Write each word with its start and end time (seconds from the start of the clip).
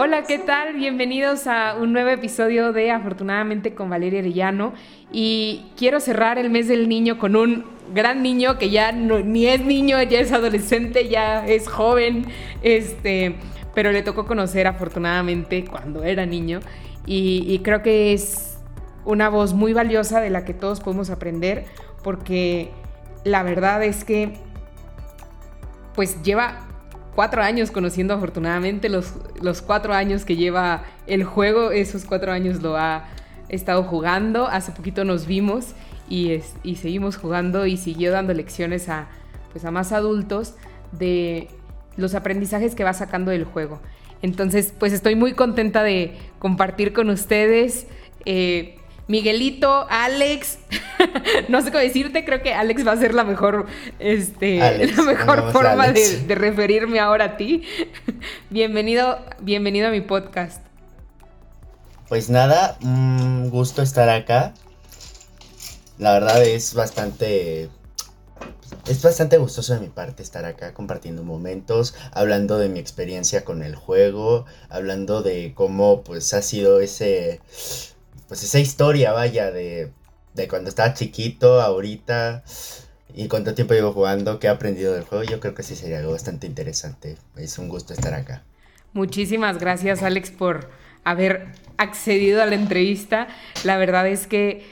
Hola, 0.00 0.22
¿qué 0.22 0.38
tal? 0.38 0.74
Bienvenidos 0.74 1.48
a 1.48 1.74
un 1.74 1.92
nuevo 1.92 2.10
episodio 2.10 2.72
de 2.72 2.92
Afortunadamente 2.92 3.74
con 3.74 3.90
Valeria 3.90 4.20
Arellano. 4.20 4.72
Y 5.10 5.72
quiero 5.76 5.98
cerrar 5.98 6.38
el 6.38 6.50
mes 6.50 6.68
del 6.68 6.88
niño 6.88 7.18
con 7.18 7.34
un 7.34 7.64
gran 7.92 8.22
niño 8.22 8.58
que 8.58 8.70
ya 8.70 8.92
no, 8.92 9.18
ni 9.18 9.48
es 9.48 9.60
niño, 9.60 10.00
ya 10.04 10.20
es 10.20 10.30
adolescente, 10.30 11.08
ya 11.08 11.44
es 11.44 11.66
joven, 11.66 12.26
este, 12.62 13.34
pero 13.74 13.90
le 13.90 14.04
tocó 14.04 14.24
conocer 14.24 14.68
afortunadamente 14.68 15.64
cuando 15.64 16.04
era 16.04 16.24
niño. 16.26 16.60
Y, 17.04 17.42
y 17.48 17.58
creo 17.64 17.82
que 17.82 18.12
es 18.12 18.56
una 19.04 19.28
voz 19.28 19.52
muy 19.52 19.72
valiosa 19.72 20.20
de 20.20 20.30
la 20.30 20.44
que 20.44 20.54
todos 20.54 20.78
podemos 20.78 21.10
aprender, 21.10 21.64
porque 22.04 22.70
la 23.24 23.42
verdad 23.42 23.82
es 23.82 24.04
que 24.04 24.34
pues 25.96 26.22
lleva 26.22 26.67
cuatro 27.18 27.42
años 27.42 27.72
conociendo 27.72 28.14
afortunadamente 28.14 28.88
los, 28.88 29.12
los 29.42 29.60
cuatro 29.60 29.92
años 29.92 30.24
que 30.24 30.36
lleva 30.36 30.84
el 31.08 31.24
juego, 31.24 31.72
esos 31.72 32.04
cuatro 32.04 32.30
años 32.30 32.62
lo 32.62 32.76
ha 32.76 33.06
estado 33.48 33.82
jugando, 33.82 34.46
hace 34.46 34.70
poquito 34.70 35.04
nos 35.04 35.26
vimos 35.26 35.74
y, 36.08 36.38
y 36.62 36.76
seguimos 36.76 37.16
jugando 37.16 37.66
y 37.66 37.76
siguió 37.76 38.12
dando 38.12 38.34
lecciones 38.34 38.88
a, 38.88 39.08
pues 39.50 39.64
a 39.64 39.72
más 39.72 39.90
adultos 39.90 40.54
de 40.92 41.48
los 41.96 42.14
aprendizajes 42.14 42.76
que 42.76 42.84
va 42.84 42.92
sacando 42.92 43.32
del 43.32 43.42
juego. 43.42 43.80
Entonces, 44.22 44.72
pues 44.78 44.92
estoy 44.92 45.16
muy 45.16 45.32
contenta 45.32 45.82
de 45.82 46.16
compartir 46.38 46.92
con 46.92 47.10
ustedes. 47.10 47.88
Eh, 48.26 48.77
Miguelito, 49.08 49.86
Alex, 49.88 50.58
no 51.48 51.62
sé 51.62 51.72
cómo 51.72 51.82
decirte, 51.82 52.26
creo 52.26 52.42
que 52.42 52.52
Alex 52.52 52.86
va 52.86 52.92
a 52.92 52.96
ser 52.98 53.14
la 53.14 53.24
mejor, 53.24 53.66
este, 53.98 54.58
la 54.58 55.02
mejor 55.02 55.50
forma 55.50 55.90
de, 55.92 56.26
referirme 56.34 57.00
ahora 57.00 57.24
a 57.24 57.36
ti. 57.38 57.62
bienvenido, 58.50 59.18
bienvenido 59.40 59.88
a 59.88 59.90
mi 59.90 60.02
podcast. 60.02 60.62
Pues 62.10 62.28
nada, 62.28 62.76
un 62.82 63.48
gusto 63.48 63.80
estar 63.80 64.10
acá. 64.10 64.52
La 65.96 66.12
verdad 66.12 66.44
es 66.44 66.74
bastante 66.74 67.70
es 68.86 69.02
bastante 69.02 69.38
gustoso 69.38 69.72
de 69.72 69.80
mi 69.80 69.88
parte 69.88 70.22
estar 70.22 70.44
acá 70.44 70.74
compartiendo 70.74 71.24
momentos, 71.24 71.94
hablando 72.12 72.58
de 72.58 72.68
mi 72.68 72.78
experiencia 72.78 73.42
con 73.42 73.62
el 73.62 73.74
juego, 73.74 74.44
hablando 74.68 75.22
de 75.22 75.54
cómo 75.54 76.02
pues 76.02 76.34
ha 76.34 76.42
sido 76.42 76.80
ese 76.80 77.40
pues 78.28 78.44
esa 78.44 78.60
historia, 78.60 79.12
vaya, 79.12 79.50
de, 79.50 79.90
de 80.34 80.48
cuando 80.48 80.68
estaba 80.68 80.94
chiquito, 80.94 81.60
ahorita, 81.60 82.44
y 83.14 83.26
cuánto 83.26 83.54
tiempo 83.54 83.74
llevo 83.74 83.92
jugando, 83.92 84.38
qué 84.38 84.46
he 84.46 84.50
aprendido 84.50 84.92
del 84.92 85.04
juego, 85.04 85.24
yo 85.24 85.40
creo 85.40 85.54
que 85.54 85.62
sí 85.62 85.74
sería 85.74 85.98
algo 85.98 86.12
bastante 86.12 86.46
interesante. 86.46 87.16
Es 87.36 87.58
un 87.58 87.68
gusto 87.68 87.92
estar 87.92 88.14
acá. 88.14 88.44
Muchísimas 88.92 89.58
gracias, 89.58 90.02
Alex, 90.02 90.30
por 90.30 90.70
haber 91.04 91.48
accedido 91.78 92.42
a 92.42 92.46
la 92.46 92.54
entrevista. 92.54 93.28
La 93.64 93.78
verdad 93.78 94.06
es 94.06 94.26
que, 94.26 94.66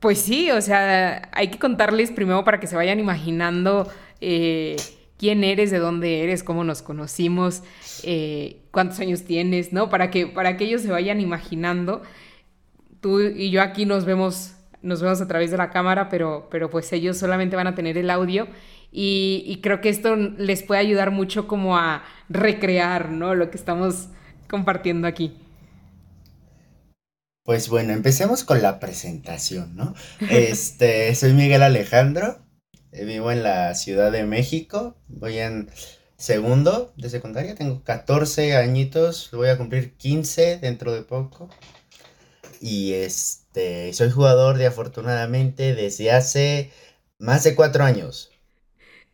pues 0.00 0.18
sí, 0.18 0.50
o 0.50 0.60
sea, 0.60 1.28
hay 1.32 1.48
que 1.48 1.58
contarles 1.58 2.10
primero 2.10 2.42
para 2.44 2.58
que 2.58 2.66
se 2.66 2.76
vayan 2.76 2.98
imaginando 3.00 3.88
eh, 4.20 4.76
quién 5.18 5.44
eres, 5.44 5.70
de 5.70 5.78
dónde 5.78 6.24
eres, 6.24 6.42
cómo 6.42 6.64
nos 6.64 6.82
conocimos, 6.82 7.62
eh, 8.02 8.60
cuántos 8.70 8.98
años 9.00 9.24
tienes, 9.24 9.72
¿no? 9.72 9.90
Para 9.90 10.10
que, 10.10 10.26
para 10.26 10.56
que 10.56 10.64
ellos 10.64 10.82
se 10.82 10.90
vayan 10.90 11.20
imaginando 11.20 12.02
tú 13.04 13.20
y 13.20 13.50
yo 13.50 13.60
aquí 13.60 13.84
nos 13.84 14.06
vemos, 14.06 14.52
nos 14.80 15.02
vemos 15.02 15.20
a 15.20 15.28
través 15.28 15.50
de 15.50 15.58
la 15.58 15.68
cámara, 15.68 16.08
pero, 16.08 16.48
pero 16.50 16.70
pues 16.70 16.90
ellos 16.94 17.18
solamente 17.18 17.54
van 17.54 17.66
a 17.66 17.74
tener 17.74 17.98
el 17.98 18.08
audio 18.08 18.48
y, 18.90 19.60
creo 19.62 19.82
que 19.82 19.90
esto 19.90 20.16
les 20.16 20.62
puede 20.62 20.80
ayudar 20.80 21.10
mucho 21.10 21.46
como 21.46 21.76
a 21.76 22.02
recrear, 22.30 23.10
¿no? 23.10 23.34
Lo 23.34 23.50
que 23.50 23.58
estamos 23.58 24.06
compartiendo 24.48 25.06
aquí. 25.06 25.36
Pues 27.44 27.68
bueno, 27.68 27.92
empecemos 27.92 28.42
con 28.42 28.62
la 28.62 28.80
presentación, 28.80 29.76
¿no? 29.76 29.94
Este, 30.30 31.14
soy 31.14 31.34
Miguel 31.34 31.62
Alejandro, 31.62 32.38
eh, 32.90 33.04
vivo 33.04 33.30
en 33.30 33.42
la 33.42 33.74
Ciudad 33.74 34.12
de 34.12 34.24
México, 34.24 34.96
voy 35.08 35.40
en 35.40 35.68
segundo 36.16 36.94
de 36.96 37.10
secundaria, 37.10 37.54
tengo 37.54 37.84
14 37.84 38.56
añitos, 38.56 39.28
voy 39.30 39.48
a 39.48 39.58
cumplir 39.58 39.94
15 39.94 40.56
dentro 40.56 40.94
de 40.94 41.02
poco. 41.02 41.50
Y 42.66 42.94
este, 42.94 43.92
soy 43.92 44.10
jugador 44.10 44.56
de 44.56 44.64
afortunadamente 44.64 45.74
desde 45.74 46.10
hace 46.10 46.70
más 47.18 47.44
de 47.44 47.54
cuatro 47.54 47.84
años. 47.84 48.30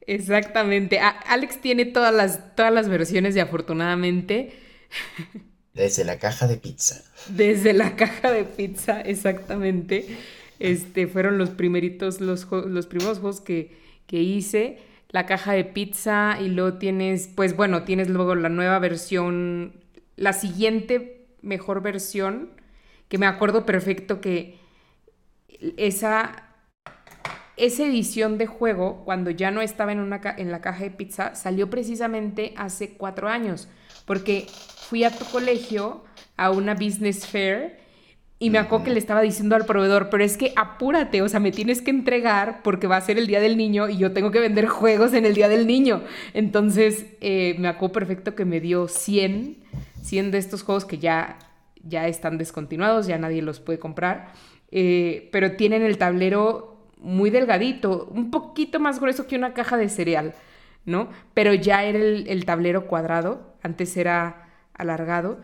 Exactamente. 0.06 1.00
Alex 1.00 1.60
tiene 1.60 1.84
todas 1.84 2.14
las, 2.14 2.54
todas 2.54 2.72
las 2.72 2.88
versiones 2.88 3.34
de 3.34 3.40
afortunadamente. 3.40 4.52
Desde 5.74 6.04
la 6.04 6.20
caja 6.20 6.46
de 6.46 6.58
pizza. 6.58 7.02
Desde 7.26 7.72
la 7.72 7.96
caja 7.96 8.30
de 8.30 8.44
pizza, 8.44 9.00
exactamente. 9.00 10.06
Este, 10.60 11.08
fueron 11.08 11.36
los 11.36 11.50
primeritos, 11.50 12.20
los, 12.20 12.46
los 12.52 12.86
primeros 12.86 13.18
juegos 13.18 13.40
que, 13.40 13.76
que 14.06 14.22
hice. 14.22 14.78
La 15.08 15.26
caja 15.26 15.54
de 15.54 15.64
pizza 15.64 16.38
y 16.40 16.50
luego 16.50 16.78
tienes, 16.78 17.28
pues 17.34 17.56
bueno, 17.56 17.82
tienes 17.82 18.10
luego 18.10 18.36
la 18.36 18.48
nueva 18.48 18.78
versión, 18.78 19.72
la 20.14 20.34
siguiente 20.34 21.26
mejor 21.42 21.82
versión 21.82 22.59
que 23.10 23.18
me 23.18 23.26
acuerdo 23.26 23.66
perfecto 23.66 24.20
que 24.20 24.56
esa, 25.76 26.44
esa 27.56 27.84
edición 27.84 28.38
de 28.38 28.46
juego, 28.46 29.02
cuando 29.04 29.30
ya 29.30 29.50
no 29.50 29.60
estaba 29.62 29.90
en, 29.90 29.98
una, 29.98 30.20
en 30.38 30.52
la 30.52 30.60
caja 30.60 30.84
de 30.84 30.92
pizza, 30.92 31.34
salió 31.34 31.68
precisamente 31.68 32.54
hace 32.56 32.90
cuatro 32.90 33.28
años, 33.28 33.68
porque 34.06 34.46
fui 34.88 35.02
a 35.02 35.10
tu 35.10 35.24
colegio 35.24 36.04
a 36.36 36.52
una 36.52 36.74
business 36.74 37.26
fair 37.26 37.80
y 38.38 38.48
me 38.50 38.58
acuerdo 38.58 38.84
que 38.84 38.90
le 38.92 39.00
estaba 39.00 39.22
diciendo 39.22 39.56
al 39.56 39.66
proveedor, 39.66 40.08
pero 40.08 40.22
es 40.22 40.36
que 40.36 40.52
apúrate, 40.54 41.20
o 41.20 41.28
sea, 41.28 41.40
me 41.40 41.50
tienes 41.50 41.82
que 41.82 41.90
entregar 41.90 42.62
porque 42.62 42.86
va 42.86 42.96
a 42.96 43.00
ser 43.00 43.18
el 43.18 43.26
Día 43.26 43.40
del 43.40 43.56
Niño 43.56 43.88
y 43.88 43.98
yo 43.98 44.12
tengo 44.12 44.30
que 44.30 44.38
vender 44.38 44.66
juegos 44.66 45.14
en 45.14 45.26
el 45.26 45.34
Día 45.34 45.48
del 45.48 45.66
Niño. 45.66 46.04
Entonces, 46.32 47.06
eh, 47.20 47.56
me 47.58 47.66
acuerdo 47.66 47.92
perfecto 47.92 48.36
que 48.36 48.44
me 48.44 48.60
dio 48.60 48.86
100, 48.86 49.58
100 50.00 50.30
de 50.30 50.38
estos 50.38 50.62
juegos 50.62 50.84
que 50.84 50.98
ya 50.98 51.36
ya 51.84 52.08
están 52.08 52.38
descontinuados, 52.38 53.06
ya 53.06 53.18
nadie 53.18 53.42
los 53.42 53.60
puede 53.60 53.78
comprar, 53.78 54.32
eh, 54.70 55.28
pero 55.32 55.56
tienen 55.56 55.82
el 55.82 55.98
tablero 55.98 56.88
muy 56.98 57.30
delgadito, 57.30 58.06
un 58.12 58.30
poquito 58.30 58.78
más 58.78 59.00
grueso 59.00 59.26
que 59.26 59.36
una 59.36 59.54
caja 59.54 59.76
de 59.76 59.88
cereal, 59.88 60.34
¿no? 60.84 61.08
Pero 61.34 61.54
ya 61.54 61.84
era 61.84 61.98
el, 61.98 62.44
tablero 62.44 62.86
cuadrado, 62.86 63.54
antes 63.62 63.96
era 63.96 64.48
alargado. 64.74 65.40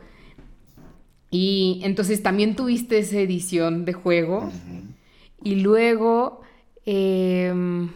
Y 1.31 1.81
entonces 1.83 2.23
también 2.23 2.57
tuviste 2.57 2.99
esa 2.99 3.19
edición 3.19 3.85
de 3.85 3.93
juego. 3.95 4.51
Y 5.43 5.57
luego... 5.57 6.43
Em, 6.85 7.91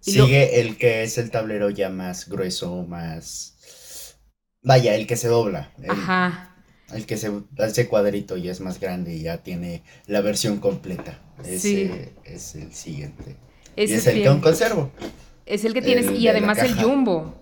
Sigue 0.00 0.60
el 0.60 0.76
que 0.76 1.02
es 1.02 1.18
el 1.18 1.30
tablero 1.30 1.70
ya 1.70 1.90
más 1.90 2.28
grueso, 2.28 2.84
más... 2.84 4.18
Vaya, 4.62 4.94
el 4.94 5.06
que 5.06 5.16
se 5.16 5.28
dobla. 5.28 5.72
Ajá. 5.88 6.55
El 6.92 7.04
que 7.06 7.16
se 7.16 7.32
hace 7.58 7.88
cuadrito 7.88 8.36
y 8.36 8.48
es 8.48 8.60
más 8.60 8.78
grande 8.78 9.14
y 9.14 9.22
ya 9.22 9.38
tiene 9.38 9.82
la 10.06 10.20
versión 10.20 10.58
completa. 10.58 11.18
Ese 11.44 12.12
es 12.24 12.54
el 12.54 12.72
siguiente. 12.72 13.36
y 13.76 13.82
es 13.82 14.06
el 14.06 14.22
que 14.22 14.28
aún 14.28 14.40
conservo. 14.40 14.90
Es 15.44 15.64
el 15.64 15.74
que 15.74 15.82
tienes 15.82 16.10
y 16.10 16.28
además 16.28 16.58
el 16.58 16.74
jumbo. 16.74 17.34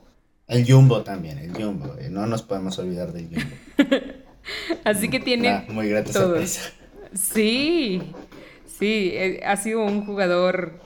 El 0.47 0.71
jumbo 0.71 1.03
también, 1.03 1.39
el 1.39 1.53
jumbo. 1.53 1.97
Eh, 1.99 2.09
no 2.11 2.27
nos 2.27 2.43
podemos 2.43 2.79
olvidar 2.79 3.13
del 3.13 3.29
jumbo. 3.29 3.57
Así 4.85 5.09
que 5.09 5.21
tiene. 5.21 5.49
Ah, 5.49 5.65
muy 5.69 5.89
grata 5.89 6.13
sorpresa. 6.13 6.71
Sí, 7.15 8.03
sí, 8.67 9.11
eh, 9.15 9.41
ha 9.45 9.57
sido 9.57 9.85
un 9.85 10.05
jugador 10.05 10.81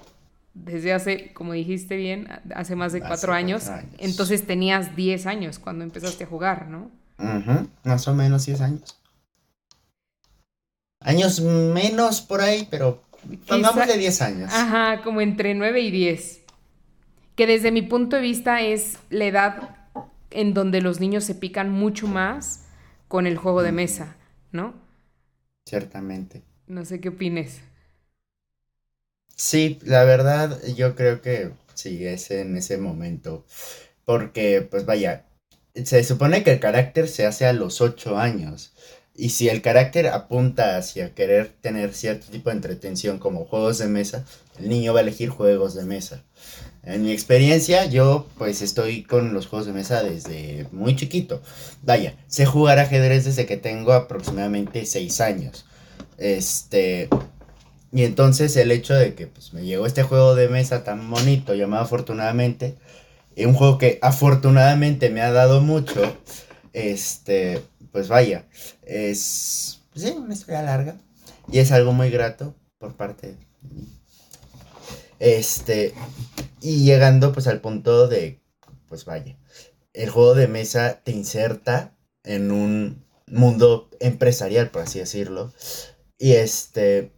desde 0.55 0.93
hace, 0.93 1.33
como 1.33 1.53
dijiste 1.53 1.97
bien, 1.97 2.29
hace 2.55 2.77
más 2.77 2.93
de 2.93 3.01
cuatro, 3.01 3.33
años. 3.33 3.69
años. 3.69 3.91
Entonces 3.99 4.47
tenías 4.47 4.97
10 4.97 5.27
años 5.27 5.59
cuando 5.59 5.84
empezaste 5.84 6.25
a 6.25 6.27
jugar, 6.27 6.69
¿no? 6.69 6.91
Más 7.18 8.09
o 8.09 8.15
menos 8.15 8.47
10 8.47 8.60
años. 8.60 8.98
Años 11.00 11.41
menos 11.41 12.20
por 12.20 12.41
ahí, 12.41 12.66
pero 12.70 13.03
pongamos 13.47 13.86
de 13.86 13.98
10 13.98 14.22
años. 14.22 14.53
Ajá, 14.53 15.03
como 15.03 15.20
entre 15.20 15.54
9 15.54 15.80
y 15.80 15.91
10. 15.91 16.41
Que 17.36 17.47
desde 17.47 17.70
mi 17.70 17.82
punto 17.82 18.16
de 18.16 18.22
vista 18.22 18.62
es 18.62 18.98
la 19.10 19.26
edad 19.26 19.76
en 20.30 20.54
donde 20.54 20.80
los 20.80 21.00
niños 21.00 21.24
se 21.24 21.34
pican 21.34 21.70
mucho 21.70 22.06
más 22.06 22.65
con 23.06 23.26
el 23.26 23.36
juego 23.36 23.62
de 23.62 23.72
mesa, 23.72 24.16
¿no? 24.53 24.74
Ciertamente. 25.66 26.42
No 26.66 26.84
sé 26.84 27.00
qué 27.00 27.10
opines. 27.10 27.60
Sí, 29.34 29.78
la 29.84 30.04
verdad, 30.04 30.60
yo 30.76 30.97
creo 30.97 31.22
que 31.22 31.53
sí, 31.74 32.04
es 32.04 32.30
en 32.30 32.56
ese 32.56 32.76
momento. 32.76 33.47
Porque, 34.04 34.62
pues 34.62 34.84
vaya, 34.84 35.24
se 35.74 36.04
supone 36.04 36.42
que 36.42 36.53
el 36.53 36.60
carácter 36.60 37.09
se 37.09 37.26
hace 37.26 37.47
a 37.47 37.53
los 37.53 37.80
8 37.80 38.18
años. 38.18 38.72
Y 39.15 39.30
si 39.30 39.48
el 39.48 39.62
carácter 39.62 40.06
apunta 40.06 40.76
hacia 40.76 41.12
querer 41.12 41.53
tener 41.60 41.92
cierto 41.92 42.28
tipo 42.30 42.50
de 42.50 42.56
entretención 42.56 43.18
como 43.18 43.44
juegos 43.44 43.78
de 43.78 43.88
mesa, 43.88 44.24
el 44.60 44.68
niño 44.68 44.92
va 44.94 45.00
a 45.00 45.03
elegir 45.03 45.28
juegos 45.28 45.74
de 45.74 45.84
mesa. 45.84 46.22
En 46.84 47.03
mi 47.03 47.10
experiencia, 47.10 47.84
yo 47.86 48.26
pues 48.38 48.62
estoy 48.62 49.03
con 49.03 49.34
los 49.34 49.48
juegos 49.48 49.66
de 49.66 49.72
mesa 49.72 50.03
desde 50.04 50.66
muy 50.70 50.94
chiquito. 50.94 51.42
Vaya, 51.82 52.15
sé 52.28 52.47
jugar 52.47 52.78
ajedrez 52.78 53.24
desde 53.24 53.44
que 53.44 53.56
tengo 53.56 53.92
aproximadamente 53.92 54.86
6 54.86 55.20
años. 55.20 55.66
Este, 56.16 57.09
y 57.92 58.04
entonces 58.04 58.56
el 58.56 58.70
hecho 58.70 58.94
de 58.94 59.15
que 59.15 59.26
pues, 59.26 59.53
me 59.53 59.65
llegó 59.65 59.86
este 59.86 60.03
juego 60.03 60.34
de 60.34 60.48
mesa 60.48 60.84
tan 60.84 61.10
bonito 61.10 61.54
llamado 61.54 61.82
Afortunadamente, 61.82 62.76
un 63.45 63.55
juego 63.55 63.79
que 63.79 63.99
afortunadamente 64.03 65.11
me 65.11 65.23
ha 65.23 65.33
dado 65.33 65.61
mucho, 65.61 66.17
este, 66.73 67.63
pues 67.93 68.09
vaya, 68.09 68.47
es, 68.83 69.81
pues 69.93 70.05
sí, 70.05 70.11
una 70.13 70.35
historia 70.35 70.63
larga 70.63 70.97
y 71.51 71.59
es 71.59 71.73
algo 71.73 71.93
muy 71.93 72.11
grato 72.11 72.55
por 72.79 72.97
parte 72.97 73.29
de 73.29 73.35
mí. 73.35 73.89
Este, 75.19 75.95
y 76.61 76.85
llegando 76.85 77.33
pues 77.33 77.47
al 77.47 77.61
punto 77.61 78.09
de, 78.09 78.41
pues 78.89 79.05
vaya, 79.05 79.37
el 79.93 80.11
juego 80.11 80.35
de 80.35 80.49
mesa 80.49 81.01
te 81.03 81.13
inserta 81.13 81.97
en 82.25 82.51
un 82.51 83.05
mundo 83.27 83.91
empresarial, 84.01 84.71
por 84.71 84.83
así 84.83 84.99
decirlo, 84.99 85.53
y 86.19 86.33
este, 86.33 87.13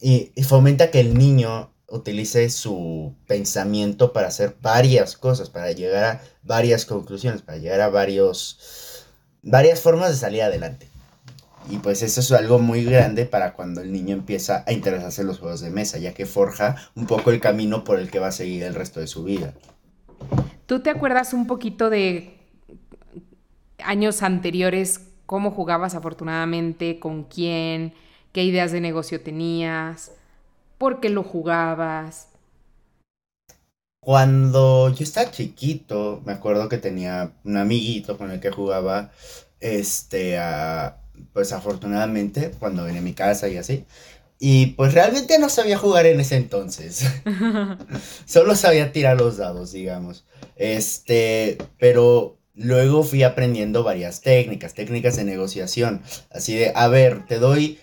y, 0.00 0.32
fomenta 0.42 0.90
que 0.90 1.00
el 1.00 1.16
niño 1.16 1.69
utilice 1.90 2.48
su 2.50 3.14
pensamiento 3.26 4.12
para 4.12 4.28
hacer 4.28 4.56
varias 4.60 5.16
cosas, 5.16 5.50
para 5.50 5.72
llegar 5.72 6.04
a 6.04 6.22
varias 6.42 6.86
conclusiones, 6.86 7.42
para 7.42 7.58
llegar 7.58 7.80
a 7.80 7.88
varios, 7.88 9.06
varias 9.42 9.80
formas 9.80 10.10
de 10.10 10.16
salir 10.16 10.42
adelante. 10.42 10.88
Y 11.68 11.78
pues 11.78 12.02
eso 12.02 12.20
es 12.20 12.32
algo 12.32 12.58
muy 12.58 12.84
grande 12.84 13.26
para 13.26 13.52
cuando 13.52 13.80
el 13.80 13.92
niño 13.92 14.14
empieza 14.14 14.64
a 14.66 14.72
interesarse 14.72 15.20
en 15.20 15.28
los 15.28 15.38
juegos 15.38 15.60
de 15.60 15.70
mesa, 15.70 15.98
ya 15.98 16.14
que 16.14 16.26
forja 16.26 16.76
un 16.94 17.06
poco 17.06 17.30
el 17.30 17.40
camino 17.40 17.84
por 17.84 17.98
el 17.98 18.10
que 18.10 18.18
va 18.18 18.28
a 18.28 18.32
seguir 18.32 18.62
el 18.62 18.74
resto 18.74 19.00
de 19.00 19.06
su 19.06 19.24
vida. 19.24 19.52
¿Tú 20.66 20.80
te 20.80 20.90
acuerdas 20.90 21.34
un 21.34 21.46
poquito 21.46 21.90
de 21.90 22.38
años 23.78 24.22
anteriores, 24.22 25.00
cómo 25.26 25.50
jugabas 25.50 25.94
afortunadamente, 25.94 26.98
con 26.98 27.24
quién? 27.24 27.94
qué 28.32 28.44
ideas 28.44 28.72
de 28.72 28.80
negocio 28.80 29.20
tenías, 29.20 30.12
por 30.80 30.98
qué 30.98 31.10
lo 31.10 31.22
jugabas. 31.22 32.28
Cuando 34.02 34.88
yo 34.88 35.04
estaba 35.04 35.30
chiquito, 35.30 36.22
me 36.24 36.32
acuerdo 36.32 36.70
que 36.70 36.78
tenía 36.78 37.34
un 37.44 37.58
amiguito 37.58 38.16
con 38.16 38.30
el 38.30 38.40
que 38.40 38.50
jugaba, 38.50 39.12
este, 39.60 40.38
pues 41.34 41.52
afortunadamente, 41.52 42.52
cuando 42.58 42.84
venía 42.84 43.02
a 43.02 43.04
mi 43.04 43.12
casa 43.12 43.46
y 43.48 43.58
así. 43.58 43.84
Y 44.38 44.68
pues 44.68 44.94
realmente 44.94 45.38
no 45.38 45.50
sabía 45.50 45.76
jugar 45.76 46.06
en 46.06 46.18
ese 46.18 46.36
entonces. 46.36 47.04
Solo 48.24 48.56
sabía 48.56 48.90
tirar 48.90 49.18
los 49.18 49.36
dados, 49.36 49.72
digamos. 49.72 50.24
Este, 50.56 51.58
pero 51.78 52.38
luego 52.54 53.02
fui 53.02 53.22
aprendiendo 53.22 53.82
varias 53.82 54.22
técnicas, 54.22 54.72
técnicas 54.72 55.16
de 55.16 55.24
negociación. 55.24 56.00
Así 56.30 56.56
de, 56.56 56.72
a 56.74 56.88
ver, 56.88 57.26
te 57.26 57.38
doy 57.38 57.78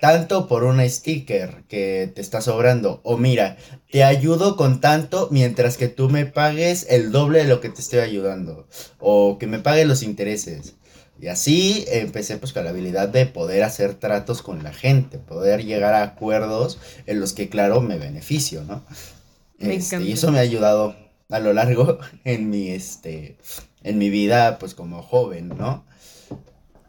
tanto 0.00 0.48
por 0.48 0.64
un 0.64 0.80
sticker 0.88 1.64
que 1.68 2.10
te 2.14 2.20
está 2.20 2.40
sobrando. 2.40 3.00
O 3.04 3.16
mira, 3.16 3.56
te 3.90 4.02
ayudo 4.04 4.56
con 4.56 4.80
tanto 4.80 5.28
mientras 5.30 5.76
que 5.76 5.88
tú 5.88 6.08
me 6.08 6.26
pagues 6.26 6.86
el 6.88 7.12
doble 7.12 7.40
de 7.40 7.48
lo 7.48 7.60
que 7.60 7.68
te 7.68 7.80
estoy 7.80 8.00
ayudando. 8.00 8.66
O 8.98 9.38
que 9.38 9.46
me 9.46 9.58
paguen 9.58 9.88
los 9.88 10.02
intereses. 10.02 10.74
Y 11.20 11.26
así 11.26 11.84
empecé 11.88 12.38
pues 12.38 12.52
con 12.54 12.64
la 12.64 12.70
habilidad 12.70 13.08
de 13.08 13.26
poder 13.26 13.62
hacer 13.62 13.94
tratos 13.94 14.40
con 14.40 14.62
la 14.62 14.72
gente, 14.72 15.18
poder 15.18 15.64
llegar 15.64 15.92
a 15.92 16.02
acuerdos 16.02 16.78
en 17.06 17.20
los 17.20 17.34
que 17.34 17.50
claro 17.50 17.82
me 17.82 17.98
beneficio, 17.98 18.64
¿no? 18.64 18.82
Este, 19.58 20.02
y 20.02 20.12
eso 20.12 20.32
me 20.32 20.38
ha 20.38 20.42
ayudado 20.42 20.96
a 21.28 21.38
lo 21.38 21.52
largo 21.52 21.98
en 22.24 22.48
mi 22.48 22.70
este 22.70 23.36
en 23.82 23.98
mi 23.98 24.08
vida 24.08 24.58
pues 24.58 24.74
como 24.74 25.02
joven, 25.02 25.48
¿no? 25.48 25.84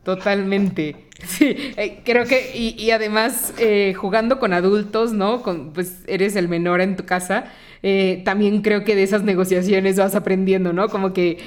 Totalmente. 0.03 0.95
Sí, 1.27 1.55
eh, 1.77 2.01
creo 2.03 2.25
que, 2.25 2.57
y, 2.57 2.89
además 2.89 3.53
eh, 3.59 3.93
jugando 3.95 4.39
con 4.39 4.53
adultos, 4.53 5.13
¿no? 5.13 5.43
Con, 5.43 5.71
pues 5.73 5.99
eres 6.07 6.35
el 6.35 6.49
menor 6.49 6.81
en 6.81 6.95
tu 6.95 7.05
casa, 7.05 7.45
eh, 7.83 8.23
también 8.25 8.63
creo 8.63 8.83
que 8.83 8.95
de 8.95 9.03
esas 9.03 9.21
negociaciones 9.21 9.97
vas 9.97 10.15
aprendiendo, 10.15 10.73
¿no? 10.73 10.89
Como 10.89 11.13
que... 11.13 11.37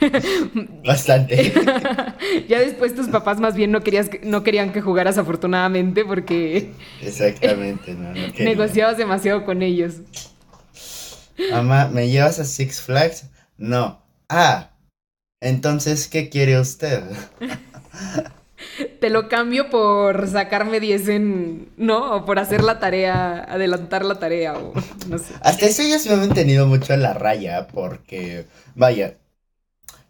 Bastante. 0.84 1.52
ya 2.48 2.60
después 2.60 2.94
tus 2.94 3.08
papás 3.08 3.40
más 3.40 3.56
bien 3.56 3.72
no, 3.72 3.80
querías, 3.80 4.08
no 4.22 4.44
querían 4.44 4.72
que 4.72 4.80
jugaras 4.80 5.18
afortunadamente 5.18 6.04
porque... 6.04 6.70
Exactamente, 7.02 7.94
no, 7.94 8.12
negociabas 8.38 8.98
demasiado 8.98 9.44
con 9.44 9.62
ellos. 9.62 9.96
Mamá, 11.50 11.90
¿me 11.92 12.08
llevas 12.08 12.38
a 12.38 12.44
Six 12.44 12.80
Flags? 12.80 13.28
No. 13.56 14.00
Ah, 14.28 14.70
entonces, 15.40 16.08
¿qué 16.08 16.28
quiere 16.28 16.58
usted? 16.60 17.02
Te 19.00 19.10
lo 19.10 19.28
cambio 19.28 19.68
por 19.68 20.28
sacarme 20.28 20.80
10 20.80 21.08
en. 21.08 21.68
¿No? 21.76 22.16
O 22.16 22.24
por 22.24 22.38
hacer 22.38 22.62
la 22.62 22.78
tarea, 22.78 23.44
adelantar 23.44 24.04
la 24.04 24.18
tarea, 24.18 24.54
o 24.54 24.72
no 25.08 25.18
sé. 25.18 25.34
Hasta 25.40 25.66
eso 25.66 25.82
ellos 25.82 26.06
me 26.06 26.14
han 26.14 26.34
tenido 26.34 26.66
mucho 26.66 26.94
en 26.94 27.02
la 27.02 27.14
raya, 27.14 27.66
porque, 27.68 28.46
vaya, 28.74 29.18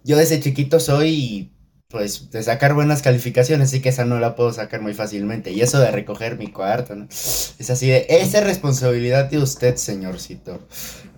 yo 0.04 0.16
desde 0.16 0.40
chiquito 0.40 0.78
soy, 0.78 1.52
pues, 1.88 2.30
de 2.30 2.42
sacar 2.42 2.74
buenas 2.74 3.02
calificaciones, 3.02 3.68
así 3.68 3.80
que 3.80 3.88
esa 3.88 4.04
no 4.04 4.20
la 4.20 4.36
puedo 4.36 4.52
sacar 4.52 4.80
muy 4.80 4.94
fácilmente. 4.94 5.50
Y 5.50 5.60
eso 5.62 5.80
de 5.80 5.90
recoger 5.90 6.38
mi 6.38 6.48
cuarto, 6.48 6.94
¿no? 6.94 7.06
Es 7.08 7.70
así 7.70 7.88
de, 7.88 8.06
esa 8.08 8.38
es 8.38 8.44
responsabilidad 8.44 9.30
de 9.30 9.38
usted, 9.38 9.76
señorcito. 9.76 10.60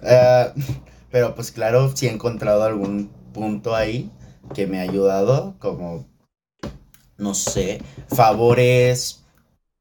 Ah, 0.03 0.53
pero, 1.11 1.35
pues, 1.35 1.51
claro, 1.51 1.95
sí 1.95 2.07
he 2.07 2.11
encontrado 2.11 2.63
algún 2.63 3.11
punto 3.35 3.75
ahí 3.75 4.11
que 4.55 4.67
me 4.67 4.79
ha 4.79 4.83
ayudado, 4.83 5.57
como 5.59 6.07
no 7.19 7.35
sé, 7.35 7.83
favores. 8.15 9.23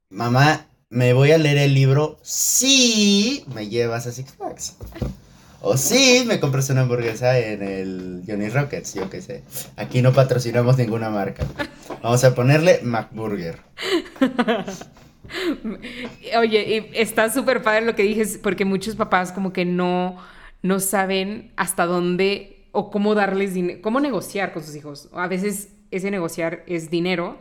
Mamá, 0.08 0.66
¿me 0.88 1.12
voy 1.12 1.32
a 1.32 1.38
leer 1.38 1.58
el 1.58 1.74
libro? 1.74 2.18
Sí, 2.22 3.44
me 3.54 3.68
llevas 3.68 4.06
a 4.06 4.12
Six 4.12 4.34
Flags. 4.34 4.76
O 5.60 5.76
sí, 5.76 6.24
me 6.26 6.38
compras 6.38 6.70
una 6.70 6.82
hamburguesa 6.82 7.38
en 7.38 7.62
el 7.62 8.22
Johnny 8.26 8.48
Rockets, 8.48 8.94
yo 8.94 9.10
qué 9.10 9.20
sé. 9.20 9.42
Aquí 9.76 10.02
no 10.02 10.12
patrocinamos 10.12 10.78
ninguna 10.78 11.10
marca. 11.10 11.44
Vamos 12.02 12.22
a 12.24 12.34
ponerle 12.34 12.80
McBurger. 12.82 13.58
Oye, 16.38 16.90
está 16.94 17.32
súper 17.32 17.62
padre 17.62 17.84
lo 17.84 17.96
que 17.96 18.04
dices, 18.04 18.38
porque 18.40 18.64
muchos 18.64 18.94
papás 18.94 19.32
como 19.32 19.52
que 19.52 19.64
no, 19.64 20.16
no 20.62 20.78
saben 20.78 21.52
hasta 21.56 21.86
dónde 21.86 22.68
o 22.72 22.90
cómo 22.90 23.14
darles 23.14 23.54
dinero, 23.54 23.80
cómo 23.82 23.98
negociar 23.98 24.52
con 24.52 24.62
sus 24.62 24.76
hijos. 24.76 25.08
A 25.14 25.26
veces 25.26 25.70
ese 25.90 26.10
negociar 26.10 26.62
es 26.66 26.90
dinero, 26.90 27.38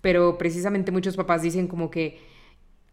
pero 0.00 0.38
precisamente 0.38 0.92
muchos 0.92 1.16
papás 1.16 1.42
dicen 1.42 1.66
como 1.66 1.90
que, 1.90 2.18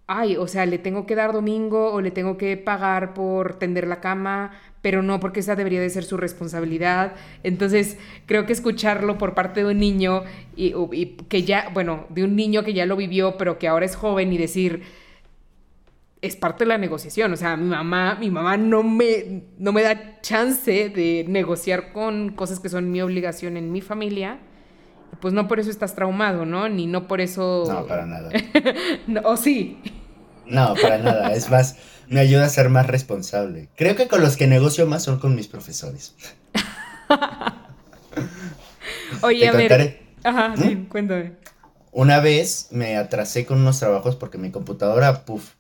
ay, 0.08 0.38
o 0.38 0.48
sea, 0.48 0.66
le 0.66 0.78
tengo 0.78 1.06
que 1.06 1.16
dar 1.16 1.34
domingo 1.34 1.92
o 1.92 2.02
le 2.02 2.12
tengo 2.12 2.38
que 2.38 2.58
pagar 2.58 3.14
por 3.14 3.58
tender 3.58 3.88
la 3.88 4.02
cama, 4.02 4.52
pero 4.82 5.02
no 5.02 5.20
porque 5.20 5.40
esa 5.40 5.56
debería 5.56 5.82
de 5.82 5.90
ser 5.90 6.04
su 6.04 6.18
responsabilidad. 6.18 7.14
Entonces, 7.44 7.98
creo 8.26 8.46
que 8.46 8.54
escucharlo 8.54 9.18
por 9.18 9.34
parte 9.34 9.64
de 9.64 9.72
un 9.72 9.80
niño 9.80 10.24
y, 10.56 11.06
que 11.28 11.44
ya, 11.44 11.70
bueno, 11.74 12.06
de 12.10 12.24
un 12.24 12.36
niño 12.36 12.64
que 12.64 12.74
ya 12.74 12.86
lo 12.86 12.96
vivió, 12.96 13.38
pero 13.38 13.58
que 13.58 13.68
ahora 13.68 13.86
es 13.86 13.96
joven 13.96 14.32
y 14.34 14.38
decir, 14.38 14.84
es 16.22 16.36
parte 16.36 16.66
de 16.66 16.70
la 16.70 16.78
negociación. 16.78 17.34
O 17.34 17.38
sea, 17.38 17.58
mi 17.58 17.70
mamá, 17.70 18.16
mi 18.20 18.30
mamá 18.30 18.58
no 18.58 18.84
me, 18.84 19.44
no 19.58 19.72
me 19.72 19.82
da 19.82 20.22
chance 20.22 20.90
de 20.90 21.26
negociar 21.28 21.92
con 21.94 22.30
cosas 22.32 22.60
que 22.60 22.70
son 22.70 22.92
mi 22.92 23.02
obligación 23.02 23.58
en 23.58 23.72
mi 23.72 23.82
familia 23.82 24.40
pues 25.20 25.34
no 25.34 25.48
por 25.48 25.60
eso 25.60 25.70
estás 25.70 25.96
traumado, 25.96 26.46
¿no? 26.46 26.70
Ni 26.70 26.88
no 26.88 27.08
por 27.08 27.22
eso... 27.22 27.64
No, 27.68 27.88
para 27.88 28.06
nada. 28.06 28.32
¿O 29.24 29.38
sí? 29.38 29.80
No, 30.46 30.74
para 30.82 30.98
nada. 30.98 31.34
Es 31.34 31.50
más, 31.50 31.78
me 32.08 32.20
ayuda 32.20 32.46
a 32.46 32.50
ser 32.50 32.70
más 32.70 32.88
responsable. 32.88 33.70
Creo 33.76 33.96
que 33.96 34.08
con 34.08 34.22
los 34.22 34.38
que 34.38 34.48
negocio 34.48 34.86
más 34.86 35.04
son 35.04 35.20
con 35.20 35.36
mis 35.36 35.48
profesores. 35.48 36.16
Oye, 39.22 39.48
a 39.48 39.54
ver. 39.54 40.00
Ajá, 40.24 40.56
sí, 40.58 40.76
¿Mm? 40.76 40.86
cuéntame. 40.86 41.34
Una 41.92 42.20
vez 42.20 42.68
me 42.72 42.98
atrasé 42.98 43.46
con 43.46 43.62
unos 43.62 43.80
trabajos 43.80 44.16
porque 44.16 44.38
mi 44.38 44.52
computadora, 44.52 45.26
puff, 45.26 45.54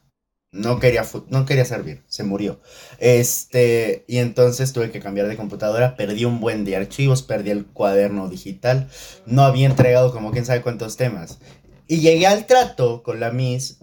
no 0.56 0.80
quería, 0.80 1.06
no 1.28 1.46
quería 1.46 1.66
servir, 1.66 2.04
se 2.08 2.24
murió. 2.24 2.62
Este, 2.98 4.06
y 4.08 4.18
entonces 4.18 4.72
tuve 4.72 4.90
que 4.90 5.02
cambiar 5.02 5.28
de 5.28 5.36
computadora, 5.36 5.98
perdí 5.98 6.24
un 6.24 6.40
buen 6.40 6.64
de 6.64 6.78
archivos, 6.78 7.24
perdí 7.24 7.52
el 7.52 7.66
cuaderno 7.66 8.30
digital, 8.30 8.90
no 9.26 9.44
había 9.44 9.68
entregado 9.68 10.12
como 10.14 10.32
quién 10.32 10.46
sabe 10.46 10.62
cuántos 10.62 10.96
temas. 10.96 11.40
Y 11.88 12.00
llegué 12.00 12.26
al 12.26 12.46
trato 12.46 13.04
con 13.04 13.20
la 13.20 13.32
Miss 13.32 13.80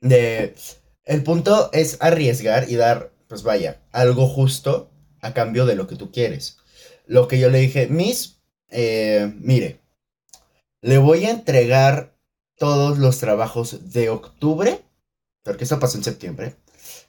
de, 0.00 0.54
el 1.04 1.22
punto 1.22 1.70
es 1.72 1.98
arriesgar 2.00 2.68
y 2.68 2.74
dar, 2.74 3.12
pues 3.28 3.44
vaya, 3.44 3.80
algo 3.92 4.26
justo 4.26 4.90
a 5.20 5.32
cambio 5.32 5.66
de 5.66 5.76
lo 5.76 5.86
que 5.86 5.96
tú 5.96 6.10
quieres. 6.10 6.58
Lo 7.06 7.28
que 7.28 7.38
yo 7.38 7.48
le 7.48 7.58
dije, 7.58 7.86
Miss, 7.86 8.40
eh, 8.70 9.32
mire, 9.38 9.80
le 10.80 10.98
voy 10.98 11.26
a 11.26 11.30
entregar 11.30 12.16
todos 12.56 12.98
los 12.98 13.18
trabajos 13.18 13.92
de 13.92 14.10
octubre 14.10 14.82
porque 15.42 15.64
eso 15.64 15.80
pasó 15.80 15.98
en 15.98 16.04
septiembre, 16.04 16.56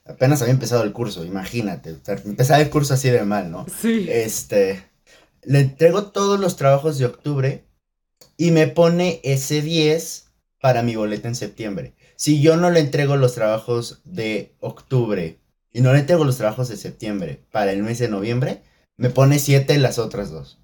apenas 0.05 0.41
había 0.41 0.53
empezado 0.53 0.83
el 0.83 0.93
curso, 0.93 1.25
imagínate. 1.25 1.95
Empezar 2.25 2.61
el 2.61 2.69
curso 2.69 2.93
así 2.93 3.09
de 3.09 3.23
mal, 3.23 3.51
¿no? 3.51 3.65
Sí. 3.81 4.07
Este, 4.09 4.83
le 5.43 5.59
entrego 5.59 6.11
todos 6.11 6.39
los 6.39 6.55
trabajos 6.55 6.97
de 6.97 7.05
octubre 7.05 7.65
y 8.37 8.51
me 8.51 8.67
pone 8.67 9.21
ese 9.23 9.61
10 9.61 10.31
para 10.59 10.81
mi 10.81 10.95
boleta 10.95 11.27
en 11.27 11.35
septiembre. 11.35 11.93
Si 12.15 12.41
yo 12.41 12.57
no 12.57 12.69
le 12.69 12.79
entrego 12.79 13.17
los 13.17 13.35
trabajos 13.35 14.01
de 14.05 14.55
octubre 14.59 15.39
y 15.71 15.81
no 15.81 15.93
le 15.93 15.99
entrego 15.99 16.23
los 16.23 16.37
trabajos 16.37 16.69
de 16.69 16.77
septiembre 16.77 17.43
para 17.51 17.71
el 17.71 17.83
mes 17.83 17.99
de 17.99 18.07
noviembre, 18.07 18.61
me 18.97 19.09
pone 19.09 19.39
7 19.39 19.73
en 19.73 19.81
las 19.81 19.99
otras 19.99 20.31
dos. 20.31 20.59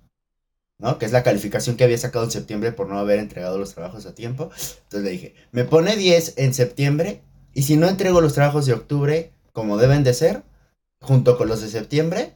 ¿no? 0.78 0.98
Que 0.98 1.06
es 1.06 1.12
la 1.12 1.24
calificación 1.24 1.76
que 1.76 1.84
había 1.84 1.98
sacado 1.98 2.26
en 2.26 2.32
septiembre 2.32 2.72
por 2.72 2.88
no 2.88 2.98
haber 2.98 3.20
entregado 3.20 3.58
los 3.58 3.74
trabajos 3.74 4.06
a 4.06 4.16
tiempo. 4.16 4.50
Entonces 4.84 5.04
le 5.04 5.10
dije, 5.10 5.36
me 5.52 5.66
pone 5.66 5.96
10 5.96 6.36
en 6.38 6.54
septiembre 6.54 7.22
y 7.54 7.64
si 7.64 7.78
no 7.78 7.88
entrego 7.88 8.22
los 8.22 8.34
trabajos 8.34 8.66
de 8.66 8.74
octubre 8.74 9.34
como 9.54 9.78
deben 9.78 10.04
de 10.04 10.14
ser, 10.14 10.44
junto 11.02 11.38
con 11.38 11.48
los 11.48 11.62
de 11.62 11.70
septiembre, 11.70 12.36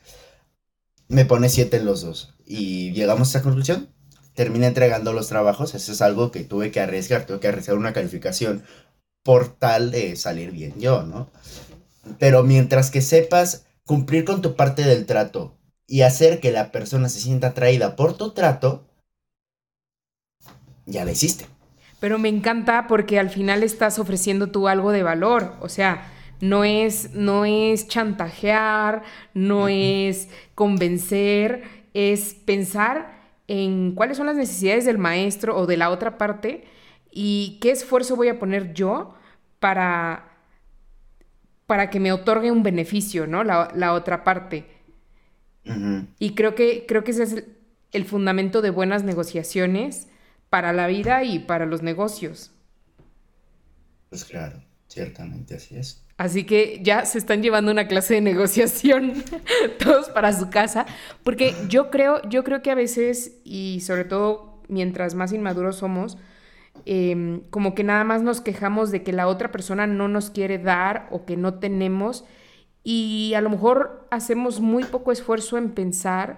me 1.08 1.26
pone 1.26 1.50
7 1.50 1.78
en 1.78 1.86
los 1.86 2.02
dos. 2.02 2.34
Y 2.46 2.92
llegamos 2.92 3.30
a 3.30 3.38
esa 3.38 3.44
conclusión. 3.44 3.90
Terminé 4.34 4.68
entregando 4.68 5.14
los 5.14 5.28
trabajos. 5.28 5.76
Eso 5.76 5.92
es 5.92 6.02
algo 6.02 6.32
que 6.32 6.44
tuve 6.44 6.72
que 6.72 6.80
arriesgar. 6.80 7.26
Tuve 7.26 7.40
que 7.40 7.48
arriesgar 7.48 7.78
una 7.78 7.94
calificación 7.94 8.64
por 9.24 9.48
tal 9.48 9.92
de 9.92 10.16
salir 10.16 10.52
bien 10.52 10.74
yo, 10.80 11.04
¿no? 11.04 11.30
Pero 12.20 12.44
mientras 12.44 12.92
que 12.92 13.02
sepas 13.02 13.66
cumplir 13.86 14.26
con 14.26 14.42
tu 14.42 14.56
parte 14.56 14.84
del 14.84 15.06
trato 15.06 15.58
y 15.88 16.02
hacer 16.02 16.40
que 16.40 16.52
la 16.52 16.72
persona 16.72 17.10
se 17.10 17.20
sienta 17.20 17.48
atraída 17.48 17.96
por 17.96 18.18
tu 18.18 18.32
trato, 18.34 18.86
ya 20.86 21.06
la 21.06 21.12
hiciste. 21.12 21.46
Pero 22.04 22.20
me 22.20 22.28
encanta 22.28 22.86
porque 22.88 23.18
al 23.18 23.30
final 23.30 23.64
estás 23.64 23.98
ofreciendo 23.98 24.52
tú 24.52 24.68
algo 24.68 24.92
de 24.92 25.04
valor, 25.04 25.56
o 25.62 25.70
sea, 25.70 26.12
no 26.42 26.66
es, 26.66 27.14
no 27.14 27.46
es 27.46 27.88
chantajear, 27.88 29.04
no 29.34 29.70
es 29.70 30.28
convencer, 30.54 31.64
es 31.94 32.34
pensar 32.34 33.22
en 33.48 33.96
cuáles 33.96 34.18
son 34.18 34.26
las 34.26 34.36
necesidades 34.36 34.84
del 34.84 34.98
maestro 34.98 35.56
o 35.58 35.66
de 35.66 35.78
la 35.78 35.92
otra 35.92 36.18
parte 36.18 36.66
y 37.10 37.58
qué 37.62 37.72
esfuerzo 37.72 38.18
voy 38.18 38.28
a 38.28 38.38
poner 38.38 38.74
yo 38.74 39.14
para, 39.62 40.30
para 41.68 41.90
que 41.90 42.02
me 42.02 42.12
otorgue 42.12 42.52
un 42.52 42.64
beneficio, 42.64 43.28
¿no? 43.28 43.46
La, 43.46 43.70
la 43.74 43.94
otra 43.94 44.26
parte. 44.26 44.66
Y 46.20 46.36
creo 46.36 46.54
que, 46.54 46.84
creo 46.86 47.06
que 47.06 47.12
ese 47.12 47.24
es 47.24 47.46
el, 47.94 48.04
fundamento 48.04 48.62
de 48.62 48.72
buenas 48.72 49.06
negociaciones 49.06 50.10
para 50.54 50.72
la 50.72 50.86
vida 50.86 51.24
y 51.24 51.40
para 51.40 51.66
los 51.66 51.82
negocios. 51.82 52.52
Pues 54.10 54.24
claro, 54.24 54.64
ciertamente 54.88 55.56
así 55.56 55.76
es. 55.76 56.06
Así 56.16 56.44
que 56.44 56.80
ya 56.84 57.06
se 57.06 57.18
están 57.18 57.42
llevando 57.42 57.72
una 57.72 57.88
clase 57.88 58.14
de 58.14 58.22
negociación 58.22 59.14
todos 59.84 60.10
para 60.10 60.32
su 60.32 60.52
casa, 60.52 60.86
porque 61.24 61.56
yo 61.70 61.90
creo, 61.90 62.22
yo 62.30 62.44
creo 62.44 62.62
que 62.62 62.70
a 62.70 62.76
veces, 62.76 63.40
y 63.44 63.82
sobre 63.82 64.06
todo 64.06 64.62
mientras 64.68 65.16
más 65.16 65.34
inmaduros 65.34 65.78
somos, 65.78 66.20
em, 66.86 67.42
como 67.50 67.74
que 67.74 67.84
nada 67.84 68.04
más 68.04 68.22
nos 68.22 68.40
quejamos 68.40 68.92
de 68.92 69.02
que 69.02 69.12
la 69.12 69.28
otra 69.28 69.52
persona 69.52 69.88
no 69.88 70.08
nos 70.08 70.30
quiere 70.30 70.60
dar 70.60 71.08
o 71.10 71.26
que 71.26 71.36
no 71.36 71.56
tenemos 71.56 72.26
y 72.84 73.34
a 73.36 73.42
lo 73.42 73.50
mejor 73.50 74.08
hacemos 74.12 74.60
muy 74.60 74.84
poco 74.84 75.12
esfuerzo 75.12 75.58
en 75.58 75.72
pensar 75.72 76.38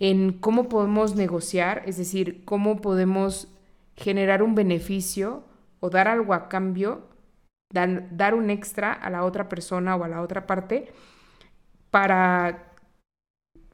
en 0.00 0.32
cómo 0.32 0.68
podemos 0.68 1.14
negociar, 1.14 1.82
es 1.86 1.98
decir, 1.98 2.42
cómo 2.46 2.80
podemos 2.80 3.48
generar 3.96 4.42
un 4.42 4.54
beneficio 4.54 5.44
o 5.78 5.90
dar 5.90 6.08
algo 6.08 6.32
a 6.34 6.48
cambio, 6.48 7.06
dar, 7.72 8.34
un 8.34 8.50
extra 8.50 8.92
a 8.92 9.10
la 9.10 9.24
otra 9.24 9.48
persona 9.48 9.94
o 9.96 10.02
a 10.02 10.08
la 10.08 10.22
otra 10.22 10.46
parte 10.46 10.90
para 11.90 12.72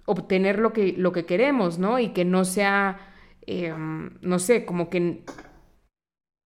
obtener 0.04 0.58
lo 0.58 0.72
que, 0.72 0.94
lo 0.96 1.12
que 1.12 1.26
queremos, 1.26 1.78
¿no? 1.78 1.98
Y 2.00 2.08
que 2.10 2.24
no 2.24 2.44
sea, 2.44 2.98
em, 3.46 4.18
no 4.20 4.38
sé, 4.40 4.64
como 4.66 4.90
que, 4.90 5.24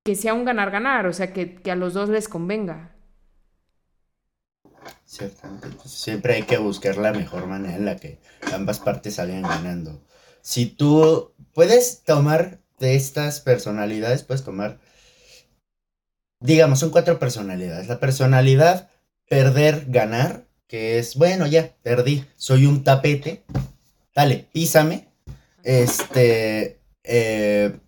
que 0.05 0.15
sea 0.15 0.35
un 0.35 0.45
ganar-ganar, 0.45 1.07
o 1.07 1.13
sea, 1.13 1.33
que, 1.33 1.57
que 1.57 1.71
a 1.71 1.77
los 1.77 1.95
dos 1.95 2.11
les 2.11 2.29
convenga. 2.29 2.93
Ciertamente. 5.05 5.69
siempre 5.87 6.35
hay 6.35 6.43
que 6.45 6.59
buscar 6.59 6.97
la 6.97 7.13
mejor 7.13 7.47
manera 7.47 7.77
en 7.77 7.85
la 7.85 7.97
que 7.97 8.21
ambas 8.53 8.79
partes 8.79 9.17
salgan 9.17 9.43
ganando. 9.43 10.03
Si 10.41 10.67
tú 10.67 11.33
puedes 11.53 12.03
tomar 12.05 12.61
de 12.79 12.95
estas 12.95 13.41
personalidades, 13.41 14.23
puedes 14.23 14.45
tomar, 14.45 14.79
digamos, 16.41 16.79
son 16.79 16.91
cuatro 16.91 17.19
personalidades. 17.19 17.89
La 17.89 18.01
personalidad 18.01 18.89
perder, 19.29 19.87
ganar, 19.89 20.47
que 20.67 20.99
es, 20.99 21.17
bueno, 21.17 21.47
ya, 21.47 21.75
perdí, 21.83 22.25
soy 22.37 22.67
un 22.67 22.85
tapete, 22.85 23.45
dale, 24.15 24.49
písame. 24.53 25.09
Este, 25.63 26.81
eh, 27.05 27.79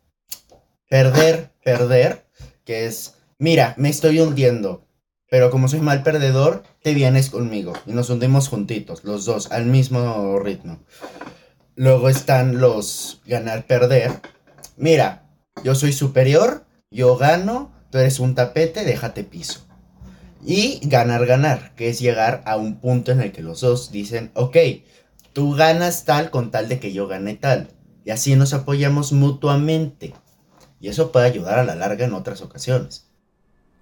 perder, 0.88 1.50
perder, 1.64 2.26
que 2.64 2.86
es, 2.86 3.14
mira, 3.38 3.74
me 3.78 3.88
estoy 3.88 4.20
hundiendo, 4.20 4.86
pero 5.32 5.50
como 5.50 5.66
soy 5.66 5.80
mal 5.80 6.02
perdedor, 6.02 6.62
te 6.82 6.92
vienes 6.92 7.30
conmigo 7.30 7.72
y 7.86 7.92
nos 7.92 8.10
hundimos 8.10 8.48
juntitos, 8.48 9.02
los 9.02 9.24
dos, 9.24 9.50
al 9.50 9.64
mismo 9.64 10.38
ritmo. 10.38 10.80
Luego 11.74 12.10
están 12.10 12.60
los 12.60 13.22
ganar-perder. 13.24 14.20
Mira, 14.76 15.30
yo 15.64 15.74
soy 15.74 15.94
superior, 15.94 16.66
yo 16.90 17.16
gano, 17.16 17.72
tú 17.88 17.96
eres 17.96 18.20
un 18.20 18.34
tapete, 18.34 18.84
déjate 18.84 19.24
piso. 19.24 19.60
Y 20.44 20.80
ganar-ganar, 20.82 21.74
que 21.76 21.88
es 21.88 21.98
llegar 21.98 22.42
a 22.44 22.56
un 22.56 22.78
punto 22.78 23.10
en 23.10 23.22
el 23.22 23.32
que 23.32 23.40
los 23.40 23.62
dos 23.62 23.90
dicen, 23.90 24.32
ok, 24.34 24.58
tú 25.32 25.54
ganas 25.54 26.04
tal 26.04 26.30
con 26.30 26.50
tal 26.50 26.68
de 26.68 26.78
que 26.78 26.92
yo 26.92 27.08
gane 27.08 27.36
tal. 27.36 27.68
Y 28.04 28.10
así 28.10 28.36
nos 28.36 28.52
apoyamos 28.52 29.12
mutuamente. 29.12 30.12
Y 30.78 30.88
eso 30.88 31.10
puede 31.10 31.24
ayudar 31.24 31.58
a 31.58 31.64
la 31.64 31.74
larga 31.74 32.04
en 32.04 32.12
otras 32.12 32.42
ocasiones. 32.42 33.11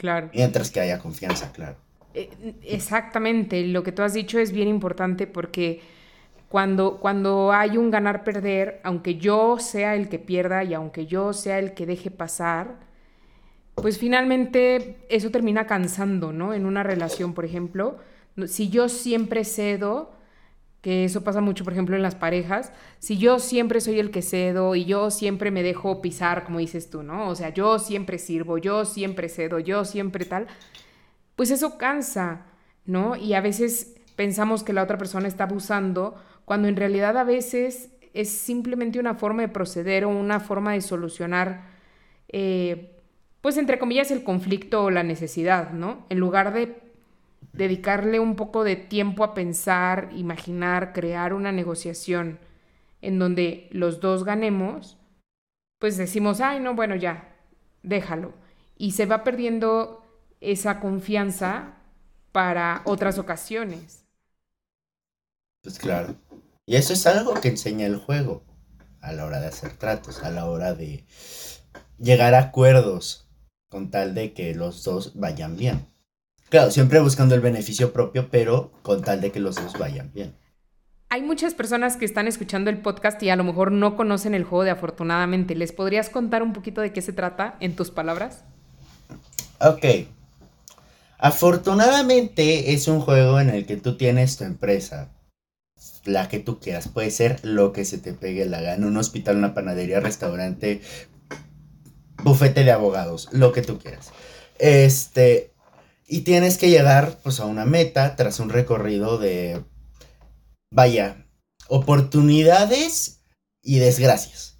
Claro. 0.00 0.30
Mientras 0.32 0.70
que 0.70 0.80
haya 0.80 0.98
confianza, 0.98 1.52
claro. 1.52 1.76
Eh, 2.14 2.30
exactamente, 2.62 3.62
lo 3.66 3.82
que 3.82 3.92
tú 3.92 4.00
has 4.00 4.14
dicho 4.14 4.38
es 4.38 4.50
bien 4.50 4.66
importante 4.66 5.26
porque 5.26 5.82
cuando, 6.48 6.96
cuando 6.96 7.52
hay 7.52 7.76
un 7.76 7.90
ganar-perder, 7.90 8.80
aunque 8.82 9.16
yo 9.16 9.58
sea 9.58 9.94
el 9.94 10.08
que 10.08 10.18
pierda 10.18 10.64
y 10.64 10.72
aunque 10.72 11.04
yo 11.04 11.34
sea 11.34 11.58
el 11.58 11.74
que 11.74 11.84
deje 11.84 12.10
pasar, 12.10 12.78
pues 13.74 13.98
finalmente 13.98 14.96
eso 15.10 15.30
termina 15.30 15.66
cansando, 15.66 16.32
¿no? 16.32 16.54
En 16.54 16.64
una 16.64 16.82
relación, 16.82 17.34
por 17.34 17.44
ejemplo, 17.44 17.98
si 18.46 18.70
yo 18.70 18.88
siempre 18.88 19.44
cedo, 19.44 20.12
que 20.80 21.04
eso 21.04 21.22
pasa 21.22 21.40
mucho, 21.40 21.64
por 21.64 21.74
ejemplo, 21.74 21.94
en 21.94 22.02
las 22.02 22.14
parejas, 22.14 22.72
si 22.98 23.18
yo 23.18 23.38
siempre 23.38 23.80
soy 23.80 24.00
el 24.00 24.10
que 24.10 24.22
cedo 24.22 24.74
y 24.74 24.86
yo 24.86 25.10
siempre 25.10 25.50
me 25.50 25.62
dejo 25.62 26.00
pisar, 26.00 26.44
como 26.44 26.58
dices 26.58 26.88
tú, 26.88 27.02
¿no? 27.02 27.28
O 27.28 27.34
sea, 27.34 27.50
yo 27.50 27.78
siempre 27.78 28.18
sirvo, 28.18 28.56
yo 28.56 28.84
siempre 28.86 29.28
cedo, 29.28 29.58
yo 29.58 29.84
siempre 29.84 30.24
tal, 30.24 30.46
pues 31.36 31.50
eso 31.50 31.76
cansa, 31.76 32.46
¿no? 32.86 33.16
Y 33.16 33.34
a 33.34 33.42
veces 33.42 33.94
pensamos 34.16 34.62
que 34.62 34.72
la 34.72 34.82
otra 34.82 34.96
persona 34.96 35.28
está 35.28 35.44
abusando, 35.44 36.14
cuando 36.46 36.68
en 36.68 36.76
realidad 36.76 37.16
a 37.18 37.24
veces 37.24 37.90
es 38.14 38.30
simplemente 38.30 38.98
una 38.98 39.14
forma 39.14 39.42
de 39.42 39.48
proceder 39.48 40.04
o 40.04 40.08
una 40.08 40.40
forma 40.40 40.72
de 40.72 40.80
solucionar, 40.80 41.62
eh, 42.28 42.96
pues 43.42 43.56
entre 43.58 43.78
comillas, 43.78 44.10
el 44.10 44.24
conflicto 44.24 44.84
o 44.84 44.90
la 44.90 45.02
necesidad, 45.02 45.72
¿no? 45.72 46.06
En 46.08 46.18
lugar 46.18 46.52
de 46.54 46.89
dedicarle 47.52 48.20
un 48.20 48.36
poco 48.36 48.64
de 48.64 48.76
tiempo 48.76 49.24
a 49.24 49.34
pensar, 49.34 50.10
imaginar, 50.14 50.92
crear 50.92 51.34
una 51.34 51.52
negociación 51.52 52.38
en 53.02 53.18
donde 53.18 53.68
los 53.72 54.00
dos 54.00 54.24
ganemos, 54.24 54.98
pues 55.78 55.96
decimos, 55.96 56.40
ay, 56.40 56.60
no, 56.60 56.74
bueno, 56.74 56.94
ya, 56.96 57.34
déjalo. 57.82 58.34
Y 58.76 58.92
se 58.92 59.06
va 59.06 59.24
perdiendo 59.24 60.04
esa 60.40 60.80
confianza 60.80 61.74
para 62.32 62.82
otras 62.84 63.18
ocasiones. 63.18 64.04
Pues 65.62 65.78
claro. 65.78 66.16
Y 66.66 66.76
eso 66.76 66.92
es 66.92 67.06
algo 67.06 67.34
que 67.34 67.48
enseña 67.48 67.86
el 67.86 67.96
juego 67.96 68.44
a 69.00 69.12
la 69.12 69.24
hora 69.24 69.40
de 69.40 69.48
hacer 69.48 69.76
tratos, 69.76 70.22
a 70.22 70.30
la 70.30 70.46
hora 70.46 70.74
de 70.74 71.04
llegar 71.98 72.34
a 72.34 72.40
acuerdos 72.40 73.28
con 73.68 73.90
tal 73.90 74.14
de 74.14 74.32
que 74.34 74.54
los 74.54 74.84
dos 74.84 75.14
vayan 75.14 75.56
bien. 75.56 75.89
Claro, 76.50 76.72
siempre 76.72 76.98
buscando 76.98 77.36
el 77.36 77.40
beneficio 77.40 77.92
propio, 77.92 78.28
pero 78.28 78.72
con 78.82 79.02
tal 79.02 79.20
de 79.20 79.30
que 79.30 79.38
los 79.38 79.54
dos 79.54 79.78
vayan 79.78 80.12
bien. 80.12 80.34
Hay 81.08 81.22
muchas 81.22 81.54
personas 81.54 81.96
que 81.96 82.04
están 82.04 82.26
escuchando 82.26 82.70
el 82.70 82.82
podcast 82.82 83.22
y 83.22 83.30
a 83.30 83.36
lo 83.36 83.44
mejor 83.44 83.70
no 83.72 83.96
conocen 83.96 84.34
el 84.34 84.44
juego 84.44 84.64
de 84.64 84.70
afortunadamente. 84.70 85.54
¿Les 85.54 85.72
podrías 85.72 86.10
contar 86.10 86.42
un 86.42 86.52
poquito 86.52 86.80
de 86.80 86.92
qué 86.92 87.02
se 87.02 87.12
trata 87.12 87.56
en 87.60 87.76
tus 87.76 87.90
palabras? 87.90 88.44
Ok. 89.60 90.08
Afortunadamente 91.18 92.72
es 92.72 92.88
un 92.88 93.00
juego 93.00 93.38
en 93.40 93.50
el 93.50 93.66
que 93.66 93.76
tú 93.76 93.96
tienes 93.96 94.36
tu 94.36 94.44
empresa, 94.44 95.12
la 96.04 96.28
que 96.28 96.40
tú 96.40 96.58
quieras. 96.58 96.88
Puede 96.88 97.10
ser 97.10 97.44
lo 97.44 97.72
que 97.72 97.84
se 97.84 97.98
te 97.98 98.12
pegue 98.12 98.44
la 98.46 98.60
gana, 98.60 98.86
un 98.86 98.96
hospital, 98.96 99.36
una 99.36 99.54
panadería, 99.54 100.00
restaurante, 100.00 100.80
bufete 102.24 102.64
de 102.64 102.72
abogados, 102.72 103.28
lo 103.32 103.52
que 103.52 103.62
tú 103.62 103.78
quieras. 103.78 104.12
Este, 104.58 105.49
Y 106.12 106.22
tienes 106.22 106.58
que 106.58 106.70
llegar 106.70 107.20
pues 107.22 107.38
a 107.38 107.44
una 107.44 107.64
meta 107.64 108.16
tras 108.16 108.40
un 108.40 108.48
recorrido 108.48 109.16
de, 109.16 109.62
vaya, 110.72 111.24
oportunidades 111.68 113.20
y 113.62 113.78
desgracias. 113.78 114.58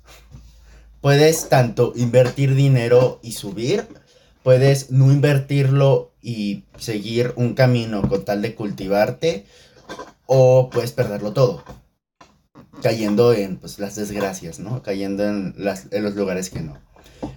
Puedes 1.00 1.49
tanto 1.49 1.92
invertir 1.97 2.54
dinero 2.54 3.19
y 3.21 3.33
subir, 3.33 3.88
puedes 4.45 4.92
no 4.92 5.11
invertirlo 5.11 6.14
y 6.23 6.66
seguir 6.78 7.33
un 7.35 7.54
camino 7.54 8.09
con 8.09 8.25
tal 8.25 8.42
de 8.42 8.54
cultivarte, 8.54 9.45
o 10.26 10.71
puedes 10.71 10.92
perderlo 10.92 11.33
todo, 11.33 11.64
cayendo 12.80 13.33
en 13.33 13.57
pues, 13.57 13.80
las 13.80 13.97
desgracias, 13.97 14.61
¿no? 14.61 14.85
Cayendo 14.85 15.25
en, 15.25 15.57
en 15.90 16.04
los 16.04 16.14
lugares 16.14 16.49
que 16.49 16.61
no. 16.61 16.78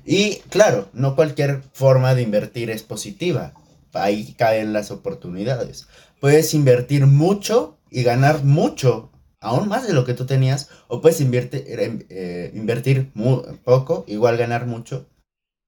Y 0.05 0.35
claro, 0.49 0.87
no 0.93 1.15
cualquier 1.15 1.63
forma 1.73 2.13
de 2.13 2.21
invertir 2.21 2.69
es 2.69 2.83
positiva. 2.83 3.55
Ahí 3.93 4.33
caen 4.33 4.73
las 4.73 4.91
oportunidades. 4.91 5.87
Puedes 6.19 6.53
invertir 6.53 7.05
mucho 7.05 7.77
y 7.89 8.03
ganar 8.03 8.43
mucho 8.43 9.11
aún 9.43 9.67
más 9.67 9.85
de 9.85 9.93
lo 9.93 10.05
que 10.05 10.13
tú 10.13 10.25
tenías, 10.25 10.69
o 10.87 11.01
puedes 11.01 11.21
invertir, 11.21 11.63
eh, 11.67 12.51
invertir 12.55 13.11
poco, 13.63 14.05
igual 14.07 14.37
ganar 14.37 14.65
mucho, 14.65 15.05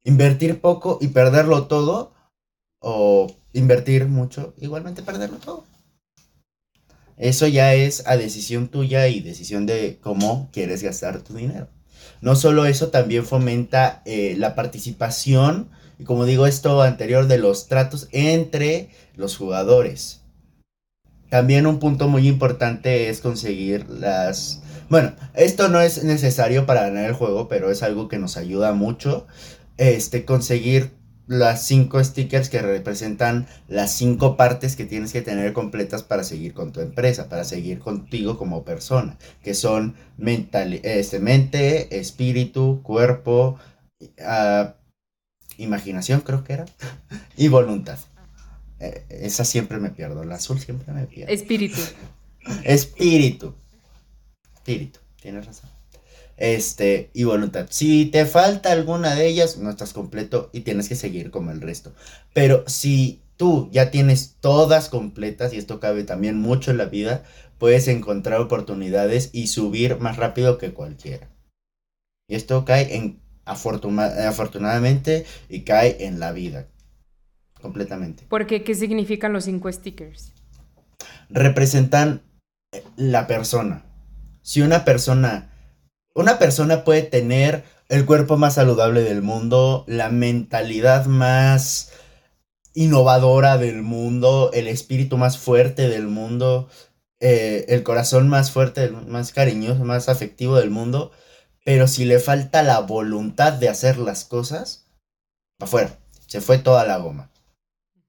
invertir 0.03 0.62
poco 0.62 0.98
y 1.01 1.10
perderlo 1.10 1.67
todo, 1.67 2.13
o 2.79 3.27
invertir 3.53 4.08
mucho, 4.08 4.53
igualmente 4.58 5.03
perderlo 5.03 5.38
todo. 5.38 5.65
Eso 7.17 7.48
ya 7.48 7.74
es 7.74 8.08
a 8.08 8.17
decisión 8.17 8.67
tuya 8.67 9.08
y 9.08 9.22
decisión 9.22 9.65
de 9.65 10.00
cómo 10.01 10.50
quieres 10.51 10.82
gastar 10.84 11.22
tu 11.22 11.36
dinero. 11.36 11.67
No 12.22 12.36
solo 12.36 12.65
eso, 12.65 12.89
también 12.89 13.25
fomenta 13.25 14.01
eh, 14.05 14.36
la 14.38 14.55
participación, 14.55 15.70
y 15.98 16.04
como 16.04 16.25
digo 16.25 16.48
esto 16.48 16.82
anterior, 16.82 17.28
de 17.28 17.38
los 17.38 17.68
tratos 17.68 18.08
entre 18.12 18.90
los 19.16 19.38
jugadores. 19.38 20.22
También 21.30 21.66
un 21.66 21.80
punto 21.80 22.08
muy 22.08 22.28
importante 22.28 23.10
es 23.10 23.22
conseguir 23.22 23.90
las... 23.90 24.62
Bueno, 24.90 25.14
esto 25.34 25.68
no 25.70 25.82
es 25.82 26.04
necesario 26.04 26.66
para 26.66 26.84
ganar 26.84 27.06
el 27.06 27.14
juego, 27.14 27.48
pero 27.48 27.72
es 27.72 27.82
algo 27.82 28.08
que 28.08 28.20
nos 28.20 28.38
ayuda 28.38 28.74
mucho. 28.74 29.25
Este, 29.78 30.24
conseguir 30.25 30.92
las 31.28 31.66
cinco 31.66 32.04
stickers 32.04 32.50
que 32.50 32.62
representan 32.62 33.48
las 33.68 33.92
cinco 33.92 34.38
partes 34.38 34.75
que 34.75 34.86
tienes 34.86 35.12
que 35.12 35.22
tener 35.22 35.54
completas 35.54 36.04
para 36.04 36.24
seguir 36.24 36.54
con 36.54 36.72
tu 36.72 36.82
empresa, 36.82 37.30
para 37.30 37.44
seguir 37.44 37.80
contigo 37.80 38.38
como 38.38 38.64
persona, 38.64 39.18
que 39.44 39.56
son 39.56 39.96
mental, 40.18 40.80
este, 40.84 41.20
mente, 41.20 42.00
espíritu, 42.00 42.82
cuerpo, 42.84 43.58
uh, 44.02 44.70
imaginación 45.57 46.21
creo 46.21 46.43
que 46.43 46.53
era, 46.53 46.65
y 47.38 47.47
voluntad. 47.47 48.00
Eh, 48.79 49.05
esa 49.09 49.45
siempre 49.45 49.77
me 49.77 49.89
pierdo. 49.89 50.24
La 50.24 50.35
azul 50.35 50.59
siempre 50.59 50.93
me 50.93 51.05
pierdo. 51.05 51.33
Espíritu. 51.33 51.79
Espíritu. 52.63 53.55
Espíritu. 54.55 55.00
Tienes 55.21 55.45
razón. 55.45 55.69
Este, 56.38 57.09
y 57.13 57.24
voluntad. 57.24 57.67
Si 57.69 58.05
te 58.07 58.25
falta 58.25 58.71
alguna 58.71 59.15
de 59.15 59.27
ellas, 59.27 59.57
no 59.57 59.69
estás 59.69 59.93
completo 59.93 60.50
y 60.51 60.62
tienes 60.62 60.89
que 60.89 60.95
seguir 60.95 61.31
como 61.31 61.51
el 61.51 61.62
resto. 61.62 61.93
Pero 62.33 62.63
si 62.67 63.21
tú 63.38 63.69
ya 63.71 63.89
tienes 63.89 64.35
todas 64.41 64.89
completas, 64.89 65.53
y 65.53 65.57
esto 65.57 65.79
cabe 65.79 66.03
también 66.03 66.38
mucho 66.38 66.71
en 66.71 66.77
la 66.77 66.85
vida, 66.85 67.24
puedes 67.57 67.88
encontrar 67.88 68.41
oportunidades 68.41 69.29
y 69.31 69.47
subir 69.47 70.00
más 70.00 70.17
rápido 70.17 70.57
que 70.57 70.74
cualquiera. 70.74 71.29
Y 72.27 72.35
esto 72.35 72.65
cae 72.65 72.95
en 72.95 73.21
afortunadamente 73.46 75.25
y 75.50 75.62
cae 75.62 76.06
en 76.06 76.20
la 76.20 76.32
vida 76.32 76.68
completamente. 77.62 78.25
¿Por 78.28 78.48
qué? 78.48 78.64
¿Qué 78.64 78.75
significan 78.75 79.34
los 79.34 79.46
cinco 79.46 79.72
stickers? 79.72 80.34
Representan 81.30 82.22
eh, 82.72 82.84
la 82.96 83.28
persona. 83.28 83.86
Si 84.42 84.62
una 84.62 84.86
persona, 84.86 85.52
una 86.14 86.38
persona 86.38 86.84
puede 86.84 87.04
tener 87.04 87.64
el 87.90 88.05
cuerpo 88.05 88.38
más 88.38 88.55
saludable 88.55 89.01
del 89.01 89.22
mundo, 89.22 89.84
la 89.88 90.10
mentalidad 90.10 91.05
más 91.05 91.92
innovadora 92.74 93.58
del 93.58 93.81
mundo, 93.81 94.51
el 94.53 94.68
espíritu 94.68 95.18
más 95.18 95.38
fuerte 95.38 95.88
del 95.88 96.08
mundo, 96.08 96.68
eh, 97.20 97.66
el 97.70 97.84
corazón 97.84 98.27
más 98.27 98.51
fuerte, 98.51 98.90
más 98.90 99.31
cariñoso, 99.31 99.86
más 99.86 100.10
afectivo 100.10 100.58
del 100.58 100.70
mundo, 100.70 101.12
pero 101.66 101.88
si 101.88 102.06
le 102.06 102.20
falta 102.20 102.62
la 102.62 102.80
voluntad 102.80 103.51
de 103.51 103.70
hacer 103.70 103.98
las 103.98 104.24
cosas, 104.24 104.88
afuera, 105.60 105.98
se 106.28 106.40
fue 106.40 106.60
toda 106.60 106.86
la 106.86 106.98
goma. 106.98 107.32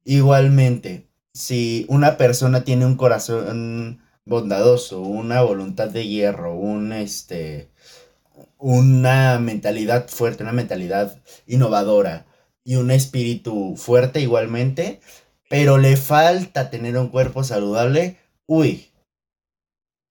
Igualmente, 0.05 1.09
si 1.33 1.87
una 1.88 2.19
persona 2.19 2.64
tiene 2.64 2.85
un 2.85 2.97
corazón 2.97 4.03
bondadoso, 4.27 5.01
una 5.01 5.40
voluntad 5.40 5.88
de 5.88 6.07
hierro, 6.07 6.55
un 6.55 6.92
este 6.92 7.71
una 8.59 9.38
mentalidad 9.38 10.09
fuerte, 10.09 10.42
una 10.42 10.53
mentalidad 10.53 11.23
innovadora 11.47 12.27
y 12.62 12.77
un 12.77 12.90
espíritu 12.90 13.75
fuerte 13.77 14.21
igualmente, 14.21 15.01
pero 15.49 15.79
le 15.79 15.97
falta 15.97 16.69
tener 16.69 16.99
un 16.99 17.09
cuerpo 17.09 17.42
saludable, 17.42 18.19
uy, 18.47 18.90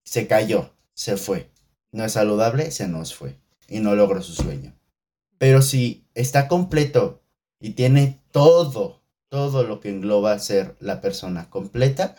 se 0.04 0.26
cayó, 0.26 0.72
se 0.96 1.18
fue. 1.18 1.52
No 1.96 2.04
es 2.04 2.12
saludable, 2.12 2.72
se 2.72 2.90
nos 2.90 3.16
fue 3.16 3.38
y 3.70 3.80
no 3.80 3.96
logró 3.96 4.22
su 4.22 4.34
sueño. 4.34 4.74
Pero 5.38 5.62
si 5.62 6.06
está 6.14 6.50
completo 6.50 7.22
y 7.60 7.72
tiene 7.72 8.20
todo 8.32 9.02
todo 9.30 9.64
lo 9.64 9.80
que 9.80 9.90
engloba 9.90 10.38
ser 10.40 10.76
la 10.82 11.00
persona 11.00 11.50
completa, 11.50 12.16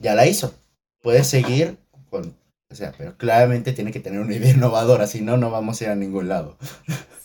ya 0.00 0.14
la 0.14 0.26
hizo. 0.26 0.54
Puede 1.00 1.24
seguir 1.24 1.78
con, 2.10 2.36
o 2.70 2.74
sea, 2.74 2.92
pero 2.96 3.16
claramente 3.16 3.72
tiene 3.72 3.92
que 3.92 4.00
tener 4.00 4.20
una 4.20 4.34
idea 4.34 4.50
innovadora, 4.54 5.06
si 5.06 5.22
no, 5.22 5.38
no 5.38 5.50
vamos 5.50 5.80
a 5.80 5.84
ir 5.84 5.90
a 5.90 5.96
ningún 5.96 6.28
lado. 6.28 6.58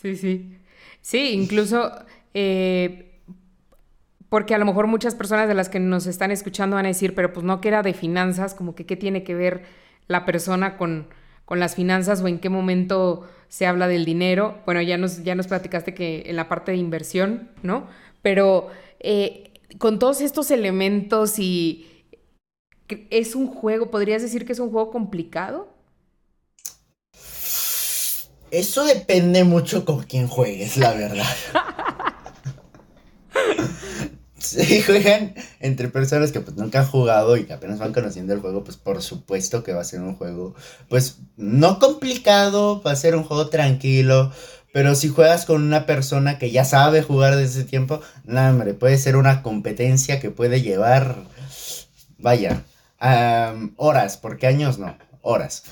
Sí, 0.02 0.16
sí. 0.16 0.58
Sí, 1.02 1.32
incluso 1.34 1.92
eh, 2.34 3.22
porque 4.30 4.56
a 4.56 4.58
lo 4.58 4.66
mejor 4.66 4.88
muchas 4.88 5.16
personas 5.16 5.50
de 5.50 5.54
las 5.54 5.68
que 5.68 5.82
nos 5.82 6.08
están 6.08 6.32
escuchando 6.32 6.78
van 6.78 6.86
a 6.86 6.90
decir, 6.90 7.14
pero 7.14 7.34
pues 7.34 7.46
no 7.46 7.60
que 7.60 7.68
era 7.68 7.84
de 7.84 7.94
finanzas, 7.94 8.54
como 8.54 8.76
que 8.76 8.86
qué 8.86 8.96
tiene 8.96 9.24
que 9.24 9.36
ver 9.36 9.81
la 10.08 10.26
persona 10.26 10.78
con, 10.78 11.08
con 11.46 11.60
las 11.60 11.76
finanzas 11.76 12.22
o 12.22 12.28
en 12.28 12.40
qué 12.40 12.50
momento 12.50 13.28
se 13.48 13.66
habla 13.66 13.88
del 13.88 14.06
dinero. 14.06 14.60
Bueno, 14.66 14.82
ya 14.82 14.98
nos, 14.98 15.24
ya 15.24 15.36
nos 15.36 15.48
platicaste 15.48 15.94
que 15.94 16.24
en 16.28 16.36
la 16.36 16.48
parte 16.48 16.72
de 16.72 16.78
inversión, 16.78 17.50
¿no? 17.64 17.88
Pero 18.22 18.70
eh, 19.00 19.52
con 19.78 20.00
todos 20.00 20.22
estos 20.22 20.52
elementos 20.52 21.40
y 21.40 21.88
es 23.10 23.36
un 23.36 23.48
juego, 23.48 23.92
¿podrías 23.92 24.22
decir 24.22 24.46
que 24.46 24.54
es 24.54 24.60
un 24.60 24.72
juego 24.72 24.92
complicado? 24.92 25.70
Eso 28.52 28.84
depende 28.84 29.46
mucho 29.46 29.86
con 29.86 30.04
quién 30.04 30.28
juegues, 30.28 30.78
la 30.78 30.94
verdad. 30.94 31.26
si 34.42 34.82
juegan 34.84 35.36
entre 35.60 35.88
personas 35.88 36.32
que 36.32 36.42
pues 36.42 36.58
nunca 36.58 36.80
han 36.80 36.88
jugado 36.88 37.38
y 37.38 37.46
que 37.46 37.54
apenas 37.54 37.80
van 37.80 37.94
conociendo 37.94 38.34
el 38.34 38.40
juego, 38.40 38.64
pues 38.64 38.78
por 38.78 39.02
supuesto 39.02 39.64
que 39.64 39.74
va 39.74 39.82
a 39.82 39.86
ser 39.86 40.02
un 40.02 40.16
juego, 40.16 40.56
pues 40.90 41.20
no 41.38 41.80
complicado, 41.80 42.82
va 42.82 42.92
a 42.92 42.96
ser 42.96 43.16
un 43.16 43.24
juego 43.24 43.50
tranquilo, 43.50 44.32
pero 44.74 44.96
si 44.96 45.10
juegas 45.10 45.46
con 45.46 45.64
una 45.64 45.86
persona 45.86 46.38
que 46.38 46.52
ya 46.52 46.66
sabe 46.66 47.02
jugar 47.02 47.36
desde 47.36 47.62
ese 47.62 47.70
tiempo, 47.70 48.02
no, 48.24 48.50
hombre, 48.50 48.74
puede 48.74 48.98
ser 48.98 49.16
una 49.16 49.44
competencia 49.44 50.20
que 50.20 50.32
puede 50.32 50.62
llevar, 50.62 51.18
vaya, 52.18 52.64
horas, 53.76 54.18
porque 54.18 54.48
años 54.48 54.80
no, 54.80 54.96
horas. 55.22 55.64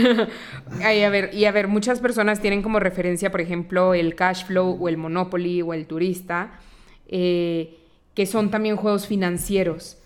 Ay, 0.82 1.02
a 1.02 1.10
ver, 1.10 1.34
y 1.34 1.44
a 1.46 1.52
ver, 1.52 1.68
muchas 1.68 2.00
personas 2.00 2.40
tienen 2.40 2.62
como 2.62 2.78
referencia, 2.78 3.30
por 3.30 3.40
ejemplo, 3.40 3.94
el 3.94 4.14
cash 4.14 4.44
flow 4.46 4.78
o 4.80 4.88
el 4.88 4.96
Monopoly 4.96 5.62
o 5.62 5.74
el 5.74 5.86
turista, 5.86 6.60
eh, 7.08 7.76
que 8.16 8.24
son 8.24 8.50
también 8.50 8.76
juegos 8.76 9.06
financieros. 9.06 9.98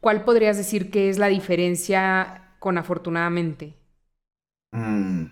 ¿Cuál 0.00 0.22
podrías 0.22 0.58
decir 0.58 0.90
que 0.90 1.08
es 1.08 1.18
la 1.18 1.28
diferencia 1.28 2.54
con 2.58 2.76
afortunadamente? 2.76 3.74
Mm. 4.70 5.24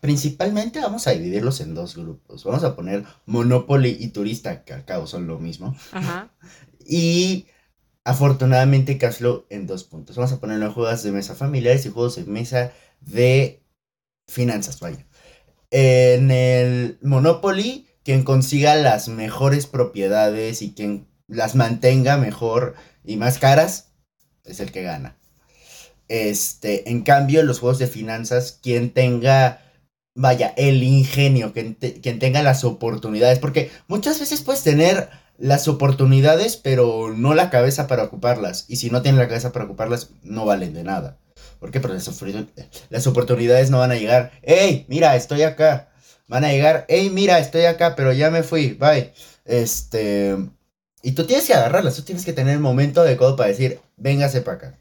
Principalmente 0.00 0.80
vamos 0.80 1.06
a 1.08 1.10
dividirlos 1.10 1.60
en 1.60 1.74
dos 1.74 1.96
grupos. 1.96 2.44
Vamos 2.44 2.62
a 2.62 2.76
poner 2.76 3.04
Monopoly 3.26 3.96
y 3.98 4.08
Turista, 4.08 4.62
que 4.64 4.74
al 4.74 4.84
cabo 4.84 5.06
son 5.06 5.26
lo 5.26 5.38
mismo. 5.38 5.76
Ajá. 5.92 6.30
Y 6.86 7.46
afortunadamente 8.04 8.98
Cashflow 8.98 9.46
en 9.48 9.66
dos 9.66 9.84
puntos. 9.84 10.16
Vamos 10.16 10.32
a 10.32 10.38
ponerlo 10.38 10.66
en 10.66 10.72
juegos 10.72 11.02
de 11.02 11.12
mesa 11.12 11.34
familiares 11.34 11.86
y 11.86 11.90
juegos 11.90 12.16
de 12.16 12.24
mesa 12.24 12.72
de 13.00 13.64
finanzas, 14.28 14.80
vaya. 14.80 15.06
En 15.70 16.30
el 16.30 16.98
Monopoly, 17.00 17.88
quien 18.04 18.22
consiga 18.22 18.76
las 18.76 19.08
mejores 19.08 19.66
propiedades 19.66 20.60
y 20.60 20.74
quien 20.74 21.08
las 21.28 21.54
mantenga 21.54 22.16
mejor 22.16 22.74
y 23.04 23.16
más 23.16 23.38
caras, 23.38 23.92
es 24.44 24.60
el 24.60 24.72
que 24.72 24.82
gana. 24.82 25.16
Este, 26.08 26.90
en 26.90 27.02
cambio, 27.02 27.40
en 27.40 27.46
los 27.46 27.60
juegos 27.60 27.78
de 27.78 27.86
finanzas, 27.86 28.58
quien 28.62 28.90
tenga 28.90 29.60
vaya, 30.14 30.54
el 30.56 30.82
ingenio, 30.82 31.52
quien, 31.52 31.74
quien 31.74 32.18
tenga 32.18 32.42
las 32.42 32.64
oportunidades, 32.64 33.38
porque 33.38 33.70
muchas 33.88 34.20
veces 34.20 34.42
puedes 34.42 34.62
tener 34.62 35.10
las 35.38 35.66
oportunidades, 35.66 36.56
pero 36.56 37.12
no 37.14 37.34
la 37.34 37.50
cabeza 37.50 37.86
para 37.86 38.04
ocuparlas. 38.04 38.66
Y 38.68 38.76
si 38.76 38.90
no 38.90 39.02
tienen 39.02 39.20
la 39.20 39.28
cabeza 39.28 39.52
para 39.52 39.64
ocuparlas, 39.64 40.10
no 40.22 40.44
valen 40.44 40.74
de 40.74 40.84
nada. 40.84 41.18
¿Por 41.58 41.70
qué? 41.70 41.80
Porque 41.80 41.96
las, 41.96 43.06
oportunidades 43.06 43.70
no 43.70 43.78
van 43.78 43.90
a 43.90 43.96
llegar. 43.96 44.32
¡Ey! 44.42 44.86
Mira, 44.88 45.16
estoy 45.16 45.42
acá. 45.42 45.88
Van 46.28 46.44
a 46.44 46.52
llegar. 46.52 46.84
¡Ey! 46.88 47.10
Mira, 47.10 47.38
estoy 47.38 47.64
acá, 47.64 47.96
pero 47.96 48.12
ya 48.12 48.30
me 48.30 48.42
fui. 48.42 48.74
Bye. 48.74 49.12
Este. 49.44 50.36
Y 51.04 51.12
tú 51.12 51.26
tienes 51.26 51.46
que 51.46 51.52
agarrarlas. 51.52 51.96
Tú 51.96 52.02
tienes 52.02 52.24
que 52.24 52.32
tener 52.32 52.54
el 52.54 52.60
momento 52.60 53.02
adecuado 53.02 53.36
para 53.36 53.50
decir, 53.50 53.78
véngase 53.98 54.40
para 54.40 54.56
acá. 54.56 54.78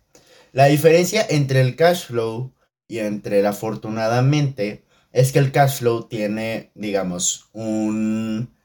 La 0.54 0.68
diferencia 0.68 1.26
entre 1.30 1.60
el 1.60 1.76
cash 1.76 2.06
flow 2.06 2.54
y 2.88 3.00
entre 3.00 3.40
el 3.40 3.46
afortunadamente 3.46 4.86
es 5.12 5.34
que 5.34 5.40
el 5.40 5.52
cash 5.52 5.80
flow 5.80 6.04
tiene, 6.08 6.72
digamos, 6.76 7.50
un 7.52 8.56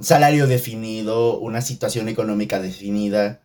salario 0.00 0.46
definido, 0.46 1.38
una 1.38 1.60
situación 1.60 2.08
económica 2.08 2.58
definida. 2.58 3.42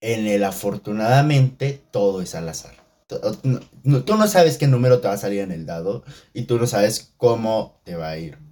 En 0.00 0.26
el 0.26 0.42
afortunadamente 0.42 1.80
todo 1.92 2.20
es 2.20 2.34
al 2.34 2.48
azar. 2.48 2.74
Tú 3.06 4.16
no 4.16 4.26
sabes 4.26 4.58
qué 4.58 4.66
número 4.66 5.00
te 5.00 5.06
va 5.06 5.14
a 5.14 5.18
salir 5.18 5.40
en 5.40 5.52
el 5.52 5.66
dado 5.66 6.02
y 6.34 6.42
tú 6.42 6.58
no 6.58 6.66
sabes 6.66 7.12
cómo 7.16 7.80
te 7.84 7.94
va 7.94 8.08
a 8.10 8.18
ir. 8.18 8.47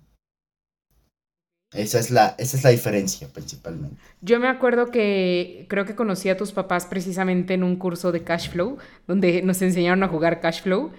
Esa 1.76 1.98
es 1.98 2.10
la, 2.10 2.34
esa 2.38 2.56
es 2.56 2.64
la 2.64 2.70
diferencia 2.70 3.28
principalmente. 3.28 3.96
Yo 4.20 4.40
me 4.40 4.48
acuerdo 4.48 4.90
que 4.90 5.66
creo 5.68 5.84
que 5.84 5.94
conocí 5.94 6.28
a 6.28 6.36
tus 6.36 6.52
papás 6.52 6.86
precisamente 6.86 7.54
en 7.54 7.62
un 7.62 7.76
curso 7.76 8.12
de 8.12 8.22
cash 8.22 8.50
flow, 8.50 8.78
donde 9.06 9.42
nos 9.42 9.60
enseñaron 9.62 10.02
a 10.02 10.08
jugar 10.08 10.40
cash 10.40 10.62
flow. 10.62 10.92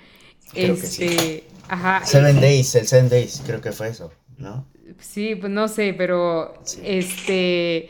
Creo 0.54 0.76
que 0.76 0.88
sí. 0.88 1.06
Este, 1.06 1.44
ajá. 1.68 2.06
Seven 2.06 2.40
Days, 2.40 2.76
el 2.76 2.88
Seven 2.88 3.10
Days, 3.10 3.42
creo 3.46 3.60
que 3.60 3.72
fue 3.72 3.90
eso, 3.90 4.12
¿no? 4.38 4.66
Sí, 5.00 5.36
pues 5.36 5.52
no 5.52 5.68
sé, 5.68 5.94
pero 5.98 6.54
este, 6.84 7.90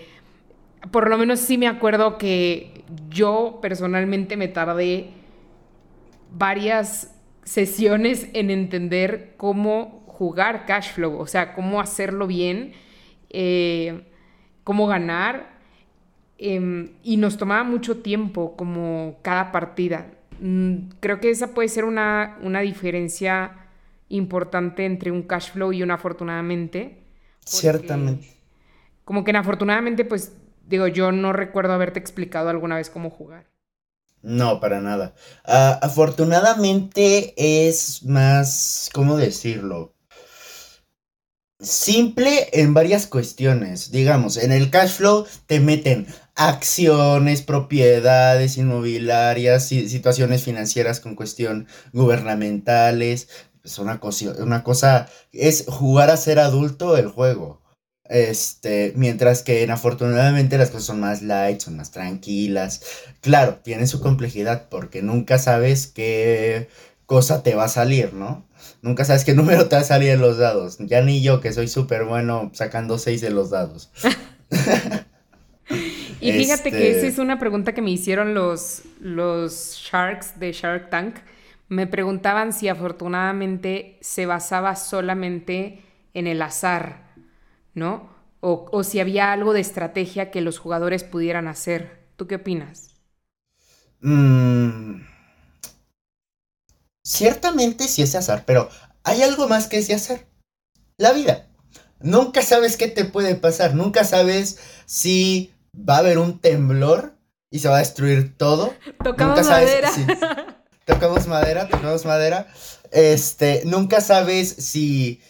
por 0.91 1.10
lo 1.10 1.17
menos 1.17 1.39
sí 1.39 1.58
me 1.58 1.67
acuerdo 1.67 2.17
que 2.17 2.84
yo 3.10 3.60
personalmente 3.62 4.38
me 4.38 4.47
tardé 4.47 5.12
varias 6.32 7.12
sesiones 7.43 8.28
en 8.34 8.50
entender 8.50 9.36
cómo 9.38 10.06
jugar 10.18 10.66
cash 10.66 10.94
flow, 10.94 11.20
o 11.20 11.28
sea, 11.28 11.54
cómo 11.54 11.80
hacerlo 11.80 12.26
bien, 12.26 12.74
eh, 13.30 14.02
cómo 14.64 14.88
ganar. 14.88 15.58
Em, 16.40 16.92
y 17.04 17.18
nos 17.18 17.38
tomaba 17.38 17.64
mucho 17.64 17.98
tiempo 17.98 18.56
como 18.56 19.18
cada 19.22 19.52
partida. 19.52 20.12
Mm, 20.40 20.90
creo 21.00 21.20
que 21.20 21.32
esa 21.32 21.54
puede 21.54 21.68
ser 21.70 21.86
una, 21.86 22.38
una 22.42 22.62
diferencia 22.62 23.68
importante 24.10 24.86
entre 24.86 25.12
un 25.12 25.24
cash 25.24 25.52
flow 25.52 25.74
y 25.74 25.84
un 25.84 25.92
afortunadamente. 25.92 27.04
Ciertamente. 27.46 28.28
Como 29.04 29.24
que 29.24 29.32
en 29.32 29.38
afortunadamente, 29.38 30.06
pues 30.06 30.34
digo, 30.68 30.88
yo 30.88 31.12
no 31.12 31.34
recuerdo 31.34 31.74
haberte 31.74 32.00
explicado 32.00 32.50
alguna 32.50 32.76
vez 32.76 32.90
cómo 32.90 33.10
jugar. 33.10 33.46
No, 34.22 34.60
para 34.60 34.82
nada. 34.82 35.16
Ah, 35.46 35.80
afortunadamente 35.82 37.34
es 37.38 38.04
más, 38.04 38.90
¿cómo 38.94 39.16
decirlo? 39.16 39.94
Simple 41.60 42.50
en 42.54 42.76
varias 42.76 43.08
cuestiones. 43.08 43.89
Digamos, 43.91 44.38
en 44.38 44.52
el 44.52 44.70
cash 44.70 44.91
flow 44.91 45.26
te 45.48 45.60
meten 45.60 46.06
acciones, 46.36 47.41
propiedades 47.41 48.58
inmobiliarias, 48.58 49.67
situaciones 49.67 50.43
financieras 50.43 51.00
con 51.00 51.15
cuestión 51.15 51.67
gubernamentales, 51.93 53.28
es 53.63 53.80
una 53.80 54.00
cosa, 54.00 54.34
una 54.39 54.63
cosa, 54.63 55.10
es 55.32 55.65
jugar 55.67 56.12
a 56.12 56.17
ser 56.17 56.39
adulto 56.39 56.96
el 56.96 57.08
juego. 57.08 57.62
Este, 58.06 58.93
mientras 58.96 59.43
que 59.43 59.63
en 59.63 59.72
afortunadamente 59.72 60.58
las 60.58 60.70
cosas 60.70 60.86
son 60.86 61.00
más 61.02 61.22
light, 61.24 61.60
son 61.60 61.76
más 61.76 61.91
tranquilas. 61.91 62.82
Claro, 63.20 63.60
tiene 63.63 63.88
su 63.88 64.00
complejidad 64.00 64.70
porque 64.70 65.02
nunca 65.02 65.39
sabes 65.39 65.88
qué 65.88 66.70
cosa 67.08 67.41
te 67.41 67.56
va 67.56 67.63
a 67.63 67.70
salir, 67.70 68.13
¿no? 68.13 68.46
Nunca 68.84 69.04
sabes 69.06 69.26
qué 69.26 69.34
número 69.36 69.67
te 69.67 69.76
va 69.76 69.82
a 69.82 69.86
salir 69.86 70.12
en 70.12 70.22
los 70.22 70.38
dados. 70.38 70.78
Ya 70.80 71.02
ni 71.02 71.24
yo, 71.24 71.41
que 71.41 71.52
soy 71.52 71.67
súper 71.67 72.04
bueno 72.06 72.52
sacando 72.54 73.00
seis 73.00 73.22
de 73.22 73.32
los 73.32 73.50
dados. 73.50 73.89
y 76.22 76.32
fíjate 76.32 76.70
que 76.70 76.91
esa 76.91 77.00
es 77.00 77.06
este 77.06 77.22
una 77.22 77.39
pregunta 77.39 77.74
que 77.74 77.82
me 77.82 77.89
hicieron 77.89 78.36
los, 78.36 78.84
los 79.02 79.76
Sharks 79.76 80.39
de 80.39 80.52
Shark 80.52 80.91
Tank 80.91 81.15
me 81.70 81.88
preguntaban 81.88 82.54
si 82.54 82.67
afortunadamente 82.70 83.98
se 84.02 84.26
basaba 84.26 84.76
solamente 84.76 85.82
en 86.13 86.28
el 86.28 86.41
azar, 86.41 87.13
¿no? 87.74 88.15
O, 88.39 88.84
si 88.84 89.02
había 89.02 89.34
algo 89.34 89.52
de 89.52 89.60
estrategia 89.60 90.32
que 90.32 90.39
los 90.39 90.58
jugadores 90.58 91.04
pudieran 91.04 91.48
hacer. 91.48 92.00
¿Tú 92.15 92.28
qué 92.28 92.36
opinas? 92.36 92.96
Mm, 94.00 95.02
ciertamente 97.08 97.88
sí 97.88 98.02
es 98.02 98.15
azar, 98.15 98.43
pero 98.46 98.70
hay 99.04 99.24
algo 99.24 99.48
más 99.48 99.67
que 99.67 99.78
ese 99.78 99.93
azar. 99.93 100.28
La 100.98 101.13
vida. 101.13 101.48
Nunca 102.00 102.41
sabes 102.41 102.76
qué 102.76 102.88
te 102.88 103.06
puede 103.06 103.36
pasar, 103.36 103.74
nunca 103.74 104.04
sabes 104.04 104.58
si 104.86 105.54
va 105.74 105.96
a 105.96 106.00
haber 106.00 106.17
un 106.17 106.39
temblor 106.39 107.17
y 107.50 107.60
se 107.60 107.70
va 107.70 107.78
a 107.78 107.80
destruir 107.80 108.36
todo. 108.38 108.74
Tocamos 109.04 109.48
madera. 109.48 109.89
tocamos 110.86 111.28
madera, 111.28 111.70
tocamos 111.70 112.06
madera. 112.06 112.48
Este, 112.91 113.63
nunca 113.65 114.02
sabes 114.02 114.50
si 114.50 115.22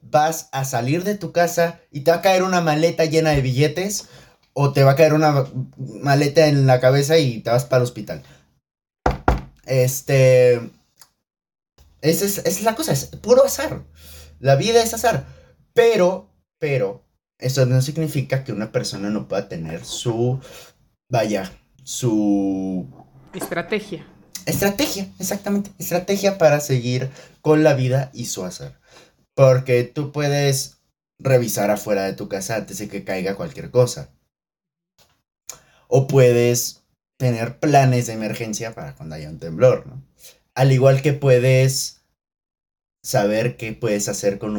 vas 0.00 0.48
a 0.52 0.64
salir 0.64 1.04
de 1.04 1.16
tu 1.16 1.32
casa 1.32 1.80
y 1.90 2.00
te 2.00 2.12
va 2.12 2.18
a 2.18 2.22
caer 2.22 2.44
una 2.44 2.60
maleta 2.60 3.04
llena 3.04 3.30
de 3.30 3.42
billetes 3.42 4.08
o 4.54 4.72
te 4.72 4.84
va 4.84 4.92
a 4.92 4.96
caer 4.96 5.12
una 5.12 5.46
maleta 5.76 6.46
en 6.46 6.66
la 6.66 6.80
cabeza 6.80 7.18
y 7.18 7.40
te 7.40 7.50
vas 7.50 7.66
para 7.66 7.78
el 7.78 7.84
hospital. 7.84 8.22
Este, 9.66 10.70
esa 12.10 12.24
es, 12.24 12.62
la 12.62 12.74
cosa, 12.74 12.92
es 12.92 13.06
puro 13.06 13.44
azar. 13.44 13.84
La 14.38 14.56
vida 14.56 14.82
es 14.82 14.94
azar. 14.94 15.26
Pero, 15.72 16.32
pero, 16.58 17.04
eso 17.38 17.66
no 17.66 17.82
significa 17.82 18.44
que 18.44 18.52
una 18.52 18.72
persona 18.72 19.10
no 19.10 19.28
pueda 19.28 19.48
tener 19.48 19.84
su, 19.84 20.40
vaya, 21.10 21.52
su... 21.82 22.86
Estrategia. 23.34 24.06
Estrategia, 24.46 25.12
exactamente. 25.18 25.70
Estrategia 25.78 26.38
para 26.38 26.60
seguir 26.60 27.10
con 27.40 27.64
la 27.64 27.74
vida 27.74 28.10
y 28.14 28.26
su 28.26 28.44
azar. 28.44 28.78
Porque 29.34 29.84
tú 29.84 30.12
puedes 30.12 30.78
revisar 31.18 31.70
afuera 31.70 32.04
de 32.04 32.12
tu 32.12 32.28
casa 32.28 32.56
antes 32.56 32.78
de 32.78 32.88
que 32.88 33.04
caiga 33.04 33.36
cualquier 33.36 33.70
cosa. 33.70 34.10
O 35.88 36.06
puedes 36.06 36.84
tener 37.18 37.58
planes 37.58 38.06
de 38.06 38.12
emergencia 38.12 38.74
para 38.74 38.94
cuando 38.94 39.14
haya 39.14 39.28
un 39.28 39.38
temblor, 39.38 39.86
¿no? 39.86 40.02
Al 40.54 40.72
igual 40.72 41.02
que 41.02 41.12
puedes 41.12 41.95
saber 43.06 43.56
qué 43.56 43.72
puedes 43.72 44.08
hacer 44.08 44.38
con 44.38 44.56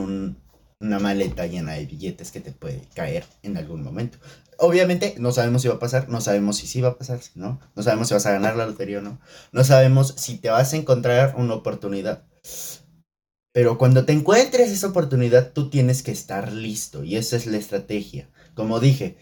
una 0.79 0.99
maleta 0.99 1.47
llena 1.47 1.73
de 1.73 1.85
billetes 1.85 2.31
que 2.31 2.39
te 2.39 2.53
puede 2.53 2.81
caer 2.95 3.25
en 3.43 3.57
algún 3.57 3.83
momento. 3.83 4.19
Obviamente 4.57 5.15
no 5.19 5.33
sabemos 5.33 5.63
si 5.63 5.67
va 5.67 5.73
a 5.73 5.79
pasar, 5.79 6.07
no 6.07 6.21
sabemos 6.21 6.55
si 6.55 6.65
sí 6.65 6.79
va 6.79 6.89
a 6.89 6.97
pasar, 6.97 7.19
no, 7.35 7.59
no 7.75 7.83
sabemos 7.83 8.07
si 8.07 8.13
vas 8.13 8.25
a 8.25 8.31
ganar 8.31 8.55
la 8.55 8.65
lotería 8.65 8.99
o 8.99 9.01
no, 9.01 9.19
no 9.51 9.63
sabemos 9.65 10.13
si 10.15 10.37
te 10.37 10.49
vas 10.49 10.71
a 10.71 10.77
encontrar 10.77 11.35
una 11.37 11.55
oportunidad. 11.55 12.23
Pero 13.51 13.77
cuando 13.77 14.05
te 14.05 14.13
encuentres 14.13 14.71
esa 14.71 14.87
oportunidad, 14.87 15.51
tú 15.51 15.69
tienes 15.69 16.01
que 16.01 16.11
estar 16.11 16.53
listo 16.53 17.03
y 17.03 17.17
esa 17.17 17.35
es 17.35 17.47
la 17.47 17.57
estrategia. 17.57 18.29
Como 18.53 18.79
dije, 18.79 19.17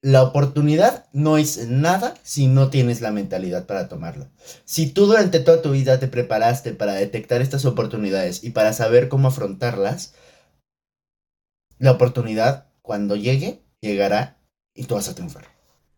la 0.00 0.22
oportunidad 0.22 1.06
no 1.12 1.38
es 1.38 1.68
nada 1.68 2.14
si 2.22 2.46
no 2.46 2.70
tienes 2.70 3.00
la 3.00 3.10
mentalidad 3.10 3.66
para 3.66 3.88
tomarla. 3.88 4.30
Si 4.64 4.90
tú 4.90 5.06
durante 5.06 5.40
toda 5.40 5.60
tu 5.60 5.72
vida 5.72 5.98
te 5.98 6.08
preparaste 6.08 6.72
para 6.72 6.94
detectar 6.94 7.42
estas 7.42 7.64
oportunidades 7.64 8.44
y 8.44 8.50
para 8.50 8.72
saber 8.72 9.08
cómo 9.08 9.28
afrontarlas, 9.28 10.14
la 11.78 11.92
oportunidad 11.92 12.68
cuando 12.82 13.16
llegue 13.16 13.62
llegará 13.80 14.38
y 14.74 14.84
tú 14.84 14.94
vas 14.94 15.08
a 15.08 15.14
triunfar. 15.14 15.46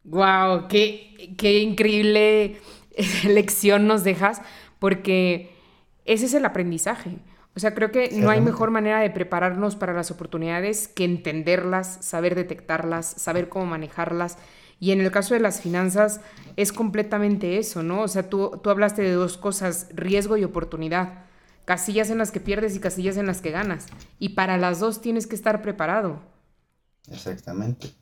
Wow, 0.04 0.68
qué, 0.68 1.34
qué 1.36 1.58
increíble 1.58 2.58
lección 3.24 3.86
nos 3.86 4.02
dejas, 4.02 4.40
porque 4.78 5.50
ese 6.06 6.26
es 6.26 6.34
el 6.34 6.44
aprendizaje. 6.46 7.18
O 7.56 7.60
sea, 7.60 7.74
creo 7.74 7.90
que 7.90 8.10
no 8.12 8.30
hay 8.30 8.40
mejor 8.40 8.70
manera 8.70 9.00
de 9.00 9.10
prepararnos 9.10 9.76
para 9.76 9.92
las 9.92 10.10
oportunidades 10.10 10.88
que 10.88 11.04
entenderlas, 11.04 11.98
saber 12.00 12.34
detectarlas, 12.34 13.06
saber 13.06 13.48
cómo 13.48 13.66
manejarlas. 13.66 14.38
Y 14.78 14.92
en 14.92 15.00
el 15.00 15.10
caso 15.10 15.34
de 15.34 15.40
las 15.40 15.60
finanzas 15.60 16.20
es 16.56 16.72
completamente 16.72 17.58
eso, 17.58 17.82
¿no? 17.82 18.02
O 18.02 18.08
sea, 18.08 18.30
tú, 18.30 18.60
tú 18.62 18.70
hablaste 18.70 19.02
de 19.02 19.12
dos 19.12 19.36
cosas, 19.36 19.88
riesgo 19.92 20.36
y 20.36 20.44
oportunidad. 20.44 21.24
Casillas 21.64 22.10
en 22.10 22.18
las 22.18 22.30
que 22.30 22.40
pierdes 22.40 22.76
y 22.76 22.80
casillas 22.80 23.16
en 23.16 23.26
las 23.26 23.42
que 23.42 23.50
ganas. 23.50 23.88
Y 24.18 24.30
para 24.30 24.56
las 24.56 24.80
dos 24.80 25.00
tienes 25.00 25.26
que 25.26 25.34
estar 25.34 25.60
preparado. 25.60 26.20
Exactamente. 27.08 27.94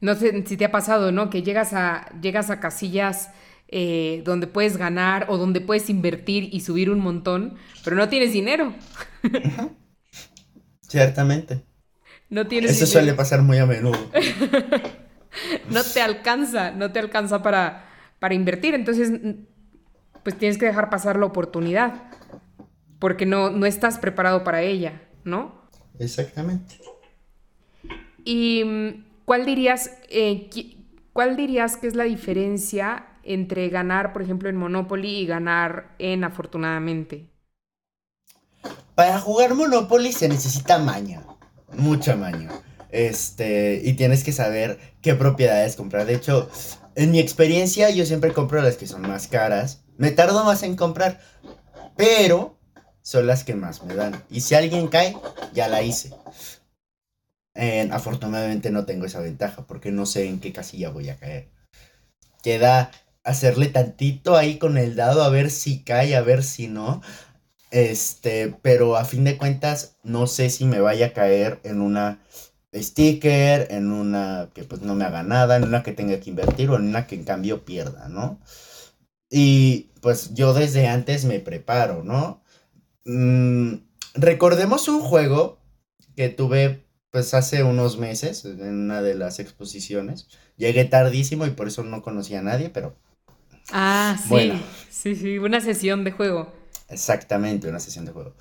No 0.00 0.14
sé 0.14 0.44
si 0.46 0.56
te 0.56 0.64
ha 0.64 0.72
pasado, 0.72 1.12
¿no? 1.12 1.30
Que 1.30 1.42
llegas 1.42 1.72
a, 1.74 2.08
llegas 2.20 2.50
a 2.50 2.60
casillas 2.60 3.30
eh, 3.74 4.20
donde 4.26 4.46
puedes 4.46 4.76
ganar 4.76 5.24
o 5.30 5.38
donde 5.38 5.62
puedes 5.62 5.88
invertir 5.88 6.50
y 6.52 6.60
subir 6.60 6.90
un 6.90 7.00
montón, 7.00 7.54
pero 7.82 7.96
no 7.96 8.06
tienes 8.10 8.34
dinero. 8.34 8.74
Ciertamente. 10.82 11.62
no 12.28 12.46
tienes 12.46 12.72
Eso 12.72 12.86
suele 12.86 13.14
pasar 13.14 13.40
muy 13.40 13.56
a 13.56 13.64
menudo. 13.64 13.96
no 15.70 15.82
te 15.84 16.02
alcanza, 16.02 16.70
no 16.72 16.92
te 16.92 16.98
alcanza 16.98 17.42
para, 17.42 17.86
para 18.18 18.34
invertir. 18.34 18.74
Entonces, 18.74 19.10
pues 20.22 20.36
tienes 20.36 20.58
que 20.58 20.66
dejar 20.66 20.90
pasar 20.90 21.18
la 21.18 21.24
oportunidad. 21.24 22.10
Porque 22.98 23.24
no, 23.24 23.48
no 23.48 23.64
estás 23.64 23.98
preparado 23.98 24.44
para 24.44 24.60
ella, 24.60 25.00
¿no? 25.24 25.62
Exactamente. 25.98 26.78
¿Y 28.22 28.64
mm, 28.64 29.04
cuál 29.24 29.46
dirías, 29.46 29.92
eh, 30.10 30.50
cuál 31.14 31.36
dirías 31.36 31.78
que 31.78 31.86
es 31.86 31.94
la 31.96 32.04
diferencia 32.04 33.06
entre 33.24 33.68
ganar, 33.68 34.12
por 34.12 34.22
ejemplo, 34.22 34.48
en 34.48 34.56
Monopoly 34.56 35.18
y 35.18 35.26
ganar 35.26 35.94
en 35.98 36.24
Afortunadamente? 36.24 37.28
Para 38.94 39.18
jugar 39.18 39.54
Monopoly 39.54 40.12
se 40.12 40.28
necesita 40.28 40.78
maña, 40.78 41.22
mucha 41.76 42.16
maña. 42.16 42.50
Este, 42.90 43.80
y 43.82 43.94
tienes 43.94 44.22
que 44.22 44.32
saber 44.32 44.78
qué 45.00 45.14
propiedades 45.14 45.76
comprar. 45.76 46.06
De 46.06 46.14
hecho, 46.14 46.50
en 46.94 47.10
mi 47.10 47.18
experiencia 47.18 47.88
yo 47.90 48.04
siempre 48.04 48.32
compro 48.32 48.60
las 48.60 48.76
que 48.76 48.86
son 48.86 49.02
más 49.02 49.28
caras. 49.28 49.82
Me 49.96 50.10
tardo 50.10 50.44
más 50.44 50.62
en 50.62 50.76
comprar, 50.76 51.20
pero 51.96 52.58
son 53.00 53.26
las 53.26 53.44
que 53.44 53.54
más 53.54 53.82
me 53.82 53.94
dan. 53.94 54.22
Y 54.30 54.42
si 54.42 54.54
alguien 54.54 54.88
cae, 54.88 55.16
ya 55.54 55.68
la 55.68 55.82
hice. 55.82 56.14
afortunadamente 57.90 58.70
no 58.70 58.84
tengo 58.84 59.06
esa 59.06 59.20
ventaja 59.20 59.66
porque 59.66 59.90
no 59.90 60.06
sé 60.06 60.26
en 60.26 60.40
qué 60.40 60.52
casilla 60.52 60.90
voy 60.90 61.08
a 61.08 61.16
caer. 61.16 61.48
Queda 62.42 62.90
hacerle 63.24 63.68
tantito 63.68 64.36
ahí 64.36 64.58
con 64.58 64.78
el 64.78 64.96
dado 64.96 65.22
a 65.22 65.28
ver 65.28 65.50
si 65.50 65.82
cae, 65.82 66.16
a 66.16 66.22
ver 66.22 66.42
si 66.42 66.68
no. 66.68 67.02
Este, 67.70 68.54
pero 68.62 68.96
a 68.96 69.04
fin 69.04 69.24
de 69.24 69.38
cuentas 69.38 69.96
no 70.02 70.26
sé 70.26 70.50
si 70.50 70.64
me 70.66 70.80
vaya 70.80 71.06
a 71.06 71.12
caer 71.12 71.60
en 71.64 71.80
una 71.80 72.20
sticker, 72.74 73.68
en 73.70 73.92
una 73.92 74.50
que 74.54 74.64
pues 74.64 74.82
no 74.82 74.94
me 74.94 75.04
haga 75.04 75.22
nada, 75.22 75.56
en 75.56 75.64
una 75.64 75.82
que 75.82 75.92
tenga 75.92 76.18
que 76.20 76.30
invertir 76.30 76.70
o 76.70 76.76
en 76.76 76.88
una 76.88 77.06
que 77.06 77.14
en 77.14 77.24
cambio 77.24 77.64
pierda, 77.64 78.08
¿no? 78.08 78.40
Y 79.30 79.90
pues 80.00 80.34
yo 80.34 80.54
desde 80.54 80.88
antes 80.88 81.24
me 81.24 81.40
preparo, 81.40 82.02
¿no? 82.04 82.42
Mm, 83.04 83.76
recordemos 84.14 84.88
un 84.88 85.00
juego 85.00 85.58
que 86.16 86.28
tuve 86.28 86.84
pues 87.10 87.34
hace 87.34 87.62
unos 87.62 87.98
meses 87.98 88.44
en 88.44 88.74
una 88.74 89.02
de 89.02 89.14
las 89.14 89.38
exposiciones. 89.38 90.28
Llegué 90.56 90.84
tardísimo 90.86 91.46
y 91.46 91.50
por 91.50 91.68
eso 91.68 91.84
no 91.84 92.02
conocía 92.02 92.40
a 92.40 92.42
nadie, 92.42 92.70
pero... 92.70 92.96
Ah, 93.70 94.18
sí. 94.28 94.52
Sí, 94.90 95.16
sí, 95.16 95.38
una 95.38 95.60
sesión 95.60 96.04
de 96.04 96.12
juego. 96.12 96.52
Exactamente, 96.88 97.68
una 97.68 97.80
sesión 97.80 98.04
de 98.04 98.12
juego. 98.12 98.34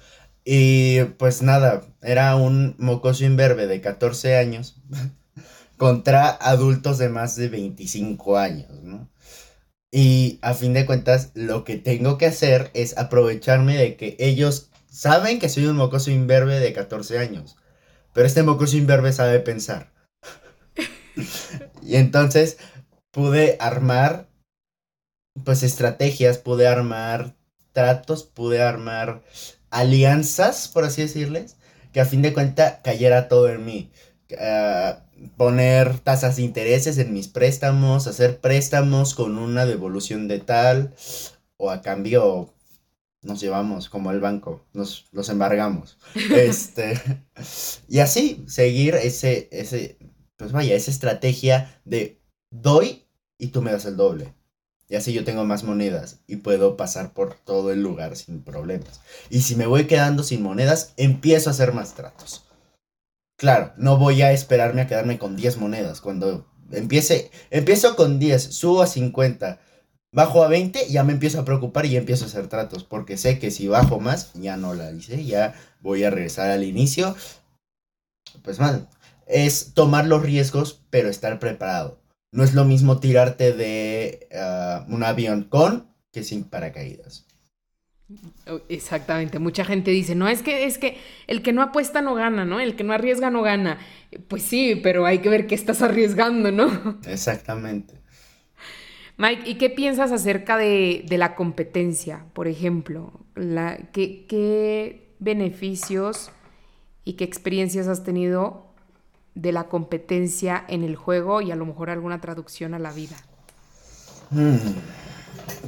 Y 0.43 1.03
pues 1.17 1.41
nada, 1.41 1.83
era 2.01 2.35
un 2.35 2.75
mocoso 2.77 3.25
imberbe 3.25 3.67
de 3.67 3.81
14 3.81 4.37
años 4.37 4.81
contra 5.77 6.29
adultos 6.29 6.97
de 6.97 7.09
más 7.09 7.35
de 7.35 7.49
25 7.49 8.37
años, 8.37 8.71
¿no? 8.83 9.09
Y 9.91 10.39
a 10.41 10.53
fin 10.53 10.73
de 10.73 10.85
cuentas, 10.85 11.31
lo 11.33 11.65
que 11.65 11.75
tengo 11.75 12.17
que 12.17 12.25
hacer 12.25 12.71
es 12.73 12.97
aprovecharme 12.97 13.75
de 13.77 13.97
que 13.97 14.15
ellos 14.19 14.69
saben 14.89 15.39
que 15.39 15.49
soy 15.49 15.65
un 15.65 15.75
mocoso 15.75 16.11
imberbe 16.11 16.59
de 16.59 16.71
14 16.71 17.19
años. 17.19 17.57
Pero 18.13 18.25
este 18.25 18.43
mocoso 18.43 18.77
imberbe 18.77 19.11
sabe 19.11 19.39
pensar. 19.39 19.91
y 21.83 21.97
entonces 21.97 22.57
pude 23.11 23.57
armar, 23.59 24.29
pues, 25.43 25.63
estrategias, 25.63 26.37
pude 26.37 26.67
armar 26.67 27.35
tratos, 27.73 28.23
pude 28.23 28.61
armar 28.61 29.23
alianzas, 29.69 30.67
por 30.67 30.83
así 30.83 31.01
decirles, 31.01 31.57
que 31.93 32.01
a 32.01 32.05
fin 32.05 32.21
de 32.21 32.33
cuentas 32.33 32.79
cayera 32.83 33.27
todo 33.27 33.49
en 33.49 33.65
mí. 33.65 33.91
Ah, 34.39 35.03
poner 35.37 35.99
tasas 35.99 36.37
de 36.37 36.43
intereses 36.43 36.97
en 36.97 37.13
mis 37.13 37.27
préstamos, 37.27 38.07
hacer 38.07 38.39
préstamos 38.39 39.13
con 39.13 39.37
una 39.37 39.65
devolución 39.65 40.27
de 40.27 40.39
tal, 40.39 40.95
o 41.57 41.69
a 41.69 41.81
cambio 41.81 42.53
nos 43.23 43.39
llevamos 43.39 43.89
como 43.89 44.11
el 44.11 44.19
banco, 44.19 44.65
nos 44.73 45.07
los 45.11 45.29
embargamos. 45.29 45.97
este, 46.35 46.99
y 47.87 47.99
así, 47.99 48.43
seguir 48.47 48.95
ese, 48.95 49.47
ese, 49.51 49.97
pues 50.37 50.51
vaya, 50.51 50.75
esa 50.75 50.91
estrategia 50.91 51.79
de 51.85 52.19
doy 52.49 53.05
y 53.37 53.47
tú 53.47 53.61
me 53.61 53.71
das 53.71 53.85
el 53.85 53.97
doble. 53.97 54.33
Y 54.91 54.97
así 54.97 55.13
yo 55.13 55.23
tengo 55.23 55.45
más 55.45 55.63
monedas 55.63 56.19
y 56.27 56.35
puedo 56.35 56.75
pasar 56.75 57.13
por 57.13 57.33
todo 57.33 57.71
el 57.71 57.81
lugar 57.81 58.17
sin 58.17 58.43
problemas. 58.43 58.99
Y 59.29 59.39
si 59.39 59.55
me 59.55 59.65
voy 59.65 59.87
quedando 59.87 60.21
sin 60.21 60.43
monedas, 60.43 60.91
empiezo 60.97 61.49
a 61.49 61.53
hacer 61.53 61.71
más 61.71 61.93
tratos. 61.93 62.43
Claro, 63.37 63.71
no 63.77 63.97
voy 63.97 64.21
a 64.21 64.33
esperarme 64.33 64.81
a 64.81 64.87
quedarme 64.87 65.17
con 65.17 65.37
10 65.37 65.59
monedas. 65.59 66.01
Cuando 66.01 66.45
empiece, 66.73 67.31
empiezo 67.51 67.95
con 67.95 68.19
10, 68.19 68.53
subo 68.53 68.81
a 68.81 68.87
50, 68.87 69.61
bajo 70.11 70.43
a 70.43 70.49
20, 70.49 70.89
ya 70.89 71.05
me 71.05 71.13
empiezo 71.13 71.39
a 71.39 71.45
preocupar 71.45 71.85
y 71.85 71.95
empiezo 71.95 72.25
a 72.25 72.27
hacer 72.27 72.47
tratos. 72.49 72.83
Porque 72.83 73.15
sé 73.15 73.39
que 73.39 73.49
si 73.49 73.69
bajo 73.69 74.01
más, 74.01 74.33
ya 74.33 74.57
no 74.57 74.73
la 74.73 74.91
hice, 74.91 75.23
ya 75.23 75.55
voy 75.79 76.03
a 76.03 76.09
regresar 76.09 76.51
al 76.51 76.65
inicio. 76.65 77.15
Pues 78.43 78.59
mal, 78.59 78.89
es 79.25 79.73
tomar 79.73 80.05
los 80.05 80.21
riesgos, 80.21 80.81
pero 80.89 81.07
estar 81.07 81.39
preparado 81.39 82.00
no 82.31 82.43
es 82.43 82.53
lo 82.53 82.65
mismo 82.65 82.99
tirarte 82.99 83.53
de 83.53 84.27
ah, 84.33 84.85
un 84.89 85.03
avión 85.03 85.43
con 85.43 85.89
que 86.11 86.23
sin 86.23 86.43
paracaídas. 86.43 87.25
Oh, 88.47 88.59
exactamente, 88.67 89.39
mucha 89.39 89.63
gente 89.63 89.91
dice, 89.91 90.15
no, 90.15 90.27
es 90.27 90.41
que 90.41 90.65
es 90.65 90.77
que 90.77 90.97
el 91.27 91.41
que 91.41 91.53
no 91.53 91.61
apuesta 91.61 92.01
no 92.01 92.13
gana, 92.13 92.43
¿no? 92.43 92.59
El 92.59 92.75
que 92.75 92.83
no 92.83 92.93
arriesga 92.93 93.29
no 93.29 93.41
gana. 93.41 93.79
Pues 94.27 94.43
sí, 94.43 94.75
pero 94.75 95.05
hay 95.05 95.19
que 95.19 95.29
ver 95.29 95.47
qué 95.47 95.55
estás 95.55 95.81
arriesgando, 95.81 96.51
¿no? 96.51 96.99
Exactamente. 97.07 98.01
Mike, 99.17 99.49
¿y 99.49 99.55
qué 99.55 99.69
piensas 99.69 100.11
acerca 100.11 100.57
de, 100.57 101.05
la 101.09 101.35
competencia, 101.35 102.25
por 102.33 102.47
ejemplo? 102.47 103.25
La, 103.35 103.77
¿qué, 103.93 104.25
¿Qué 104.27 105.15
beneficios 105.19 106.31
y 107.05 107.13
qué 107.13 107.23
experiencias 107.23 107.87
has 107.87 108.03
tenido 108.03 108.70
de 109.35 109.51
la 109.51 109.65
competencia 109.65 110.63
en 110.67 110.83
el 110.83 110.95
juego 110.95 111.41
y 111.41 111.51
a 111.51 111.55
lo 111.55 111.65
mejor 111.65 111.89
alguna 111.89 112.21
traducción 112.21 112.73
a 112.73 112.79
la 112.79 112.91
vida? 112.91 113.17
Hmm. 114.29 114.57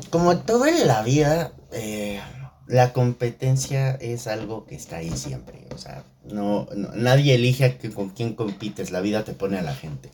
Como 0.09 0.37
todo 0.39 0.65
en 0.65 0.87
la 0.87 1.03
vida, 1.03 1.53
eh, 1.71 2.19
la 2.67 2.93
competencia 2.93 3.91
es 3.95 4.27
algo 4.27 4.65
que 4.65 4.75
está 4.75 4.97
ahí 4.97 5.11
siempre. 5.15 5.67
O 5.73 5.77
sea, 5.77 6.03
no, 6.23 6.67
nadie 6.95 7.35
elige 7.35 7.77
con 7.93 8.09
quién 8.09 8.35
compites, 8.35 8.91
la 8.91 9.01
vida 9.01 9.23
te 9.23 9.33
pone 9.33 9.57
a 9.57 9.61
la 9.63 9.75
gente. 9.75 10.11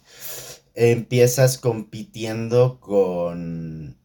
Empiezas 0.73 1.57
compitiendo 1.57 2.79
con, 2.79 3.97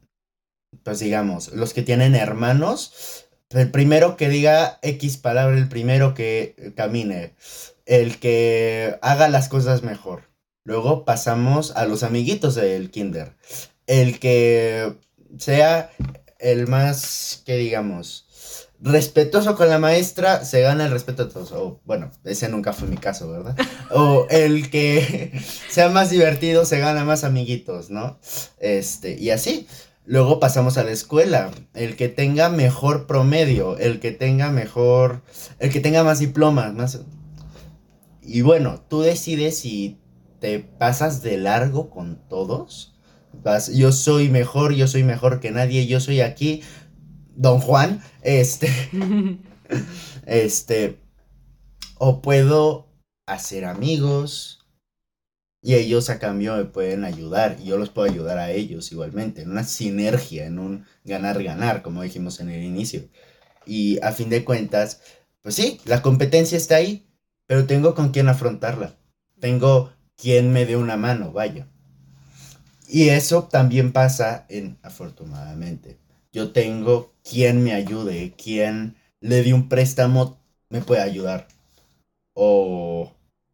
pues 0.83 0.99
digamos, 0.99 1.53
los 1.53 1.73
que 1.73 1.83
tienen 1.83 2.15
hermanos. 2.15 3.27
El 3.51 3.71
primero 3.71 4.17
que 4.17 4.29
diga 4.29 4.79
X 4.83 5.17
palabra, 5.17 5.57
el 5.57 5.69
primero 5.69 6.15
que 6.15 6.73
camine 6.77 7.35
el 7.87 8.19
que 8.19 8.99
haga 9.03 9.29
las 9.29 9.49
cosas 9.49 9.83
mejor. 9.83 10.31
Luego 10.65 11.05
pasamos 11.05 11.73
a 11.77 11.87
los 11.87 12.03
amiguitos 12.03 12.55
del 12.55 12.91
kinder. 12.91 13.37
El 13.87 14.19
que 14.19 14.95
sea 15.39 15.91
el 16.39 16.67
más, 16.69 17.43
que 17.45 17.57
digamos, 17.57 18.25
respetuoso 18.81 19.57
con 19.57 19.69
la 19.69 19.79
maestra, 19.79 20.45
se 20.45 20.61
gana 20.61 20.85
el 20.85 20.91
respeto 20.91 21.25
de 21.25 21.33
todos. 21.33 21.53
O 21.53 21.81
bueno, 21.85 22.11
ese 22.25 22.49
nunca 22.49 22.73
fue 22.73 22.89
mi 22.89 22.97
caso, 22.97 23.31
¿verdad? 23.31 23.57
O 23.91 24.27
el 24.31 24.71
que 24.71 25.33
sea 25.69 25.89
más 25.89 26.11
divertido, 26.11 26.65
se 26.65 26.79
gana 26.79 27.05
más 27.05 27.25
amiguitos, 27.25 27.91
¿no? 27.91 28.19
Este, 28.59 29.19
y 29.19 29.31
así. 29.31 29.67
Luego 30.07 30.39
pasamos 30.39 30.77
a 30.77 30.85
la 30.85 30.91
escuela. 30.91 31.51
El 31.73 31.97
que 31.97 32.09
tenga 32.09 32.51
mejor 32.51 33.07
promedio, 33.07 33.79
el 33.79 34.01
que 34.01 34.13
tenga 34.13 34.51
mejor, 34.51 35.23
el 35.59 35.71
que 35.71 35.81
tenga 35.81 36.05
más 36.05 36.19
diplomas, 36.19 36.75
más, 36.75 37.01
y 38.27 38.41
bueno, 38.41 38.85
tú 38.89 39.03
decides 39.03 39.59
si 39.59 39.99
te 40.41 40.61
pasas 40.61 41.23
de 41.23 41.39
largo 41.39 41.91
con 41.91 42.29
todos. 42.29 42.95
Vas, 43.33 43.73
yo 43.75 43.93
soy 43.93 44.29
mejor, 44.29 44.75
yo 44.75 44.87
soy 44.87 45.03
mejor 45.03 45.41
que 45.41 45.51
nadie, 45.51 45.87
yo 45.87 46.01
soy 46.01 46.21
aquí, 46.21 46.63
don 47.35 47.61
Juan, 47.61 48.03
este, 48.23 48.71
este, 50.27 51.01
o 51.99 52.23
puedo 52.23 52.89
hacer 53.27 53.65
amigos 53.65 54.65
y 55.63 55.75
ellos 55.75 56.11
a 56.11 56.19
cambio 56.19 56.57
me 56.57 56.67
pueden 56.67 57.05
ayudar 57.05 57.57
y 57.59 57.65
yo 57.65 57.79
los 57.79 57.89
puedo 57.89 58.11
ayudar 58.11 58.37
a 58.39 58.51
ellos 58.51 58.93
igualmente, 58.93 59.43
en 59.43 59.51
una 59.51 59.65
sinergia, 59.65 60.45
en 60.45 60.59
un 60.59 60.85
ganar-ganar, 61.05 61.81
como 61.81 62.03
dijimos 62.03 62.39
en 62.41 62.51
el 62.51 62.63
inicio. 62.63 63.09
Y 63.65 63.99
a 64.03 64.13
fin 64.13 64.29
de 64.29 64.45
cuentas, 64.45 65.01
pues 65.41 65.55
sí, 65.55 65.81
la 65.87 66.03
competencia 66.03 66.59
está 66.59 66.77
ahí, 66.77 67.07
pero 67.47 67.67
tengo 67.67 67.95
con 67.95 68.11
quién 68.11 68.29
afrontarla. 68.29 68.97
Tengo 69.41 69.93
quien 70.17 70.53
me 70.53 70.67
dé 70.67 70.77
una 70.77 70.97
mano, 70.97 71.33
vaya. 71.33 71.67
Y 72.89 73.09
eso 73.09 73.45
también 73.45 73.93
pasa 73.93 74.47
en 74.49 74.79
afortunadamente. 74.83 75.99
Yo 76.33 76.53
tengo 76.53 77.13
quien 77.29 77.63
me 77.63 77.73
ayude, 77.73 78.35
quien 78.37 78.97
le 79.21 79.43
dé 79.43 79.55
un 79.55 79.69
préstamo 79.69 80.39
me 80.69 80.81
puede 80.81 81.03
ayudar. 81.03 81.49
O 82.35 83.13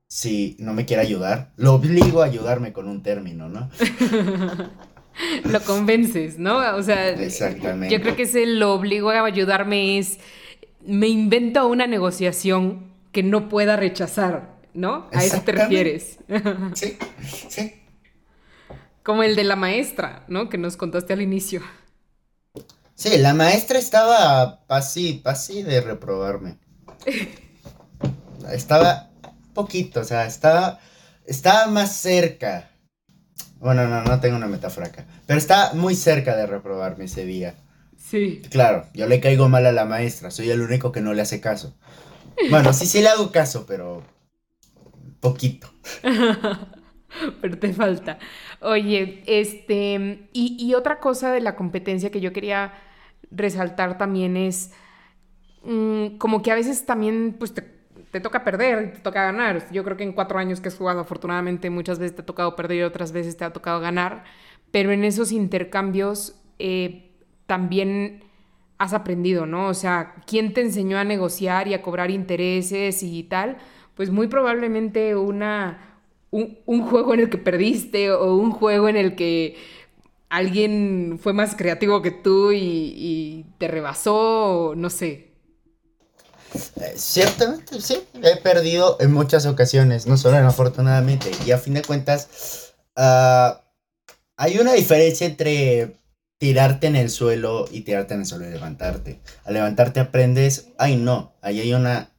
si 0.08 0.56
no 0.58 0.74
me 0.74 0.86
quiere 0.86 1.02
ayudar, 1.02 1.52
lo 1.56 1.74
obligo 1.74 2.22
a 2.22 2.26
ayudarme 2.26 2.72
con 2.72 2.88
un 2.88 3.02
término, 3.02 3.48
¿no? 3.48 3.70
lo 5.44 5.60
convences, 5.62 6.38
¿no? 6.38 6.58
O 6.76 6.82
sea, 6.82 7.10
Exactamente. 7.10 7.94
yo 7.94 8.02
creo 8.02 8.16
que 8.16 8.24
ese 8.24 8.46
lo 8.46 8.72
obligo 8.74 9.10
a 9.10 9.24
ayudarme 9.24 9.98
es, 9.98 10.18
me 10.84 11.08
invento 11.08 11.66
una 11.68 11.86
negociación 11.86 12.89
que 13.12 13.22
no 13.22 13.48
pueda 13.48 13.76
rechazar, 13.76 14.60
¿no? 14.74 15.08
A 15.12 15.24
eso 15.24 15.40
te 15.42 15.52
refieres. 15.52 16.18
Sí, 16.74 16.96
sí. 17.48 17.74
Como 19.02 19.22
el 19.22 19.34
de 19.34 19.44
la 19.44 19.56
maestra, 19.56 20.24
¿no? 20.28 20.48
Que 20.48 20.58
nos 20.58 20.76
contaste 20.76 21.12
al 21.12 21.22
inicio. 21.22 21.62
Sí, 22.94 23.16
la 23.16 23.32
maestra 23.32 23.78
estaba 23.78 24.60
así, 24.68 25.22
así 25.24 25.62
de 25.62 25.80
reprobarme. 25.80 26.58
Estaba 28.52 29.10
poquito, 29.54 30.00
o 30.00 30.04
sea, 30.04 30.26
estaba, 30.26 30.80
estaba 31.24 31.66
más 31.66 31.96
cerca. 31.96 32.70
Bueno, 33.58 33.88
no, 33.88 34.02
no 34.02 34.20
tengo 34.20 34.36
una 34.36 34.46
metáfora 34.46 34.88
acá. 34.88 35.06
Pero 35.26 35.38
está 35.38 35.72
muy 35.72 35.94
cerca 35.94 36.36
de 36.36 36.46
reprobarme 36.46 37.06
ese 37.06 37.24
día. 37.24 37.54
Sí. 37.96 38.42
Claro, 38.50 38.86
yo 38.94 39.06
le 39.06 39.20
caigo 39.20 39.48
mal 39.48 39.66
a 39.66 39.72
la 39.72 39.84
maestra, 39.84 40.30
soy 40.30 40.50
el 40.50 40.60
único 40.60 40.92
que 40.92 41.00
no 41.00 41.14
le 41.14 41.22
hace 41.22 41.40
caso. 41.40 41.76
Bueno, 42.50 42.72
sí, 42.72 42.86
sí 42.86 43.00
le 43.00 43.08
hago 43.08 43.30
caso, 43.30 43.64
pero 43.66 44.02
poquito. 45.20 45.70
pero 47.40 47.58
te 47.58 47.72
falta. 47.72 48.18
Oye, 48.60 49.22
este, 49.26 50.28
y, 50.32 50.56
y, 50.58 50.74
otra 50.74 51.00
cosa 51.00 51.32
de 51.32 51.40
la 51.40 51.56
competencia 51.56 52.10
que 52.10 52.20
yo 52.20 52.32
quería 52.32 52.74
resaltar 53.30 53.98
también 53.98 54.36
es 54.36 54.72
mmm, 55.62 56.18
como 56.18 56.42
que 56.42 56.50
a 56.50 56.54
veces 56.54 56.86
también 56.86 57.36
pues 57.38 57.54
te 57.54 57.80
te 58.10 58.20
toca 58.20 58.44
perder, 58.44 58.92
te 58.92 58.98
toca 59.00 59.24
ganar. 59.24 59.70
Yo 59.70 59.84
creo 59.84 59.96
que 59.96 60.04
en 60.04 60.12
cuatro 60.12 60.38
años 60.38 60.60
que 60.60 60.68
has 60.68 60.76
jugado, 60.76 61.00
afortunadamente, 61.00 61.70
muchas 61.70 61.98
veces 61.98 62.16
te 62.16 62.22
ha 62.22 62.26
tocado 62.26 62.56
perder 62.56 62.78
y 62.78 62.82
otras 62.82 63.12
veces 63.12 63.36
te 63.36 63.44
ha 63.44 63.52
tocado 63.52 63.80
ganar. 63.80 64.24
Pero 64.70 64.90
en 64.92 65.04
esos 65.04 65.32
intercambios 65.32 66.40
eh, 66.58 67.12
también 67.46 68.24
has 68.80 68.94
aprendido, 68.94 69.44
¿no? 69.44 69.68
O 69.68 69.74
sea, 69.74 70.14
¿quién 70.26 70.54
te 70.54 70.62
enseñó 70.62 70.96
a 70.96 71.04
negociar 71.04 71.68
y 71.68 71.74
a 71.74 71.82
cobrar 71.82 72.10
intereses 72.10 73.02
y 73.02 73.22
tal? 73.24 73.58
Pues 73.94 74.08
muy 74.08 74.26
probablemente 74.26 75.14
una, 75.16 76.00
un, 76.30 76.82
juego 76.88 77.12
en 77.12 77.20
el 77.20 77.28
que 77.28 77.36
perdiste 77.36 78.10
o 78.10 78.36
un 78.36 78.52
juego 78.52 78.88
en 78.88 78.96
el 78.96 79.16
que 79.16 79.58
alguien 80.30 81.18
fue 81.22 81.34
más 81.34 81.54
creativo 81.54 82.00
que 82.00 82.10
tú 82.10 82.52
y, 82.52 83.44
te 83.58 83.68
rebasó, 83.68 84.72
no 84.74 84.88
sé, 84.88 85.28
eh, 86.76 86.94
ciertamente, 86.96 87.80
sí, 87.82 88.02
he 88.22 88.36
perdido 88.36 88.96
en 88.98 89.12
muchas 89.12 89.44
ocasiones, 89.44 90.06
no 90.06 90.16
solo 90.16 90.38
en 90.38 90.44
afortunadamente. 90.46 91.30
Y 91.46 91.52
a 91.52 91.58
fin 91.58 91.74
de 91.74 91.82
cuentas, 91.82 92.72
uh, 92.96 93.54
hay 94.36 94.58
una 94.58 94.72
diferencia 94.72 95.28
entre 95.28 95.99
tirarte 96.40 96.86
en 96.86 96.96
el 96.96 97.10
suelo 97.10 97.66
y 97.70 97.82
tirarte 97.82 98.14
en 98.14 98.20
el 98.20 98.26
suelo 98.26 98.48
y 98.48 98.50
levantarte. 98.50 99.20
Al 99.44 99.54
levantarte 99.54 100.00
aprendes, 100.00 100.70
ay 100.78 100.96
no, 100.96 101.34
ahí 101.42 101.60
hay 101.60 101.74
una 101.74 102.12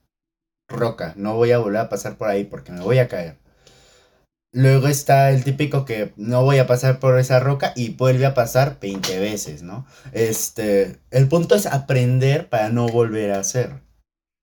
roca, 0.69 1.13
no 1.17 1.35
voy 1.35 1.51
a 1.51 1.57
volver 1.57 1.81
a 1.81 1.89
pasar 1.89 2.17
por 2.17 2.29
ahí 2.29 2.43
porque 2.43 2.71
me 2.71 2.81
voy 2.81 2.99
a 2.99 3.07
caer. 3.07 3.39
Luego 4.53 4.87
está 4.87 5.31
el 5.31 5.43
típico 5.43 5.85
que 5.85 6.13
no 6.17 6.43
voy 6.43 6.59
a 6.59 6.67
pasar 6.67 6.99
por 6.99 7.17
esa 7.17 7.39
roca 7.39 7.73
y 7.75 7.95
vuelve 7.95 8.27
a 8.27 8.35
pasar 8.35 8.77
20 8.79 9.19
veces, 9.19 9.63
¿no? 9.63 9.87
Este, 10.11 10.99
el 11.09 11.27
punto 11.27 11.55
es 11.55 11.65
aprender 11.65 12.47
para 12.47 12.69
no 12.69 12.87
volver 12.87 13.31
a 13.31 13.39
hacer. 13.39 13.81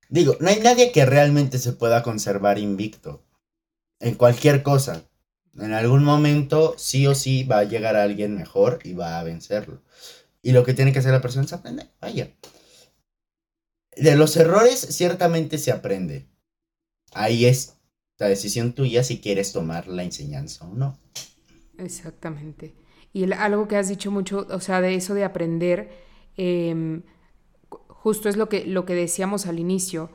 Digo, 0.08 0.36
no 0.40 0.48
hay 0.48 0.58
nadie 0.60 0.90
que 0.90 1.06
realmente 1.06 1.58
se 1.58 1.72
pueda 1.72 2.02
conservar 2.02 2.58
invicto. 2.58 3.22
En 4.00 4.14
cualquier 4.14 4.62
cosa. 4.64 5.07
En 5.58 5.72
algún 5.72 6.04
momento, 6.04 6.74
sí 6.78 7.06
o 7.06 7.14
sí, 7.14 7.44
va 7.44 7.58
a 7.58 7.64
llegar 7.64 7.96
alguien 7.96 8.36
mejor 8.36 8.78
y 8.84 8.92
va 8.92 9.18
a 9.18 9.24
vencerlo. 9.24 9.82
Y 10.42 10.52
lo 10.52 10.64
que 10.64 10.74
tiene 10.74 10.92
que 10.92 11.00
hacer 11.00 11.12
la 11.12 11.20
persona 11.20 11.44
es 11.44 11.52
aprender. 11.52 11.90
Vaya. 12.00 12.30
De 13.96 14.16
los 14.16 14.36
errores, 14.36 14.78
ciertamente 14.78 15.58
se 15.58 15.72
aprende. 15.72 16.28
Ahí 17.12 17.46
es 17.46 17.78
la 18.18 18.28
decisión 18.28 18.72
tuya 18.72 19.02
si 19.02 19.20
quieres 19.20 19.52
tomar 19.52 19.88
la 19.88 20.04
enseñanza 20.04 20.64
o 20.64 20.74
no. 20.74 20.98
Exactamente. 21.78 22.74
Y 23.12 23.30
algo 23.32 23.66
que 23.66 23.76
has 23.76 23.88
dicho 23.88 24.10
mucho, 24.10 24.46
o 24.50 24.60
sea, 24.60 24.80
de 24.80 24.94
eso 24.94 25.14
de 25.14 25.24
aprender. 25.24 25.90
Eh, 26.36 27.02
justo 27.88 28.28
es 28.28 28.36
lo 28.36 28.48
que, 28.48 28.64
lo 28.64 28.84
que 28.84 28.94
decíamos 28.94 29.46
al 29.46 29.58
inicio. 29.58 30.10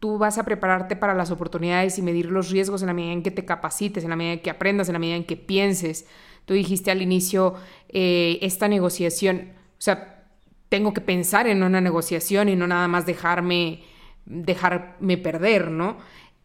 Tú 0.00 0.18
vas 0.18 0.38
a 0.38 0.44
prepararte 0.44 0.96
para 0.96 1.14
las 1.14 1.30
oportunidades 1.30 1.98
y 1.98 2.02
medir 2.02 2.26
los 2.26 2.50
riesgos 2.50 2.82
en 2.82 2.88
la 2.88 2.94
medida 2.94 3.12
en 3.12 3.22
que 3.22 3.30
te 3.30 3.44
capacites, 3.44 4.02
en 4.02 4.10
la 4.10 4.16
medida 4.16 4.32
en 4.32 4.40
que 4.40 4.50
aprendas, 4.50 4.88
en 4.88 4.94
la 4.94 4.98
medida 4.98 5.16
en 5.16 5.24
que 5.24 5.36
pienses. 5.36 6.06
Tú 6.46 6.54
dijiste 6.54 6.90
al 6.90 7.02
inicio 7.02 7.54
eh, 7.88 8.38
esta 8.42 8.66
negociación, 8.66 9.52
o 9.78 9.80
sea, 9.80 10.24
tengo 10.68 10.94
que 10.94 11.00
pensar 11.00 11.46
en 11.46 11.62
una 11.62 11.80
negociación 11.80 12.48
y 12.48 12.56
no 12.56 12.66
nada 12.66 12.88
más 12.88 13.06
dejarme, 13.06 13.82
dejarme 14.24 15.18
perder, 15.18 15.70
¿no? 15.70 15.98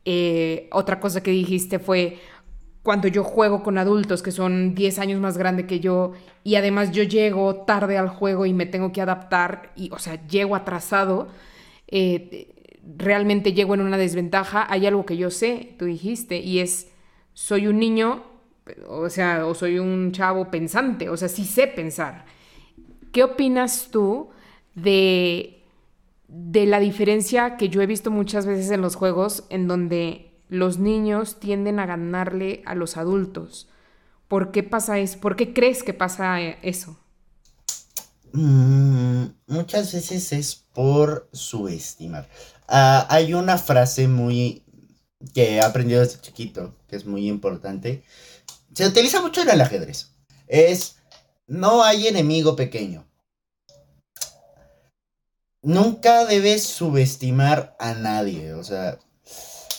Eh, 0.03 0.69
otra 0.71 0.99
cosa 0.99 1.23
que 1.23 1.31
dijiste 1.31 1.79
fue, 1.79 2.19
cuando 2.83 3.07
yo 3.07 3.23
juego 3.23 3.63
con 3.63 3.79
adultos 3.79 4.21
que 4.21 4.31
son 4.31 4.75
10 4.75 4.99
años 4.99 5.19
más 5.19 5.39
grande 5.39 5.65
que 5.65 5.79
yo 5.79 6.11
y 6.43 6.53
además 6.53 6.91
yo 6.91 7.01
llego 7.01 7.55
tarde 7.65 7.97
al 7.97 8.09
juego 8.09 8.45
y 8.45 8.53
me 8.53 8.67
tengo 8.67 8.91
que 8.91 9.01
adaptar 9.01 9.71
y, 9.75 9.89
o 9.91 9.97
sea, 9.97 10.27
llego 10.27 10.55
atrasado, 10.55 11.29
eh, 11.87 12.54
realmente 12.97 13.53
llego 13.53 13.73
en 13.73 13.81
una 13.81 13.97
desventaja, 13.97 14.65
hay 14.69 14.85
algo 14.85 15.05
que 15.05 15.17
yo 15.17 15.31
sé, 15.31 15.75
tú 15.77 15.85
dijiste, 15.85 16.39
y 16.39 16.59
es, 16.59 16.89
soy 17.33 17.67
un 17.67 17.79
niño, 17.79 18.23
o 18.87 19.09
sea, 19.09 19.45
o 19.45 19.53
soy 19.55 19.79
un 19.79 20.11
chavo 20.11 20.51
pensante, 20.51 21.09
o 21.09 21.17
sea, 21.17 21.27
sí 21.29 21.45
sé 21.45 21.67
pensar. 21.67 22.25
¿Qué 23.11 23.23
opinas 23.23 23.89
tú 23.91 24.29
de, 24.75 25.63
de 26.27 26.65
la 26.65 26.79
diferencia 26.79 27.57
que 27.57 27.69
yo 27.69 27.81
he 27.81 27.87
visto 27.87 28.11
muchas 28.11 28.45
veces 28.45 28.69
en 28.71 28.81
los 28.81 28.95
juegos 28.95 29.45
en 29.49 29.67
donde 29.67 30.35
los 30.49 30.79
niños 30.79 31.39
tienden 31.39 31.79
a 31.79 31.85
ganarle 31.85 32.61
a 32.65 32.75
los 32.75 32.97
adultos. 32.97 33.67
¿Por 34.27 34.51
qué 34.51 34.63
pasa 34.63 34.99
eso? 34.99 35.19
¿Por 35.19 35.35
qué 35.35 35.53
crees 35.53 35.83
que 35.83 35.93
pasa 35.93 36.39
eso? 36.41 36.97
Mm, 38.33 39.25
muchas 39.47 39.93
veces 39.93 40.31
es 40.33 40.55
por 40.73 41.29
subestimar. 41.31 42.27
Ah, 42.67 43.07
hay 43.09 43.33
una 43.33 43.57
frase 43.57 44.07
muy 44.07 44.63
que 45.33 45.55
he 45.55 45.61
aprendido 45.61 46.01
desde 46.01 46.21
chiquito, 46.21 46.75
que 46.87 46.95
es 46.95 47.05
muy 47.05 47.27
importante. 47.27 48.03
Se 48.73 48.85
utiliza 48.85 49.21
mucho 49.21 49.41
en 49.41 49.49
el 49.49 49.61
ajedrez. 49.61 50.11
Es, 50.47 50.97
no 51.47 51.83
hay 51.83 52.07
enemigo 52.07 52.55
pequeño. 52.55 53.07
Nunca 55.61 56.25
debes 56.25 56.63
subestimar 56.63 57.75
a 57.79 57.93
nadie. 57.93 58.53
O 58.53 58.63
sea, 58.63 58.99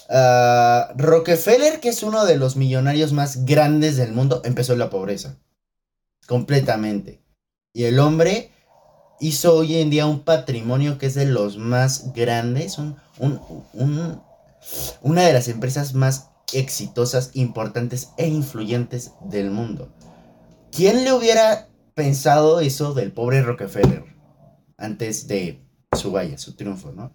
Uh, 0.08 0.94
Rockefeller, 0.96 1.80
que 1.80 1.88
es 1.88 2.02
uno 2.04 2.24
de 2.26 2.36
los 2.36 2.54
millonarios 2.54 3.12
más 3.12 3.44
grandes 3.44 3.96
del 3.96 4.12
mundo, 4.12 4.40
empezó 4.44 4.72
en 4.72 4.78
la 4.78 4.90
pobreza. 4.90 5.36
Completamente. 6.26 7.22
Y 7.72 7.84
el 7.84 7.98
hombre 7.98 8.52
hizo 9.20 9.54
hoy 9.54 9.76
en 9.76 9.90
día 9.90 10.06
un 10.06 10.20
patrimonio 10.20 10.98
que 10.98 11.06
es 11.06 11.14
de 11.14 11.26
los 11.26 11.58
más 11.58 12.12
grandes, 12.12 12.78
un, 12.78 12.96
una 15.00 15.22
de 15.22 15.32
las 15.32 15.48
empresas 15.48 15.94
más 15.94 16.30
exitosas, 16.52 17.30
importantes 17.34 18.10
e 18.16 18.28
influyentes 18.28 19.12
del 19.20 19.50
mundo. 19.50 19.88
¿Quién 20.70 21.04
le 21.04 21.12
hubiera 21.12 21.68
pensado 21.94 22.60
eso 22.60 22.94
del 22.94 23.12
pobre 23.12 23.42
Rockefeller 23.42 24.04
antes 24.76 25.26
de 25.26 25.64
su 25.96 26.12
vaya, 26.12 26.38
su 26.38 26.54
triunfo, 26.54 26.92
no? 26.92 27.12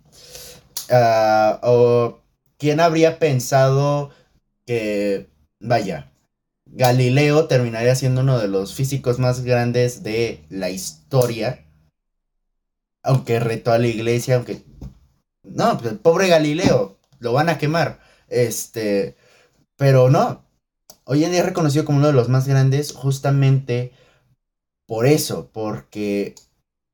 Uh, 0.89 1.57
o 1.61 2.21
¿quién 2.57 2.79
habría 2.79 3.19
pensado 3.19 4.09
que, 4.65 5.29
vaya, 5.59 6.11
Galileo 6.65 7.47
terminaría 7.47 7.95
siendo 7.95 8.21
uno 8.21 8.39
de 8.39 8.47
los 8.47 8.73
físicos 8.73 9.19
más 9.19 9.41
grandes 9.41 10.03
de 10.03 10.45
la 10.49 10.69
historia? 10.69 11.65
Aunque 13.03 13.39
retó 13.39 13.71
a 13.71 13.77
la 13.77 13.87
iglesia, 13.87 14.35
aunque... 14.35 14.63
No, 15.43 15.77
pues 15.77 15.91
el 15.91 15.99
pobre 15.99 16.27
Galileo, 16.27 16.97
lo 17.19 17.33
van 17.33 17.49
a 17.49 17.57
quemar. 17.57 17.99
Este, 18.27 19.15
pero 19.75 20.09
no. 20.09 20.45
Hoy 21.05 21.23
en 21.23 21.31
día 21.31 21.41
es 21.41 21.45
reconocido 21.45 21.83
como 21.85 21.97
uno 21.97 22.07
de 22.07 22.13
los 22.13 22.29
más 22.29 22.47
grandes 22.47 22.93
justamente 22.93 23.91
por 24.87 25.05
eso, 25.05 25.49
porque, 25.53 26.35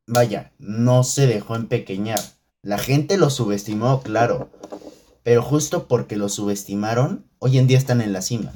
vaya, 0.08 0.52
no 0.60 1.04
se 1.04 1.26
dejó 1.26 1.56
empequeñar. 1.56 2.20
La 2.62 2.78
gente 2.78 3.18
lo 3.18 3.30
subestimó, 3.30 4.02
claro, 4.04 4.50
pero 5.24 5.42
justo 5.42 5.88
porque 5.88 6.16
los 6.16 6.36
subestimaron, 6.36 7.26
hoy 7.40 7.58
en 7.58 7.68
día 7.68 7.78
están 7.78 8.02
en 8.02 8.14
la 8.14 8.22
cima. 8.22 8.54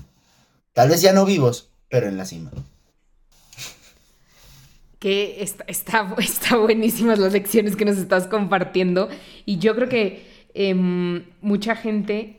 Tal 0.74 0.90
vez 0.90 1.02
ya 1.02 1.12
no 1.12 1.26
vivos, 1.26 1.72
pero 1.90 2.08
en 2.08 2.18
la 2.18 2.26
cima. 2.26 2.52
Que 5.02 5.44
está, 5.44 5.66
está, 6.18 6.58
buenísimas 6.58 7.20
las 7.20 7.34
lecciones 7.34 7.76
que 7.76 7.84
nos 7.84 7.98
estás 7.98 8.28
compartiendo. 8.28 9.10
Y 9.46 9.58
yo 9.58 9.76
creo 9.76 9.90
que 9.90 10.26
em, 10.54 11.26
mucha 11.42 11.76
gente 11.76 12.38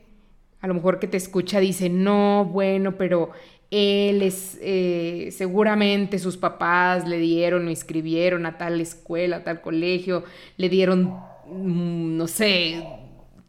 a 0.63 0.67
lo 0.67 0.73
mejor 0.73 0.97
que 0.97 1.07
te 1.07 1.17
escucha 1.17 1.59
dice, 1.59 1.89
no, 1.89 2.45
bueno, 2.45 2.97
pero 2.97 3.31
él 3.69 4.21
es, 4.21 4.57
eh, 4.61 5.27
seguramente 5.31 6.19
sus 6.19 6.37
papás 6.37 7.05
le 7.05 7.17
dieron 7.17 7.67
o 7.67 7.69
inscribieron 7.69 8.45
a 8.45 8.57
tal 8.57 8.79
escuela, 8.79 9.37
a 9.37 9.43
tal 9.43 9.59
colegio, 9.59 10.23
le 10.55 10.69
dieron, 10.69 11.19
mm, 11.49 12.15
no 12.15 12.27
sé, 12.27 12.81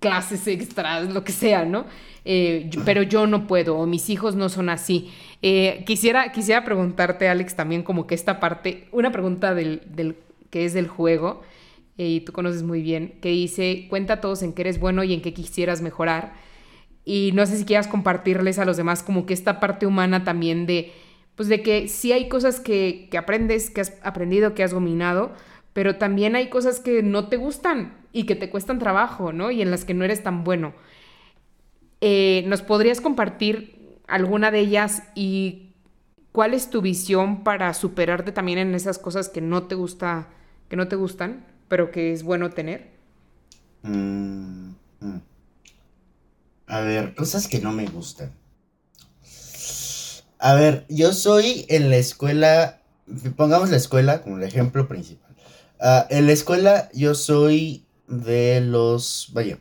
clases 0.09 0.47
extras, 0.47 1.13
lo 1.13 1.25
que 1.25 1.33
sea, 1.33 1.65
¿no? 1.65 1.87
Eh, 2.25 2.71
pero 2.85 3.03
yo 3.03 3.27
no 3.27 3.47
puedo, 3.47 3.77
o 3.77 3.87
mis 3.87 4.09
hijos 4.11 4.35
no 4.35 4.49
son 4.49 4.69
así. 4.69 5.11
Eh, 5.43 5.83
quisiera, 5.87 6.33
quisiera 6.33 6.65
preguntarte, 6.65 7.29
Alex, 7.29 7.55
también 7.55 7.83
como 7.83 8.07
que 8.07 8.15
esta 8.15 8.41
parte, 8.41 8.89
una 8.93 9.13
pregunta 9.13 9.55
del, 9.55 9.83
del 9.87 10.17
que 10.51 10.65
es 10.65 10.73
del 10.75 10.89
juego, 10.89 11.43
y 11.97 12.21
tú 12.21 12.33
conoces 12.33 12.63
muy 12.63 12.83
bien, 12.83 13.15
que 13.21 13.29
dice, 13.29 13.87
cuenta 13.89 14.15
a 14.15 14.21
todos 14.21 14.43
en 14.43 14.53
qué 14.53 14.63
eres 14.63 14.81
bueno 14.81 15.05
y 15.05 15.15
en 15.15 15.23
qué 15.23 15.33
quisieras 15.33 15.81
mejorar 15.81 16.35
y 17.05 17.33
no 17.35 17.45
sé 17.47 17.59
si 17.59 17.65
quieras 17.65 17.87
compartirles 17.87 18.59
a 18.59 18.65
los 18.65 18.77
demás 18.77 19.03
como 19.03 19.27
que 19.27 19.35
esta 19.35 19.61
parte 19.61 19.87
humana 19.87 20.25
también 20.25 20.67
de, 20.67 20.93
pues 21.37 21.49
de 21.49 21.63
que 21.63 21.89
sí 21.89 22.13
hay 22.13 22.29
cosas 22.29 22.61
que, 22.61 23.11
aprendes, 23.17 23.71
que 23.71 23.83
has 23.83 23.95
aprendido, 24.03 24.55
que 24.55 24.63
has 24.63 24.71
dominado, 24.71 25.33
pero 25.75 25.97
también 25.97 26.37
hay 26.37 26.49
cosas 26.49 26.81
que 26.81 27.03
no 27.03 27.29
te 27.29 27.37
gustan 27.37 27.99
y 28.13 28.25
que 28.25 28.37
te 28.37 28.49
cuestan 28.49 28.79
trabajo, 28.79 29.33
¿no? 29.33 29.51
Y 29.51 29.61
en 29.61 29.71
las 29.71 29.85
que 29.85 29.93
no 29.93 30.05
eres 30.05 30.23
tan 30.23 30.45
bueno. 30.45 30.73
Eh, 32.01 32.45
¿Nos 32.47 32.63
podrías 32.63 33.01
compartir 33.01 33.99
alguna 34.07 34.51
de 34.51 34.61
ellas 34.61 35.03
y 35.15 35.73
cuál 36.33 36.55
es 36.55 36.71
tu 36.71 36.81
visión 36.81 37.43
para 37.43 37.75
superarte 37.75 38.31
también 38.31 38.59
en 38.59 38.75
esas 38.75 38.99
cosas 38.99 39.29
que 39.29 39.41
no 39.41 39.65
te 39.65 39.75
gusta, 39.75 40.29
que 40.69 40.77
no 40.77 40.87
te 40.87 40.97
gustan, 40.97 41.45
pero 41.69 41.91
que 41.91 42.13
es 42.13 42.23
bueno 42.23 42.51
tener? 42.51 42.93
Mm, 43.83 44.71
mm. 45.01 45.21
A 46.69 46.81
ver, 46.81 47.15
cosas 47.17 47.49
que 47.49 47.59
no 47.59 47.73
me 47.73 47.87
gustan. 47.87 48.33
A 50.39 50.55
ver, 50.55 50.85
yo 50.89 51.13
soy 51.13 51.67
en 51.69 51.91
la 51.91 51.97
escuela, 51.97 52.81
pongamos 53.37 53.71
la 53.71 53.77
escuela 53.77 54.23
como 54.23 54.37
el 54.37 54.45
ejemplo 54.45 54.87
principal. 54.87 55.24
Ah, 55.87 56.07
en 56.09 56.27
la 56.27 56.33
escuela 56.33 56.89
yo 56.95 57.15
soy 57.15 57.85
de 58.09 58.63
los, 58.63 59.29
vaya, 59.35 59.59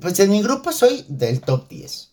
pues 0.00 0.20
en 0.20 0.30
mi 0.30 0.40
grupo 0.42 0.70
soy 0.70 1.04
del 1.08 1.40
top 1.40 1.68
10. 1.68 2.12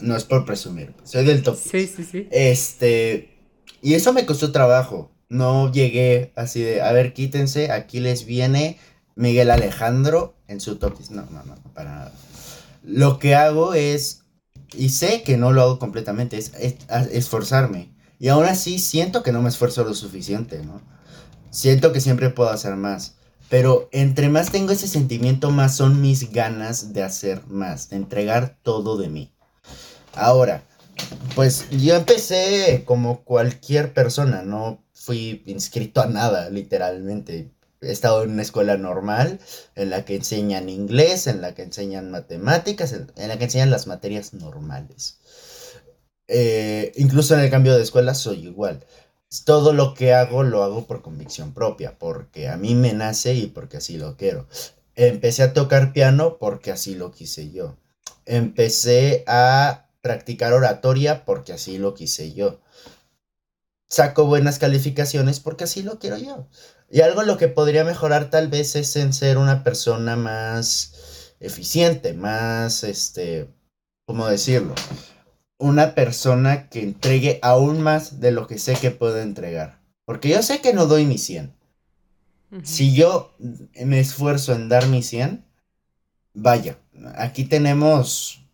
No 0.00 0.16
es 0.16 0.24
por 0.24 0.44
presumir, 0.44 0.92
soy 1.04 1.24
del 1.24 1.44
top 1.44 1.56
10. 1.62 1.70
Sí, 1.70 1.94
sí, 1.96 2.08
sí. 2.10 2.28
Este, 2.32 3.38
y 3.82 3.94
eso 3.94 4.12
me 4.12 4.26
costó 4.26 4.50
trabajo. 4.50 5.12
No 5.28 5.70
llegué 5.70 6.32
así 6.34 6.60
de, 6.60 6.82
a 6.82 6.90
ver, 6.90 7.12
quítense, 7.12 7.70
aquí 7.70 8.00
les 8.00 8.26
viene 8.26 8.80
Miguel 9.14 9.52
Alejandro 9.52 10.34
en 10.48 10.60
su 10.60 10.78
top 10.78 10.98
10. 10.98 11.12
No, 11.12 11.22
no, 11.30 11.44
no, 11.44 11.54
para 11.72 11.94
nada. 11.94 12.12
Lo 12.82 13.20
que 13.20 13.36
hago 13.36 13.74
es, 13.74 14.24
y 14.72 14.88
sé 14.88 15.22
que 15.22 15.36
no 15.36 15.52
lo 15.52 15.62
hago 15.62 15.78
completamente, 15.78 16.36
es, 16.36 16.50
esforzarme. 17.12 17.94
Y 18.18 18.26
aún 18.26 18.46
así 18.46 18.80
siento 18.80 19.22
que 19.22 19.30
no 19.30 19.40
me 19.40 19.50
esfuerzo 19.50 19.84
lo 19.84 19.94
suficiente, 19.94 20.64
¿no? 20.64 20.82
Siento 21.52 21.92
que 21.92 22.00
siempre 22.00 22.30
puedo 22.30 22.48
hacer 22.48 22.76
más. 22.76 23.14
Pero 23.50 23.90
entre 23.92 24.30
más 24.30 24.50
tengo 24.50 24.72
ese 24.72 24.88
sentimiento, 24.88 25.50
más 25.50 25.76
son 25.76 26.00
mis 26.00 26.32
ganas 26.32 26.94
de 26.94 27.02
hacer 27.02 27.46
más, 27.46 27.90
de 27.90 27.96
entregar 27.96 28.56
todo 28.62 28.96
de 28.96 29.08
mí. 29.08 29.30
Ahora, 30.14 30.62
pues 31.34 31.66
yo 31.70 31.94
empecé 31.94 32.84
como 32.86 33.22
cualquier 33.24 33.92
persona, 33.92 34.42
no 34.42 34.82
fui 34.94 35.42
inscrito 35.44 36.00
a 36.00 36.06
nada, 36.06 36.48
literalmente 36.48 37.50
he 37.82 37.92
estado 37.92 38.22
en 38.22 38.30
una 38.30 38.42
escuela 38.42 38.78
normal, 38.78 39.38
en 39.74 39.90
la 39.90 40.06
que 40.06 40.16
enseñan 40.16 40.70
inglés, 40.70 41.26
en 41.26 41.42
la 41.42 41.54
que 41.54 41.62
enseñan 41.62 42.10
matemáticas, 42.10 42.92
en, 42.92 43.28
la 43.28 43.36
que 43.36 43.44
enseñan 43.44 43.70
las 43.70 43.86
materias 43.86 44.32
normales. 44.32 45.18
Eh, 46.28 46.92
incluso 46.96 47.34
en 47.34 47.40
el 47.40 47.50
cambio 47.50 47.76
de 47.76 47.82
escuela 47.82 48.14
soy 48.14 48.46
igual. 48.46 48.82
Todo 49.40 49.72
lo 49.72 49.94
que 49.94 50.12
hago 50.12 50.42
lo 50.42 50.62
hago 50.62 50.86
por 50.86 51.02
convicción 51.02 51.52
propia, 51.54 51.98
porque 51.98 52.48
a 52.48 52.56
mí 52.56 52.74
me 52.74 52.92
nace 52.92 53.34
y 53.34 53.46
porque 53.46 53.78
así 53.78 53.96
lo 53.96 54.16
quiero. 54.16 54.46
Empecé 54.94 55.42
a 55.42 55.52
tocar 55.54 55.92
piano 55.92 56.36
porque 56.38 56.70
así 56.70 56.94
lo 56.94 57.10
quise 57.10 57.50
yo. 57.50 57.76
Empecé 58.26 59.24
a 59.26 59.86
practicar 60.02 60.52
oratoria 60.52 61.24
porque 61.24 61.52
así 61.52 61.78
lo 61.78 61.94
quise 61.94 62.34
yo. 62.34 62.60
Saco 63.88 64.26
buenas 64.26 64.58
calificaciones 64.58 65.40
porque 65.40 65.64
así 65.64 65.82
lo 65.82 65.98
quiero 65.98 66.18
yo. 66.18 66.46
Y 66.90 67.00
algo 67.00 67.22
lo 67.22 67.38
que 67.38 67.48
podría 67.48 67.84
mejorar 67.84 68.28
tal 68.28 68.48
vez 68.48 68.76
es 68.76 68.96
en 68.96 69.14
ser 69.14 69.38
una 69.38 69.64
persona 69.64 70.14
más 70.14 71.34
eficiente, 71.40 72.12
más, 72.12 72.84
este, 72.84 73.48
¿cómo 74.06 74.26
decirlo? 74.28 74.74
Una 75.62 75.94
persona 75.94 76.68
que 76.68 76.82
entregue 76.82 77.38
aún 77.42 77.82
más 77.82 78.20
de 78.20 78.32
lo 78.32 78.46
que 78.46 78.58
sé 78.58 78.74
que 78.74 78.90
puedo 78.90 79.20
entregar. 79.20 79.80
Porque 80.04 80.28
yo 80.28 80.42
sé 80.42 80.60
que 80.60 80.74
no 80.74 80.86
doy 80.86 81.06
mi 81.06 81.18
100. 81.18 81.54
Si 82.64 82.94
yo 82.94 83.34
me 83.84 84.00
esfuerzo 84.00 84.52
en 84.52 84.68
dar 84.68 84.86
mi 84.88 85.02
100, 85.02 85.44
vaya, 86.34 86.78
aquí 87.14 87.44
tenemos 87.44 88.44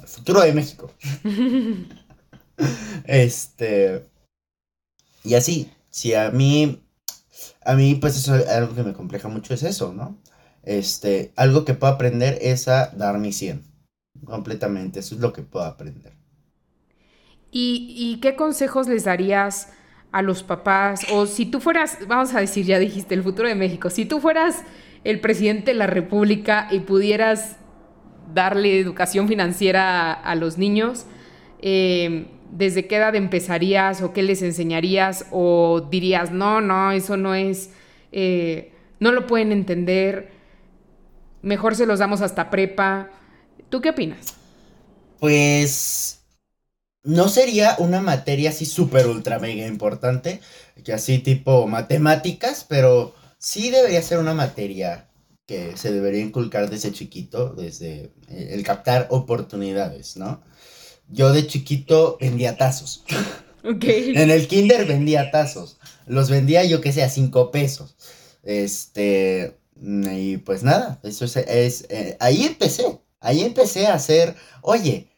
el 0.00 0.06
futuro 0.06 0.40
de 0.42 0.52
México. 0.52 0.92
este, 3.04 4.06
y 5.24 5.34
así, 5.34 5.72
si 5.90 6.14
a 6.14 6.30
mí 6.30 6.80
a 7.64 7.74
mí, 7.74 7.94
pues 7.96 8.16
eso 8.16 8.34
algo 8.50 8.74
que 8.74 8.82
me 8.82 8.94
compleja 8.94 9.28
mucho 9.28 9.54
es 9.54 9.62
eso, 9.62 9.92
¿no? 9.92 10.18
Este, 10.62 11.32
algo 11.36 11.64
que 11.64 11.74
puedo 11.74 11.92
aprender 11.92 12.38
es 12.40 12.68
a 12.68 12.88
dar 12.96 13.18
mi 13.18 13.32
100. 13.32 13.62
Completamente, 14.24 15.00
eso 15.00 15.14
es 15.14 15.20
lo 15.20 15.32
que 15.32 15.42
puedo 15.42 15.66
aprender. 15.66 16.17
¿Y, 17.50 18.18
qué 18.20 18.36
consejos 18.36 18.88
les 18.88 19.04
darías 19.04 19.72
a 20.12 20.22
los 20.22 20.42
papás? 20.42 21.06
O 21.12 21.26
si 21.26 21.46
tú 21.46 21.60
fueras, 21.60 21.98
vamos 22.06 22.34
a 22.34 22.40
decir, 22.40 22.66
ya 22.66 22.78
dijiste, 22.78 23.14
el 23.14 23.22
futuro 23.22 23.48
de 23.48 23.54
México, 23.54 23.90
si 23.90 24.04
tú 24.04 24.20
fueras 24.20 24.62
el 25.04 25.20
presidente 25.20 25.72
de 25.72 25.78
la 25.78 25.86
República 25.86 26.68
y 26.70 26.80
pudieras 26.80 27.56
darle 28.34 28.78
educación 28.78 29.28
financiera 29.28 30.12
a, 30.12 30.34
los 30.34 30.58
niños, 30.58 31.06
eh, 31.60 32.26
desde 32.50 32.86
qué 32.86 32.96
edad 32.96 33.14
empezarías 33.14 34.02
o 34.02 34.12
qué 34.12 34.22
les 34.22 34.42
enseñarías 34.42 35.26
o 35.30 35.88
dirías, 35.90 36.30
no, 36.30 36.60
no, 36.60 36.92
eso 36.92 37.16
no 37.16 37.34
es, 37.34 37.72
eh, 38.12 38.72
no 39.00 39.12
lo 39.12 39.26
pueden 39.26 39.52
entender, 39.52 40.32
mejor 41.40 41.74
se 41.74 41.86
los 41.86 41.98
damos 41.98 42.20
hasta 42.20 42.50
prepa. 42.50 43.10
¿Tú 43.70 43.80
qué 43.80 43.90
opinas? 43.90 44.36
Pues 45.20 46.17
no 47.02 47.28
sería 47.28 47.76
una 47.78 48.00
materia 48.00 48.50
así 48.50 48.66
súper 48.66 49.06
ultra 49.06 49.38
mega 49.38 49.66
importante, 49.66 50.40
que 50.84 50.92
así 50.92 51.18
tipo 51.18 51.66
matemáticas, 51.66 52.64
pero 52.68 53.14
sí 53.38 53.70
debería 53.70 54.02
ser 54.02 54.18
una 54.18 54.34
materia 54.34 55.08
que 55.46 55.76
se 55.76 55.92
debería 55.92 56.20
inculcar 56.22 56.68
desde 56.68 56.92
chiquito, 56.92 57.54
desde 57.54 58.12
el 58.28 58.62
captar 58.62 59.06
oportunidades, 59.10 60.16
¿no? 60.16 60.42
Yo 61.08 61.32
de 61.32 61.46
chiquito 61.46 62.18
vendía 62.20 62.56
tazos. 62.56 63.04
Ok. 63.64 63.84
En 63.84 64.30
el 64.30 64.46
kinder 64.46 64.86
vendía 64.86 65.32
tazos. 65.32 65.78
Los 66.06 66.30
vendía 66.30 66.64
yo 66.64 66.80
que 66.80 66.92
sé 66.92 67.02
a 67.02 67.10
cinco 67.10 67.50
pesos. 67.50 67.96
Este, 68.44 69.58
y 69.82 70.36
pues 70.38 70.62
nada, 70.62 71.00
eso 71.02 71.24
es, 71.24 71.86
eh, 71.90 72.16
ahí 72.20 72.44
empecé. 72.44 72.84
Ahí 73.20 73.42
empecé 73.42 73.88
a 73.88 73.94
hacer, 73.94 74.36
oye, 74.62 75.08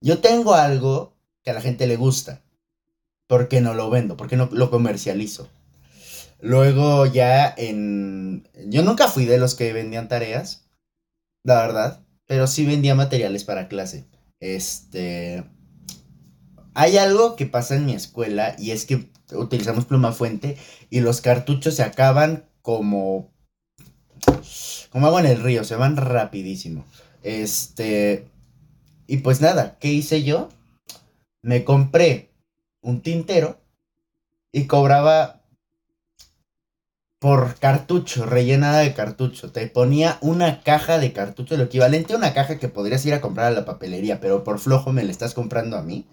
yo 0.00 0.18
tengo 0.18 0.54
algo 0.54 1.16
que 1.42 1.50
a 1.50 1.54
la 1.54 1.60
gente 1.60 1.86
le 1.86 1.96
gusta. 1.96 2.42
¿Por 3.26 3.48
qué 3.48 3.60
no 3.60 3.74
lo 3.74 3.90
vendo? 3.90 4.16
¿Por 4.16 4.28
qué 4.28 4.36
no 4.36 4.48
lo 4.52 4.70
comercializo? 4.70 5.50
Luego 6.40 7.06
ya 7.06 7.52
en... 7.56 8.48
Yo 8.66 8.82
nunca 8.82 9.08
fui 9.08 9.24
de 9.24 9.38
los 9.38 9.54
que 9.54 9.72
vendían 9.72 10.08
tareas, 10.08 10.68
la 11.44 11.56
verdad, 11.56 12.04
pero 12.26 12.46
sí 12.46 12.64
vendía 12.64 12.94
materiales 12.94 13.44
para 13.44 13.68
clase. 13.68 14.06
Este. 14.40 15.44
Hay 16.74 16.96
algo 16.96 17.34
que 17.34 17.46
pasa 17.46 17.74
en 17.74 17.86
mi 17.86 17.94
escuela 17.94 18.54
y 18.58 18.70
es 18.70 18.84
que 18.84 19.10
utilizamos 19.32 19.86
pluma 19.86 20.12
fuente 20.12 20.56
y 20.90 21.00
los 21.00 21.20
cartuchos 21.20 21.74
se 21.74 21.82
acaban 21.82 22.48
como. 22.62 23.32
como 24.90 25.06
agua 25.06 25.20
en 25.20 25.26
el 25.26 25.42
río, 25.42 25.64
se 25.64 25.74
van 25.74 25.96
rapidísimo. 25.96 26.84
Este. 27.22 28.28
Y 29.08 29.16
pues 29.18 29.40
nada, 29.40 29.78
¿qué 29.80 29.88
hice 29.88 30.22
yo? 30.22 30.50
Me 31.40 31.64
compré 31.64 32.30
un 32.82 33.00
tintero 33.00 33.58
y 34.52 34.66
cobraba 34.66 35.42
por 37.18 37.58
cartucho, 37.58 38.26
rellenada 38.26 38.80
de 38.80 38.92
cartucho. 38.92 39.50
Te 39.50 39.66
ponía 39.66 40.18
una 40.20 40.62
caja 40.62 40.98
de 40.98 41.14
cartucho, 41.14 41.56
lo 41.56 41.64
equivalente 41.64 42.12
a 42.12 42.18
una 42.18 42.34
caja 42.34 42.58
que 42.58 42.68
podrías 42.68 43.04
ir 43.06 43.14
a 43.14 43.22
comprar 43.22 43.46
a 43.46 43.50
la 43.50 43.64
papelería, 43.64 44.20
pero 44.20 44.44
por 44.44 44.58
flojo 44.58 44.92
me 44.92 45.02
la 45.02 45.10
estás 45.10 45.32
comprando 45.32 45.78
a 45.78 45.82
mí. 45.82 46.06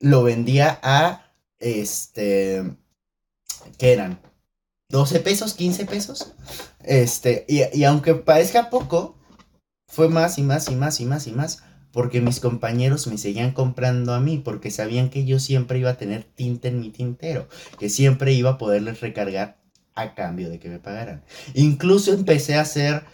Lo 0.00 0.24
vendía 0.24 0.80
a, 0.82 1.32
este, 1.60 2.64
¿qué 3.78 3.92
eran? 3.92 4.20
¿12 4.90 5.22
pesos? 5.22 5.56
¿15 5.56 5.86
pesos? 5.86 6.32
Este, 6.80 7.46
y, 7.48 7.62
y 7.72 7.84
aunque 7.84 8.16
parezca 8.16 8.70
poco, 8.70 9.16
fue 9.86 10.08
más 10.08 10.36
y 10.38 10.42
más 10.42 10.68
y 10.68 10.74
más 10.74 10.98
y 10.98 11.06
más 11.06 11.28
y 11.28 11.32
más 11.32 11.62
porque 11.92 12.20
mis 12.20 12.40
compañeros 12.40 13.06
me 13.06 13.18
seguían 13.18 13.52
comprando 13.52 14.14
a 14.14 14.20
mí, 14.20 14.38
porque 14.38 14.70
sabían 14.70 15.10
que 15.10 15.24
yo 15.24 15.38
siempre 15.38 15.78
iba 15.78 15.90
a 15.90 15.98
tener 15.98 16.24
tinta 16.24 16.68
en 16.68 16.80
mi 16.80 16.90
tintero, 16.90 17.48
que 17.78 17.88
siempre 17.88 18.32
iba 18.32 18.50
a 18.50 18.58
poderles 18.58 19.00
recargar 19.00 19.58
a 19.94 20.14
cambio 20.14 20.48
de 20.48 20.58
que 20.58 20.68
me 20.68 20.78
pagaran. 20.78 21.22
Incluso 21.54 22.12
empecé 22.12 22.54
a 22.54 22.62
hacer 22.62 23.04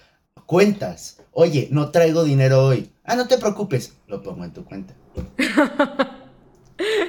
cuentas. 0.47 1.19
Oye, 1.33 1.69
no 1.71 1.91
traigo 1.91 2.25
dinero 2.25 2.65
hoy. 2.65 2.91
Ah, 3.05 3.17
no 3.17 3.27
te 3.27 3.39
preocupes, 3.39 3.95
lo 4.07 4.23
pongo 4.23 4.45
en 4.45 4.53
tu 4.53 4.65
cuenta. 4.65 4.95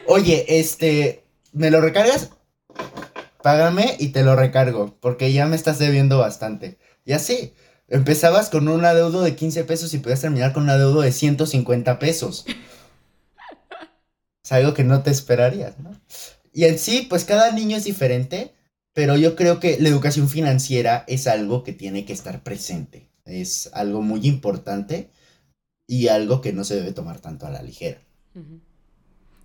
Oye, 0.07 0.45
este, 0.59 1.23
¿me 1.53 1.69
lo 1.69 1.81
recargas? 1.81 2.31
Págame 3.43 3.95
y 3.99 4.09
te 4.09 4.23
lo 4.23 4.35
recargo, 4.35 4.97
porque 4.99 5.31
ya 5.31 5.45
me 5.45 5.55
estás 5.55 5.79
debiendo 5.79 6.17
bastante. 6.17 6.77
Y 7.05 7.13
así, 7.13 7.53
Empezabas 7.89 8.49
con 8.49 8.67
un 8.67 8.85
adeudo 8.85 9.21
de 9.21 9.35
15 9.35 9.63
pesos 9.63 9.93
y 9.93 9.99
podías 9.99 10.21
terminar 10.21 10.53
con 10.53 10.63
un 10.63 10.69
adeudo 10.69 11.01
de 11.01 11.11
150 11.11 11.97
pesos. 11.99 12.45
es 14.43 14.51
algo 14.51 14.73
que 14.73 14.83
no 14.83 15.01
te 15.01 15.11
esperarías, 15.11 15.79
¿no? 15.79 15.99
Y 16.53 16.65
en 16.65 16.77
sí, 16.77 17.07
pues 17.09 17.25
cada 17.25 17.51
niño 17.51 17.77
es 17.77 17.83
diferente, 17.83 18.53
pero 18.93 19.17
yo 19.17 19.35
creo 19.35 19.59
que 19.59 19.79
la 19.79 19.89
educación 19.89 20.29
financiera 20.29 21.03
es 21.07 21.27
algo 21.27 21.63
que 21.63 21.73
tiene 21.73 22.05
que 22.05 22.13
estar 22.13 22.43
presente. 22.43 23.09
Es 23.25 23.69
algo 23.73 24.01
muy 24.01 24.25
importante 24.27 25.09
y 25.87 26.07
algo 26.07 26.41
que 26.41 26.53
no 26.53 26.63
se 26.63 26.75
debe 26.75 26.93
tomar 26.93 27.19
tanto 27.19 27.47
a 27.47 27.51
la 27.51 27.63
ligera. 27.63 28.01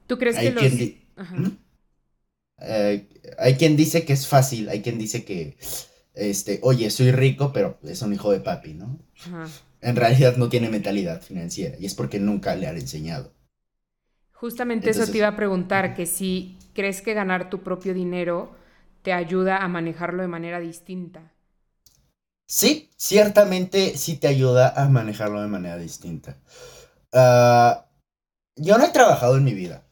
¿Tú 0.06 0.18
crees 0.18 0.36
que 0.36 0.50
los... 0.50 0.64
¿Mm? 1.30 1.56
Eh, 2.60 3.08
hay 3.38 3.54
quien 3.54 3.76
dice 3.76 4.04
que 4.04 4.12
es 4.12 4.26
fácil, 4.26 4.68
hay 4.68 4.80
quien 4.80 4.98
dice 4.98 5.24
que 5.24 5.56
este, 6.14 6.60
oye, 6.62 6.90
soy 6.90 7.12
rico, 7.12 7.52
pero 7.52 7.78
es 7.84 8.02
un 8.02 8.12
hijo 8.14 8.32
de 8.32 8.40
papi, 8.40 8.74
¿no? 8.74 8.98
En 9.80 9.96
realidad 9.96 10.36
no 10.36 10.48
tiene 10.48 10.70
mentalidad 10.70 11.22
financiera 11.22 11.76
y 11.78 11.86
es 11.86 11.94
porque 11.94 12.20
nunca 12.20 12.56
le 12.56 12.66
han 12.68 12.78
enseñado. 12.78 13.32
Justamente 14.32 14.90
eso 14.90 15.08
te 15.08 15.16
iba 15.18 15.28
a 15.28 15.36
preguntar, 15.36 15.94
que 15.94 16.04
si 16.04 16.58
crees 16.74 17.00
que 17.00 17.14
ganar 17.14 17.48
tu 17.48 17.62
propio 17.62 17.94
dinero 17.94 18.54
te 19.02 19.12
ayuda 19.14 19.58
a 19.58 19.68
manejarlo 19.68 20.20
de 20.22 20.28
manera 20.28 20.60
distinta. 20.60 21.32
Sí, 22.46 22.90
ciertamente 22.96 23.96
sí 23.96 24.16
te 24.16 24.28
ayuda 24.28 24.68
a 24.76 24.88
manejarlo 24.88 25.40
de 25.42 25.48
manera 25.48 25.76
distinta. 25.78 26.38
Ah, 27.12 27.86
yo 28.56 28.78
no 28.78 28.84
he 28.86 28.90
trabajado 28.92 29.36
en 29.38 29.44
mi 29.44 29.54
vida, 29.54 29.86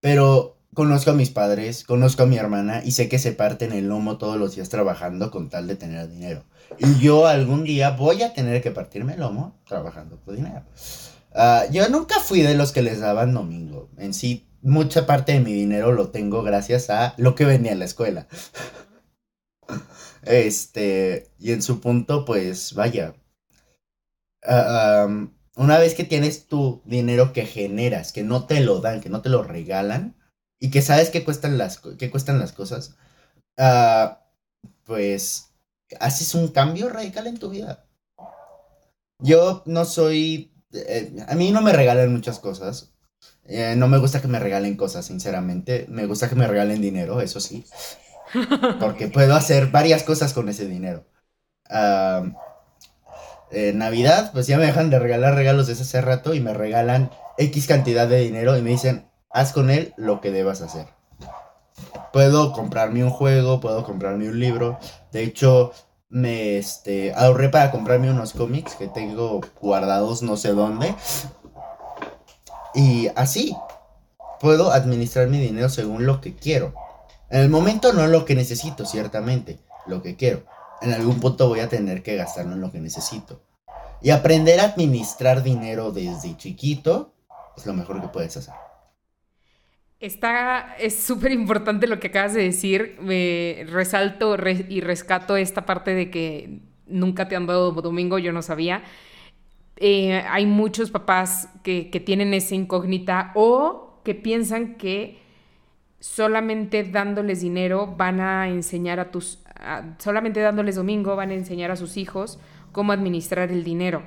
pero 0.00 0.55
Conozco 0.76 1.10
a 1.10 1.14
mis 1.14 1.30
padres, 1.30 1.84
conozco 1.84 2.24
a 2.24 2.26
mi 2.26 2.36
hermana 2.36 2.82
y 2.84 2.90
sé 2.90 3.08
que 3.08 3.18
se 3.18 3.32
parten 3.32 3.72
el 3.72 3.88
lomo 3.88 4.18
todos 4.18 4.36
los 4.36 4.56
días 4.56 4.68
trabajando 4.68 5.30
con 5.30 5.48
tal 5.48 5.66
de 5.66 5.74
tener 5.74 6.06
dinero. 6.06 6.44
Y 6.78 6.98
yo 6.98 7.26
algún 7.26 7.64
día 7.64 7.92
voy 7.92 8.22
a 8.22 8.34
tener 8.34 8.60
que 8.60 8.72
partirme 8.72 9.14
el 9.14 9.20
lomo 9.20 9.58
trabajando 9.66 10.20
por 10.20 10.36
dinero. 10.36 10.64
Ah, 11.32 11.64
yo 11.72 11.88
nunca 11.88 12.20
fui 12.20 12.42
de 12.42 12.54
los 12.54 12.72
que 12.72 12.82
les 12.82 13.00
daban 13.00 13.32
domingo. 13.32 13.88
En 13.96 14.12
sí, 14.12 14.50
mucha 14.60 15.06
parte 15.06 15.32
de 15.32 15.40
mi 15.40 15.54
dinero 15.54 15.92
lo 15.92 16.10
tengo 16.10 16.42
gracias 16.42 16.90
a 16.90 17.14
lo 17.16 17.34
que 17.34 17.46
venía 17.46 17.72
en 17.72 17.78
la 17.78 17.86
escuela. 17.86 18.28
este, 20.24 21.30
y 21.38 21.52
en 21.52 21.62
su 21.62 21.80
punto, 21.80 22.26
pues 22.26 22.74
vaya. 22.74 23.14
Ah, 24.44 25.08
una 25.54 25.78
vez 25.78 25.94
que 25.94 26.04
tienes 26.04 26.48
tu 26.48 26.82
dinero 26.84 27.32
que 27.32 27.46
generas, 27.46 28.12
que 28.12 28.24
no 28.24 28.44
te 28.44 28.60
lo 28.60 28.80
dan, 28.82 29.00
que 29.00 29.08
no 29.08 29.22
te 29.22 29.30
lo 29.30 29.42
regalan, 29.42 30.16
y 30.58 30.70
que 30.70 30.82
sabes 30.82 31.10
que 31.10 31.24
cuestan 31.24 31.58
las, 31.58 31.78
que 31.78 32.10
cuestan 32.10 32.38
las 32.38 32.52
cosas, 32.52 32.96
uh, 33.58 34.14
pues 34.84 35.52
haces 36.00 36.34
un 36.34 36.48
cambio 36.48 36.88
radical 36.88 37.26
en 37.26 37.38
tu 37.38 37.50
vida. 37.50 37.86
Yo 39.18 39.62
no 39.66 39.84
soy... 39.84 40.52
Eh, 40.72 41.16
a 41.26 41.34
mí 41.34 41.50
no 41.52 41.62
me 41.62 41.72
regalan 41.72 42.12
muchas 42.12 42.38
cosas. 42.38 42.92
Eh, 43.44 43.74
no 43.76 43.88
me 43.88 43.98
gusta 43.98 44.20
que 44.20 44.28
me 44.28 44.38
regalen 44.38 44.76
cosas, 44.76 45.06
sinceramente. 45.06 45.86
Me 45.88 46.06
gusta 46.06 46.28
que 46.28 46.34
me 46.34 46.46
regalen 46.46 46.80
dinero, 46.80 47.20
eso 47.20 47.40
sí. 47.40 47.64
Porque 48.80 49.08
puedo 49.08 49.34
hacer 49.34 49.68
varias 49.68 50.02
cosas 50.02 50.32
con 50.32 50.48
ese 50.48 50.66
dinero. 50.66 51.06
Uh, 51.70 52.32
en 53.50 53.78
Navidad, 53.78 54.32
pues 54.32 54.46
ya 54.46 54.58
me 54.58 54.66
dejan 54.66 54.90
de 54.90 54.98
regalar 54.98 55.34
regalos 55.34 55.66
desde 55.66 55.82
hace 55.82 56.00
rato 56.00 56.34
y 56.34 56.40
me 56.40 56.52
regalan 56.52 57.10
X 57.38 57.66
cantidad 57.66 58.08
de 58.08 58.20
dinero 58.20 58.56
y 58.56 58.62
me 58.62 58.70
dicen, 58.70 59.08
haz 59.36 59.52
con 59.52 59.68
él 59.70 59.92
lo 59.98 60.20
que 60.22 60.30
debas 60.30 60.62
hacer. 60.62 60.86
Puedo 62.12 62.52
comprarme 62.52 63.04
un 63.04 63.10
juego, 63.10 63.60
puedo 63.60 63.84
comprarme 63.84 64.28
un 64.28 64.40
libro. 64.40 64.78
De 65.12 65.22
hecho, 65.22 65.72
me 66.08 66.56
este, 66.56 67.12
ahorré 67.14 67.50
para 67.50 67.70
comprarme 67.70 68.10
unos 68.10 68.32
cómics 68.32 68.74
que 68.76 68.88
tengo 68.88 69.42
guardados 69.60 70.22
no 70.22 70.38
sé 70.38 70.54
dónde. 70.54 70.94
Y 72.74 73.08
así, 73.14 73.54
puedo 74.40 74.72
administrar 74.72 75.28
mi 75.28 75.38
dinero 75.38 75.68
según 75.68 76.06
lo 76.06 76.22
que 76.22 76.34
quiero. 76.34 76.72
En 77.28 77.42
el 77.42 77.50
momento 77.50 77.92
no 77.92 78.06
lo 78.06 78.24
que 78.24 78.34
necesito, 78.34 78.86
ciertamente, 78.86 79.58
lo 79.86 80.00
que 80.00 80.16
quiero. 80.16 80.44
En 80.80 80.94
algún 80.94 81.20
punto 81.20 81.48
voy 81.48 81.60
a 81.60 81.68
tener 81.68 82.02
que 82.02 82.16
gastarlo 82.16 82.54
en 82.54 82.62
lo 82.62 82.72
que 82.72 82.80
necesito. 82.80 83.42
Y 84.00 84.10
aprender 84.10 84.60
a 84.60 84.64
administrar 84.64 85.42
dinero 85.42 85.90
desde 85.90 86.36
chiquito 86.38 87.12
es 87.54 87.66
lo 87.66 87.74
mejor 87.74 88.00
que 88.00 88.08
puedes 88.08 88.36
hacer. 88.36 88.65
Está, 89.98 90.76
es 90.78 91.02
súper 91.02 91.32
importante 91.32 91.86
lo 91.86 91.98
que 91.98 92.08
acabas 92.08 92.34
de 92.34 92.42
decir. 92.42 92.96
Me 93.00 93.64
resalto 93.70 94.36
y 94.68 94.80
rescato 94.80 95.36
esta 95.36 95.64
parte 95.64 95.94
de 95.94 96.10
que 96.10 96.60
nunca 96.86 97.28
te 97.28 97.36
han 97.36 97.46
dado 97.46 97.72
domingo, 97.72 98.18
yo 98.18 98.32
no 98.32 98.42
sabía. 98.42 98.82
Eh, 99.78 100.22
hay 100.28 100.46
muchos 100.46 100.90
papás 100.90 101.50
que, 101.62 101.84
tienen 102.04 102.34
esa 102.34 102.54
incógnita 102.54 103.32
o 103.34 104.00
que 104.04 104.14
piensan 104.14 104.76
que 104.76 105.18
solamente 106.00 106.84
dándoles 106.84 107.40
dinero 107.40 107.94
van 107.96 108.20
a 108.20 108.48
enseñar 108.48 109.00
a 109.00 109.10
tus, 109.10 109.42
solamente 109.98 110.40
dándoles 110.40 110.76
domingo 110.76 111.16
van 111.16 111.30
a 111.30 111.34
enseñar 111.34 111.70
a 111.70 111.76
sus 111.76 111.96
hijos 111.96 112.38
cómo 112.72 112.92
administrar 112.92 113.50
el 113.50 113.64
dinero. 113.64 114.02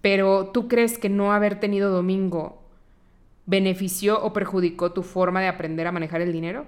Pero 0.00 0.50
tú 0.52 0.68
crees 0.68 0.98
que 0.98 1.08
no 1.08 1.32
haber 1.32 1.60
tenido 1.60 1.90
domingo 1.90 2.67
benefició 3.48 4.22
o 4.22 4.32
perjudicó 4.34 4.92
tu 4.92 5.02
forma 5.02 5.40
de 5.40 5.48
aprender 5.48 5.86
a 5.86 5.92
manejar 5.92 6.20
el 6.20 6.32
dinero? 6.32 6.66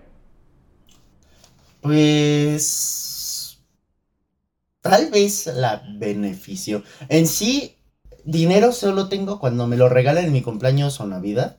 Pues 1.83 3.61
tal 4.81 5.11
vez 5.11 5.47
la 5.47 5.83
benefició. 5.99 6.83
En 7.09 7.27
sí, 7.27 7.77
dinero 8.25 8.73
solo 8.73 9.09
tengo 9.09 9.39
cuando 9.39 9.67
me 9.67 9.77
lo 9.77 9.91
regalan 9.91 10.25
en 10.25 10.33
mi 10.33 10.41
cumpleaños 10.41 11.01
o 11.01 11.07
Navidad. 11.07 11.59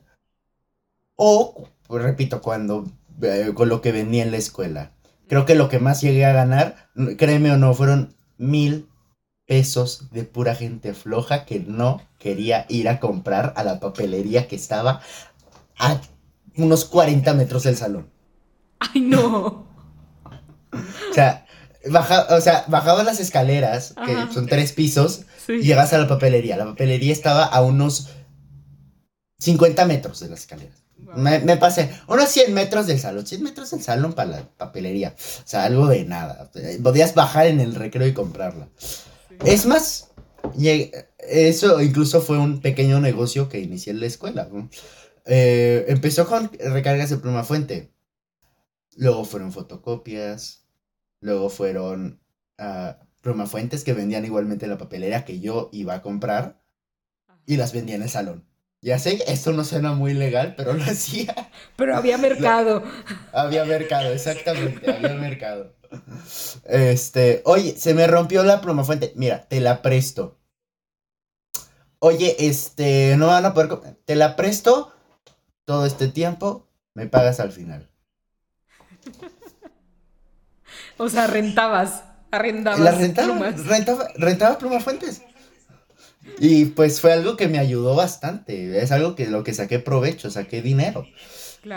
O, 1.14 1.68
repito, 1.88 2.42
cuando 2.42 2.86
eh, 3.22 3.52
con 3.54 3.68
lo 3.68 3.80
que 3.80 3.92
vendía 3.92 4.24
en 4.24 4.32
la 4.32 4.38
escuela. 4.38 4.92
Creo 5.28 5.46
que 5.46 5.54
lo 5.54 5.68
que 5.68 5.78
más 5.78 6.00
llegué 6.00 6.24
a 6.24 6.32
ganar, 6.32 6.90
créeme 7.16 7.52
o 7.52 7.56
no, 7.56 7.74
fueron 7.74 8.16
mil 8.38 8.88
pesos 9.52 10.10
de 10.12 10.24
pura 10.24 10.54
gente 10.54 10.94
floja 10.94 11.44
que 11.44 11.60
no 11.60 12.00
quería 12.18 12.64
ir 12.70 12.88
a 12.88 13.00
comprar 13.00 13.52
a 13.54 13.62
la 13.64 13.80
papelería 13.80 14.48
que 14.48 14.56
estaba 14.56 15.02
a 15.78 16.00
unos 16.56 16.86
40 16.86 17.34
metros 17.34 17.64
del 17.64 17.76
salón. 17.76 18.08
¡Ay, 18.78 19.02
no! 19.02 19.66
o 20.72 21.14
sea, 21.14 21.44
baja, 21.90 22.28
o 22.34 22.40
sea, 22.40 22.64
bajabas 22.68 23.04
las 23.04 23.20
escaleras, 23.20 23.94
que 24.06 24.32
son 24.32 24.46
tres 24.46 24.72
pisos, 24.72 25.26
y 25.46 25.60
llegas 25.60 25.92
a 25.92 25.98
la 25.98 26.08
papelería. 26.08 26.56
La 26.56 26.64
papelería 26.64 27.12
estaba 27.12 27.44
a 27.44 27.60
unos 27.60 28.08
50 29.38 29.84
metros 29.84 30.20
de 30.20 30.30
las 30.30 30.40
escaleras. 30.40 30.82
Me, 31.14 31.40
me, 31.40 31.58
pasé 31.58 31.90
unos 32.06 32.30
100 32.30 32.54
metros 32.54 32.86
del 32.86 33.00
salón, 33.00 33.26
100 33.26 33.42
metros 33.42 33.70
del 33.70 33.82
salón 33.82 34.14
para 34.14 34.30
la 34.30 34.48
papelería. 34.56 35.14
O 35.14 35.46
sea, 35.46 35.64
algo 35.64 35.88
de 35.88 36.06
nada. 36.06 36.50
Podías 36.82 37.14
bajar 37.14 37.48
en 37.48 37.60
el 37.60 37.74
recreo 37.74 38.06
y 38.06 38.14
comprarla. 38.14 38.68
Es 39.44 39.66
más, 39.66 40.12
eso 41.18 41.80
incluso 41.80 42.20
fue 42.20 42.38
un 42.38 42.60
pequeño 42.60 43.00
negocio 43.00 43.48
que 43.48 43.60
inicié 43.60 43.92
en 43.92 44.00
la 44.00 44.06
escuela. 44.06 44.48
Eh, 45.24 45.84
empezó 45.88 46.26
con 46.26 46.50
recargas 46.58 47.10
de 47.10 47.16
pluma 47.18 47.44
fuente. 47.44 47.92
Luego 48.96 49.24
fueron 49.24 49.52
fotocopias. 49.52 50.66
Luego 51.20 51.50
fueron 51.50 52.20
uh, 52.58 53.46
fuentes 53.46 53.84
que 53.84 53.92
vendían 53.92 54.24
igualmente 54.24 54.64
en 54.64 54.70
la 54.70 54.78
papelera 54.78 55.24
que 55.24 55.40
yo 55.40 55.70
iba 55.72 55.94
a 55.94 56.02
comprar. 56.02 56.60
Y 57.46 57.56
las 57.56 57.72
vendía 57.72 57.96
en 57.96 58.02
el 58.02 58.10
salón. 58.10 58.51
Ya 58.82 58.98
sé, 58.98 59.22
esto 59.28 59.52
no 59.52 59.62
suena 59.64 59.92
muy 59.92 60.12
legal, 60.12 60.54
pero 60.56 60.72
lo 60.72 60.82
hacía. 60.90 61.34
Pero 61.76 61.96
había 61.96 62.18
mercado. 62.18 62.82
había 63.32 63.64
mercado, 63.64 64.12
exactamente, 64.12 64.92
había 64.92 65.14
mercado. 65.14 65.72
Este, 66.64 67.42
oye, 67.44 67.76
se 67.76 67.94
me 67.94 68.06
rompió 68.08 68.42
la 68.42 68.60
fuente. 68.84 69.12
Mira, 69.14 69.46
te 69.48 69.60
la 69.60 69.82
presto. 69.82 70.40
Oye, 72.00 72.34
este, 72.40 73.16
no 73.16 73.28
van 73.28 73.46
a 73.46 73.54
poder. 73.54 73.98
Te 74.04 74.16
la 74.16 74.34
presto 74.34 74.92
todo 75.64 75.86
este 75.86 76.08
tiempo, 76.08 76.68
me 76.94 77.06
pagas 77.06 77.38
al 77.38 77.52
final. 77.52 77.88
o 80.96 81.08
sea, 81.08 81.28
rentabas. 81.28 82.02
Arrendabas 82.32 82.80
la 82.80 82.92
rentaba, 82.92 83.50
Rentaba, 83.50 84.08
rentaba 84.16 84.58
fuentes. 84.82 85.22
Y 86.38 86.66
pues 86.66 87.00
fue 87.00 87.12
algo 87.12 87.36
que 87.36 87.48
me 87.48 87.58
ayudó 87.58 87.94
bastante. 87.94 88.82
Es 88.82 88.92
algo 88.92 89.14
que 89.14 89.26
lo 89.26 89.44
que 89.44 89.54
saqué 89.54 89.78
provecho, 89.78 90.30
saqué 90.30 90.62
dinero. 90.62 91.06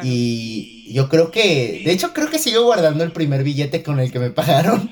Y 0.04 0.92
yo 0.94 1.10
creo 1.10 1.30
que, 1.32 1.84
de 1.86 1.92
hecho 1.92 2.14
creo 2.14 2.30
que 2.30 2.40
sigo 2.40 2.64
guardando 2.64 3.04
el 3.04 3.12
primer 3.12 3.44
billete 3.44 3.84
con 3.84 4.00
el 4.00 4.12
que 4.12 4.20
me 4.20 4.32
pagaron. 4.32 4.92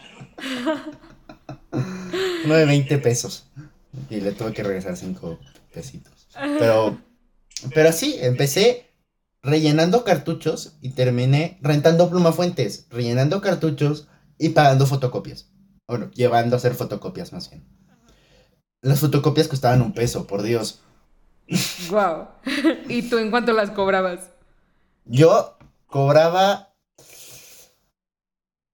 Uno 2.45 2.55
de 2.55 2.65
20 2.65 2.97
pesos. 2.99 3.47
Y 4.09 4.21
le 4.21 4.31
tuve 4.31 4.53
que 4.53 4.63
regresar 4.63 4.97
5 4.97 5.39
pesitos. 5.73 6.27
Pero, 6.59 6.99
pero 7.73 7.91
sí, 7.91 8.17
empecé 8.19 8.91
rellenando 9.41 10.03
cartuchos 10.03 10.77
y 10.81 10.89
terminé 10.91 11.57
rentando 11.61 12.09
plumafuentes, 12.09 12.87
rellenando 12.89 13.41
cartuchos 13.41 14.07
y 14.37 14.49
pagando 14.49 14.85
fotocopias. 14.85 15.49
Bueno, 15.87 16.11
llevando 16.11 16.55
a 16.55 16.57
hacer 16.57 16.75
fotocopias 16.75 17.33
más 17.33 17.49
bien. 17.49 17.63
Las 18.83 18.99
fotocopias 18.99 19.47
costaban 19.47 19.81
un 19.81 19.93
peso, 19.93 20.27
por 20.27 20.43
Dios. 20.43 20.81
Wow. 21.89 22.27
¿Y 22.89 23.03
tú 23.09 23.17
en 23.17 23.31
cuánto 23.31 23.53
las 23.53 23.71
cobrabas? 23.71 24.29
Yo 25.05 25.57
cobraba, 25.87 26.73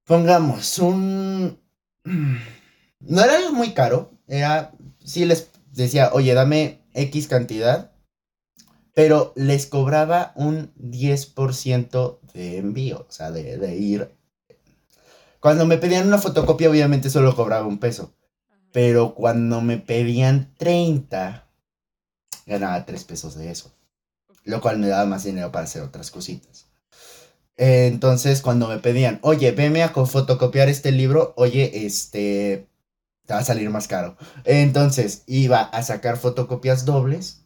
pongamos, 0.05 0.79
un... 0.79 1.59
No 2.03 3.23
era 3.23 3.37
algo 3.37 3.53
muy 3.53 3.73
caro, 3.73 4.11
era, 4.27 4.71
sí 5.05 5.25
les 5.25 5.51
decía, 5.71 6.09
oye, 6.11 6.33
dame 6.33 6.81
X 6.93 7.27
cantidad, 7.27 7.91
pero 8.95 9.31
les 9.35 9.67
cobraba 9.67 10.33
un 10.35 10.73
10% 10.75 12.19
de 12.33 12.57
envío, 12.57 13.05
o 13.07 13.11
sea, 13.11 13.29
de, 13.29 13.57
de 13.57 13.75
ir. 13.77 14.11
Cuando 15.39 15.67
me 15.67 15.77
pedían 15.77 16.07
una 16.07 16.17
fotocopia, 16.17 16.69
obviamente 16.69 17.11
solo 17.11 17.35
cobraba 17.35 17.67
un 17.67 17.77
peso. 17.77 18.15
Pero 18.71 19.15
cuando 19.15 19.61
me 19.61 19.77
pedían 19.77 20.53
30, 20.57 21.47
ganaba 22.45 22.85
3 22.85 23.03
pesos 23.03 23.35
de 23.35 23.51
eso. 23.51 23.73
Lo 24.43 24.61
cual 24.61 24.79
me 24.79 24.87
daba 24.87 25.05
más 25.05 25.23
dinero 25.23 25.51
para 25.51 25.65
hacer 25.65 25.81
otras 25.81 26.11
cositas. 26.11 26.67
Entonces, 27.57 28.41
cuando 28.41 28.67
me 28.69 28.77
pedían, 28.79 29.19
oye, 29.21 29.51
veme 29.51 29.83
a 29.83 29.89
fotocopiar 29.89 30.69
este 30.69 30.93
libro, 30.93 31.33
oye, 31.35 31.85
este, 31.85 32.69
te 33.25 33.33
va 33.33 33.39
a 33.39 33.43
salir 33.43 33.69
más 33.69 33.87
caro. 33.87 34.15
Entonces, 34.45 35.23
iba 35.27 35.61
a 35.61 35.83
sacar 35.83 36.17
fotocopias 36.17 36.85
dobles 36.85 37.45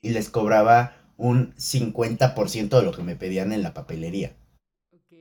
y 0.00 0.10
les 0.10 0.30
cobraba 0.30 0.96
un 1.18 1.54
50% 1.56 2.78
de 2.78 2.82
lo 2.82 2.92
que 2.92 3.02
me 3.02 3.14
pedían 3.14 3.52
en 3.52 3.62
la 3.62 3.74
papelería. 3.74 4.34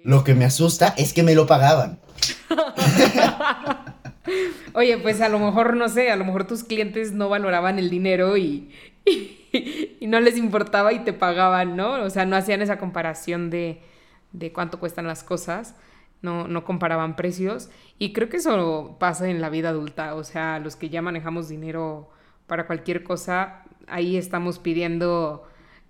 Lo 0.04 0.24
que 0.24 0.34
me 0.34 0.46
asusta 0.46 0.94
es 0.98 1.12
que 1.14 1.22
me 1.22 1.36
lo 1.36 1.46
pagaban. 1.46 2.00
Oye, 4.74 4.98
pues 4.98 5.22
a 5.22 5.30
lo 5.30 5.40
mejor, 5.40 5.76
no 5.76 5.90
sé, 5.90 6.12
a 6.12 6.16
lo 6.16 6.26
mejor 6.26 6.46
tus 6.46 6.64
clientes 6.64 7.12
no 7.14 7.30
valoraban 7.30 7.80
el 7.80 7.90
dinero 7.90 8.38
y, 8.38 8.72
y, 9.06 10.08
no 10.08 10.20
les 10.20 10.38
importaba 10.38 10.94
y 10.94 11.00
te 11.00 11.14
pagaban, 11.14 11.76
¿no? 11.76 12.04
O 12.04 12.10
sea, 12.10 12.26
no 12.26 12.36
hacían 12.36 12.62
esa 12.62 12.78
comparación 12.78 13.50
de, 13.50 13.82
de 14.32 14.54
cuánto 14.54 14.80
cuestan 14.80 15.08
las 15.08 15.24
cosas, 15.24 15.76
no, 16.22 16.48
no 16.48 16.64
comparaban 16.64 17.16
precios. 17.16 17.70
Y 17.98 18.14
creo 18.14 18.30
que 18.30 18.38
eso 18.38 18.98
pasa 19.00 19.30
en 19.30 19.42
la 19.42 19.50
vida 19.50 19.70
adulta, 19.70 20.16
o 20.16 20.24
sea, 20.24 20.60
los 20.60 20.76
que 20.76 20.90
ya 20.90 21.02
manejamos 21.02 21.50
dinero 21.50 22.10
para 22.48 22.68
cualquier 22.68 23.04
cosa, 23.04 23.64
ahí 23.88 24.18
estamos 24.18 24.60
pidiendo, 24.60 25.48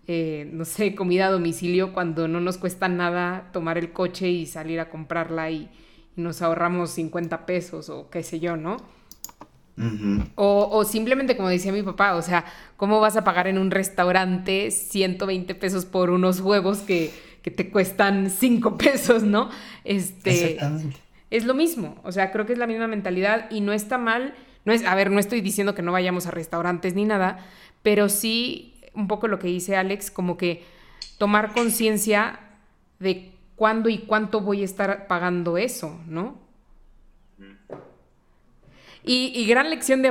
eh, 0.07 0.49
no 0.53 0.63
sé, 0.65 0.95
comida 0.95 1.27
a 1.27 1.31
domicilio 1.31 1.93
cuando 1.93 2.27
no 2.27 2.39
nos 2.39 2.57
cuesta 2.57 2.87
nada 2.87 3.49
tomar 3.51 3.77
el 3.77 3.91
coche 3.91 4.29
y 4.29 4.45
salir 4.45 4.79
a 4.79 4.89
comprarla 4.89 5.49
y 5.51 5.69
y 5.69 5.69
nos 6.21 6.41
ahorramos 6.41 6.91
50 6.91 7.45
pesos 7.45 7.89
o 7.89 8.09
qué 8.09 8.23
sé 8.23 8.39
yo, 8.39 8.57
¿no? 8.57 8.77
o, 10.35 10.83
simplemente, 10.85 11.35
como 11.35 11.49
decía 11.49 11.71
mi 11.71 11.81
papá, 11.81 12.15
o 12.15 12.21
sea, 12.21 12.45
¿cómo 12.77 12.99
vas 12.99 13.15
a 13.17 13.23
pagar 13.23 13.47
en 13.47 13.57
un 13.57 13.71
restaurante 13.71 14.69
120 14.69 15.55
pesos 15.55 15.85
por 15.85 16.11
unos 16.11 16.39
huevos 16.39 16.79
que, 16.79 17.11
te 17.41 17.71
cuestan 17.71 18.29
5 18.29 18.77
pesos, 18.77 19.23
¿no? 19.23 19.49
Este, 19.83 20.53
Exactamente. 20.53 20.97
Es 21.31 21.45
lo 21.45 21.53
mismo, 21.53 21.99
o 22.03 22.11
sea, 22.11 22.31
creo 22.31 22.45
que 22.45 22.53
es 22.53 22.59
la 22.59 22.67
misma 22.67 22.87
mentalidad 22.87 23.49
y 23.49 23.61
no 23.61 23.71
está 23.71 23.97
mal, 23.97 24.35
no 24.65 24.73
es, 24.73 24.85
a 24.85 24.93
ver, 24.95 25.09
no 25.09 25.19
estoy 25.19 25.41
diciendo 25.41 25.73
que 25.73 25.81
no 25.81 25.91
vayamos 25.91 26.27
a 26.27 26.31
restaurantes 26.31 26.93
ni 26.93 27.05
nada, 27.05 27.39
pero 27.81 28.09
sí 28.09 28.75
un 28.93 29.07
poco 29.07 29.27
lo 29.27 29.39
que 29.39 29.47
dice 29.47 29.77
Alex, 29.77 30.11
como 30.11 30.37
que 30.37 30.63
tomar 31.17 31.53
conciencia 31.53 32.39
de 32.99 33.31
cuándo 33.61 33.89
y 33.89 33.99
cuánto 33.99 34.41
voy 34.41 34.63
a 34.63 34.65
estar 34.65 35.05
pagando 35.05 35.55
eso, 35.55 36.01
¿no? 36.07 36.41
Y, 39.03 39.45
gran 39.45 39.69
lección 39.69 40.01
de, 40.01 40.07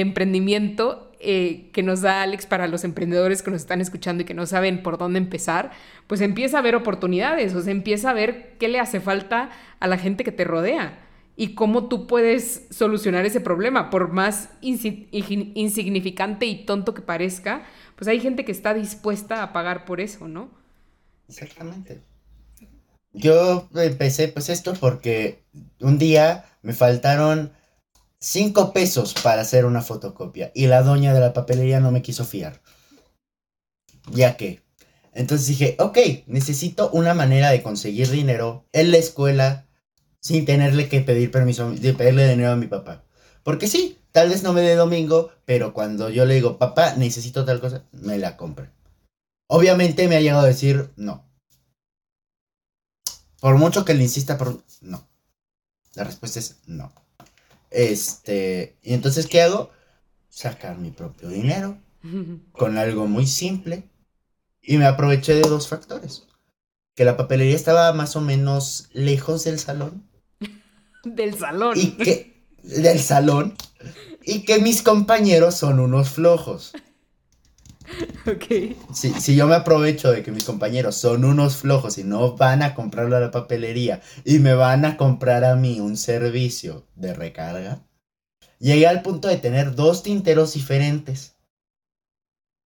emprendimiento 0.00 1.10
eh, 1.18 1.68
que 1.72 1.82
nos 1.82 2.02
da 2.02 2.22
Alex 2.22 2.46
para 2.46 2.68
los 2.68 2.84
emprendedores 2.84 3.42
que 3.42 3.50
nos 3.50 3.62
están 3.62 3.80
escuchando 3.80 4.22
y 4.22 4.24
que 4.24 4.34
no 4.34 4.46
saben 4.46 4.84
por 4.84 4.98
dónde 4.98 5.18
empezar, 5.18 5.72
pues 6.06 6.20
empieza 6.20 6.58
a 6.58 6.62
ver 6.62 6.76
oportunidades, 6.76 7.56
o 7.56 7.62
sea, 7.62 7.72
empieza 7.72 8.10
a 8.10 8.14
ver 8.14 8.56
qué 8.60 8.68
le 8.68 8.78
hace 8.78 9.00
falta 9.00 9.50
a 9.80 9.88
la 9.88 9.98
gente 9.98 10.22
que 10.22 10.30
te 10.30 10.44
rodea 10.44 11.00
y 11.34 11.56
cómo 11.56 11.88
tú 11.88 12.06
puedes 12.06 12.68
solucionar 12.70 13.26
ese 13.26 13.40
problema, 13.40 13.90
por 13.90 14.12
más 14.12 14.48
insignificante 14.60 16.46
y 16.46 16.64
tonto 16.66 16.94
que 16.94 17.02
parezca, 17.02 17.64
pues 17.96 18.06
hay 18.06 18.20
gente 18.20 18.44
que 18.44 18.52
está 18.52 18.74
dispuesta 18.74 19.42
a 19.42 19.52
pagar 19.52 19.86
por 19.86 20.00
eso, 20.00 20.28
¿no? 20.28 20.52
Exactamente. 21.28 22.11
Yo 23.12 23.68
empecé 23.74 24.28
pues 24.28 24.48
esto 24.48 24.72
porque 24.78 25.44
un 25.80 25.98
día 25.98 26.46
me 26.62 26.72
faltaron 26.72 27.52
cinco 28.18 28.72
pesos 28.72 29.14
para 29.14 29.42
hacer 29.42 29.66
una 29.66 29.82
fotocopia 29.82 30.50
y 30.54 30.66
la 30.66 30.82
doña 30.82 31.12
de 31.12 31.20
la 31.20 31.32
papelería 31.32 31.80
no 31.80 31.90
me 31.90 32.02
quiso 32.02 32.24
fiar. 32.24 32.62
Ya 34.10 34.36
que. 34.36 34.62
Entonces 35.12 35.46
dije, 35.46 35.76
ok, 35.78 35.98
necesito 36.26 36.90
una 36.90 37.12
manera 37.12 37.50
de 37.50 37.62
conseguir 37.62 38.08
dinero 38.10 38.66
en 38.72 38.90
la 38.90 38.96
escuela 38.96 39.66
sin 40.20 40.46
tenerle 40.46 40.88
que 40.88 41.00
pedir 41.00 41.30
permiso, 41.30 41.70
de 41.70 41.92
pedirle 41.92 42.28
dinero 42.28 42.52
a 42.52 42.56
mi 42.56 42.66
papá. 42.66 43.04
Porque 43.42 43.66
sí, 43.66 43.98
tal 44.12 44.30
vez 44.30 44.42
no 44.42 44.52
me 44.52 44.62
dé 44.62 44.74
domingo, 44.74 45.32
pero 45.44 45.74
cuando 45.74 46.08
yo 46.08 46.24
le 46.24 46.34
digo, 46.34 46.58
papá, 46.58 46.94
necesito 46.96 47.44
tal 47.44 47.60
cosa, 47.60 47.84
me 47.92 48.16
la 48.18 48.36
compre. 48.36 48.70
Obviamente 49.48 50.08
me 50.08 50.16
ha 50.16 50.20
llegado 50.20 50.44
a 50.44 50.46
decir 50.46 50.90
no. 50.96 51.28
Por 53.42 53.56
mucho 53.56 53.84
que 53.84 53.92
le 53.92 54.04
insista, 54.04 54.38
por... 54.38 54.62
no. 54.82 55.04
La 55.94 56.04
respuesta 56.04 56.38
es 56.38 56.60
no. 56.66 56.92
Este, 57.72 58.76
y 58.84 58.94
entonces, 58.94 59.26
¿qué 59.26 59.42
hago? 59.42 59.72
Sacar 60.28 60.78
mi 60.78 60.92
propio 60.92 61.28
dinero 61.28 61.76
con 62.52 62.78
algo 62.78 63.08
muy 63.08 63.26
simple. 63.26 63.90
Y 64.62 64.78
me 64.78 64.86
aproveché 64.86 65.34
de 65.34 65.40
dos 65.40 65.66
factores. 65.66 66.22
Que 66.94 67.04
la 67.04 67.16
papelería 67.16 67.56
estaba 67.56 67.92
más 67.92 68.14
o 68.14 68.20
menos 68.20 68.88
lejos 68.92 69.42
del 69.42 69.58
salón. 69.58 70.08
del 71.04 71.36
salón. 71.36 71.76
Y 71.76 71.96
que, 71.96 72.46
del 72.62 73.00
salón. 73.00 73.56
Y 74.22 74.44
que 74.44 74.60
mis 74.60 74.82
compañeros 74.82 75.56
son 75.56 75.80
unos 75.80 76.10
flojos. 76.10 76.74
Ok. 78.26 78.76
Si, 78.94 79.36
yo 79.36 79.46
me 79.46 79.54
aprovecho 79.54 80.10
de 80.10 80.22
que 80.22 80.32
mis 80.32 80.44
compañeros 80.44 80.96
son 80.96 81.24
unos 81.24 81.56
flojos 81.56 81.98
y 81.98 82.04
no 82.04 82.36
van 82.36 82.62
a 82.62 82.74
comprarlo 82.74 83.16
a 83.16 83.20
la 83.20 83.30
papelería 83.30 84.00
y 84.24 84.38
me 84.38 84.54
van 84.54 84.84
a 84.84 84.96
comprar 84.96 85.44
a 85.44 85.56
mí 85.56 85.80
un 85.80 85.96
servicio 85.96 86.86
de 86.94 87.14
recarga, 87.14 87.82
llegué 88.58 88.86
al 88.86 89.02
punto 89.02 89.28
de 89.28 89.36
tener 89.36 89.74
dos 89.74 90.02
tinteros 90.02 90.54
diferentes. 90.54 91.36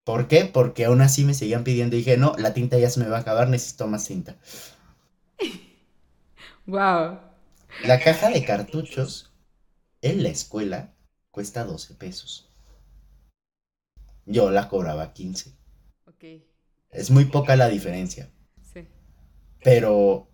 ¿Por 0.05 0.29
qué? 0.29 0.45
Porque 0.45 0.85
aún 0.85 1.01
así 1.01 1.25
me 1.25 1.35
seguían 1.35 1.65
pidiendo 1.65 1.97
y 1.97 2.01
dije, 2.01 2.17
no, 2.17 2.35
la 2.39 2.55
tinta 2.55 2.79
ya 2.79 2.91
se 2.91 3.01
me 3.01 3.09
va 3.09 3.19
a 3.19 3.21
acabar, 3.21 3.49
necesito 3.49 3.87
más 3.87 4.07
tinta. 4.07 4.37
Wow. 6.69 7.21
La 7.85 8.01
caja 8.01 8.29
de 8.31 8.45
cartuchos 8.45 9.31
en 10.03 10.25
la 10.25 10.31
escuela 10.31 10.95
cuesta 11.31 11.63
12 11.63 11.95
pesos. 11.95 12.46
Yo 14.27 14.51
la 14.51 14.69
cobraba 14.69 15.13
15. 15.13 15.57
Ok. 16.07 16.25
Es 16.91 17.11
muy 17.11 17.27
poca 17.27 17.57
la 17.57 17.69
diferencia. 17.69 18.31
Sí. 18.73 18.87
Pero 19.63 20.29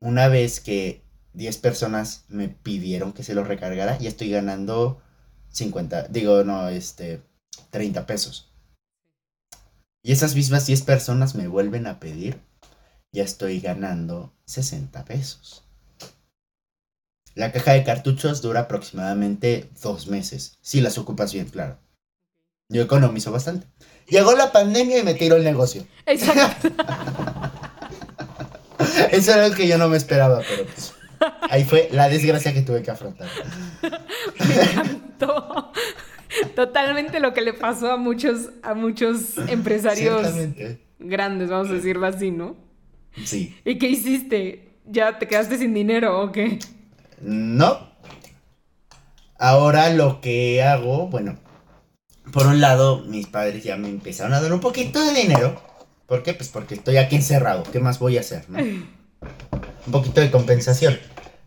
una 0.00 0.28
vez 0.28 0.60
que 0.60 1.04
10 1.32 1.58
personas 1.58 2.24
me 2.28 2.48
pidieron 2.48 3.12
que 3.12 3.22
se 3.22 3.34
lo 3.34 3.44
recargara, 3.44 3.98
ya 3.98 4.08
estoy 4.08 4.30
ganando 4.30 5.00
50, 5.50 6.08
digo, 6.08 6.44
no, 6.44 6.68
este, 6.68 7.22
30 7.70 8.06
pesos. 8.06 8.52
Y 10.02 10.12
esas 10.12 10.34
mismas 10.34 10.66
10 10.66 10.82
personas 10.82 11.34
me 11.34 11.48
vuelven 11.48 11.86
a 11.86 12.00
pedir, 12.00 12.40
ya 13.12 13.22
estoy 13.22 13.60
ganando 13.60 14.32
60 14.46 15.04
pesos. 15.04 15.64
La 17.34 17.52
caja 17.52 17.72
de 17.72 17.84
cartuchos 17.84 18.40
dura 18.40 18.60
aproximadamente 18.60 19.68
dos 19.82 20.06
meses, 20.06 20.56
si 20.62 20.80
las 20.80 20.96
ocupas 20.96 21.32
bien, 21.32 21.48
claro. 21.48 21.78
Yo 22.68 22.82
economizo 22.82 23.30
bastante. 23.30 23.66
Llegó 24.08 24.34
la 24.34 24.52
pandemia 24.52 24.98
y 24.98 25.02
me 25.02 25.14
tiró 25.14 25.36
el 25.36 25.44
negocio. 25.44 25.86
Exacto. 26.06 26.68
Eso 29.10 29.32
era 29.32 29.48
lo 29.48 29.54
que 29.54 29.66
yo 29.66 29.78
no 29.78 29.88
me 29.88 29.96
esperaba, 29.96 30.42
pero 30.48 30.64
pues. 30.64 30.94
Ahí 31.48 31.64
fue 31.64 31.88
la 31.92 32.08
desgracia 32.08 32.52
que 32.52 32.62
tuve 32.62 32.82
que 32.82 32.90
afrontar. 32.90 33.28
Me 33.82 34.62
encantó. 34.62 35.72
Totalmente 36.54 37.20
lo 37.20 37.32
que 37.32 37.40
le 37.40 37.54
pasó 37.54 37.90
a 37.90 37.96
muchos, 37.96 38.50
a 38.62 38.74
muchos 38.74 39.38
empresarios 39.48 40.26
grandes, 40.98 41.48
vamos 41.48 41.70
a 41.70 41.74
decirlo 41.74 42.06
así, 42.06 42.30
¿no? 42.30 42.56
Sí. 43.24 43.56
¿Y 43.64 43.78
qué 43.78 43.88
hiciste? 43.88 44.74
¿Ya 44.84 45.18
te 45.18 45.26
quedaste 45.26 45.58
sin 45.58 45.72
dinero 45.72 46.20
o 46.20 46.32
qué? 46.32 46.58
No. 47.20 47.90
Ahora 49.38 49.90
lo 49.90 50.20
que 50.20 50.62
hago, 50.62 51.08
bueno, 51.08 51.38
por 52.32 52.46
un 52.46 52.60
lado, 52.60 53.02
mis 53.06 53.26
padres 53.26 53.62
ya 53.64 53.76
me 53.76 53.88
empezaron 53.88 54.32
a 54.32 54.40
dar 54.40 54.52
un 54.52 54.60
poquito 54.60 55.02
de 55.04 55.14
dinero. 55.14 55.60
¿Por 56.06 56.22
qué? 56.22 56.34
Pues 56.34 56.48
porque 56.48 56.74
estoy 56.74 56.96
aquí 56.96 57.16
encerrado. 57.16 57.64
¿Qué 57.64 57.80
más 57.80 57.98
voy 57.98 58.16
a 58.16 58.20
hacer, 58.20 58.48
no? 58.48 58.58
Un 58.58 59.92
poquito 59.92 60.20
de 60.20 60.30
compensación. 60.30 60.98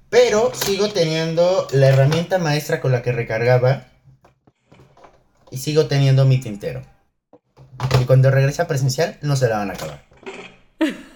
Pero 0.10 0.52
sigo 0.54 0.90
teniendo 0.90 1.68
la 1.72 1.90
herramienta 1.90 2.40
maestra 2.40 2.82
con 2.82 2.92
la 2.92 3.02
que 3.02 3.12
recargaba. 3.12 3.86
Y 5.52 5.58
sigo 5.58 5.88
teniendo 5.88 6.26
mi 6.26 6.40
tintero. 6.40 6.82
Y 8.02 8.06
cuando 8.06 8.32
regrese 8.32 8.62
a 8.62 8.68
presencial, 8.68 9.18
no 9.22 9.36
se 9.36 9.48
la 9.48 9.60
van 9.60 9.72
a 9.72 9.74
acabar. 9.74 10.04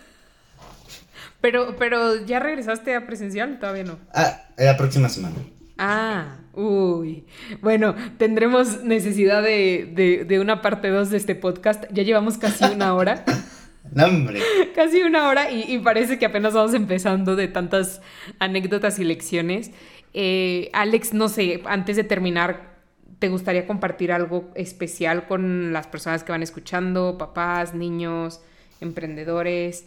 Pero, 1.41 1.76
pero, 1.78 2.26
¿ya 2.26 2.39
regresaste 2.39 2.95
a 2.95 3.05
presencial? 3.05 3.59
Todavía 3.59 3.84
no. 3.84 3.99
Ah, 4.14 4.45
la 4.55 4.78
próxima 4.78 5.09
semana. 5.09 5.36
Ah, 5.78 6.38
uy. 6.53 7.26
Bueno, 7.61 7.95
tendremos 8.17 8.84
necesidad 8.84 9.41
de, 9.41 10.26
de, 10.28 10.39
una 10.39 10.61
parte 10.61 10.89
2 10.89 11.09
de 11.09 11.17
este 11.17 11.36
podcast. 11.36 11.86
Ya 11.91 12.03
llevamos 12.03 12.38
casi 12.38 12.63
una 12.65 12.93
hora. 12.93 13.26
no, 13.93 14.05
hombre. 14.05 14.41
Casi 14.76 15.01
una 15.01 15.28
hora 15.28 15.51
y, 15.51 15.78
parece 15.80 16.19
que 16.19 16.26
apenas 16.26 16.53
vamos 16.53 16.74
empezando 16.74 17.36
de 17.36 17.47
tantas 17.47 18.01
anécdotas 18.39 18.99
y 18.99 19.03
lecciones. 19.03 19.71
Eh, 20.13 20.69
Alex, 20.74 21.13
no 21.13 21.28
sé, 21.28 21.61
antes 21.65 21.95
de 21.95 22.03
terminar, 22.03 22.78
¿te 23.17 23.30
gustaría 23.30 23.65
compartir 23.65 24.11
algo 24.11 24.51
especial 24.53 25.28
con 25.28 25.74
las 25.74 25.88
personas 25.88 26.24
que 26.24 26.32
van 26.32 26.43
escuchando? 26.43 27.17
Papás, 27.17 27.74
niños, 27.74 28.41
emprendedores. 28.80 29.86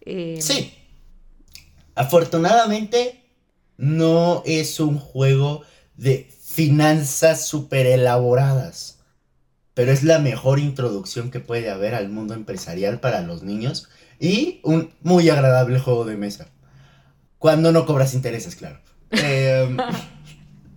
Eh, 0.00 0.38
sí. 0.40 0.74
Afortunadamente, 1.94 3.27
no 3.78 4.42
es 4.44 4.80
un 4.80 4.98
juego 4.98 5.62
de 5.96 6.28
finanzas 6.42 7.46
súper 7.46 7.86
elaboradas, 7.86 8.98
pero 9.72 9.92
es 9.92 10.02
la 10.02 10.18
mejor 10.18 10.58
introducción 10.58 11.30
que 11.30 11.40
puede 11.40 11.70
haber 11.70 11.94
al 11.94 12.08
mundo 12.08 12.34
empresarial 12.34 13.00
para 13.00 13.22
los 13.22 13.42
niños 13.42 13.88
y 14.18 14.60
un 14.64 14.92
muy 15.02 15.30
agradable 15.30 15.78
juego 15.78 16.04
de 16.04 16.16
mesa. 16.16 16.48
Cuando 17.38 17.70
no 17.70 17.86
cobras 17.86 18.14
intereses, 18.14 18.56
claro. 18.56 18.80
Em, 19.10 19.76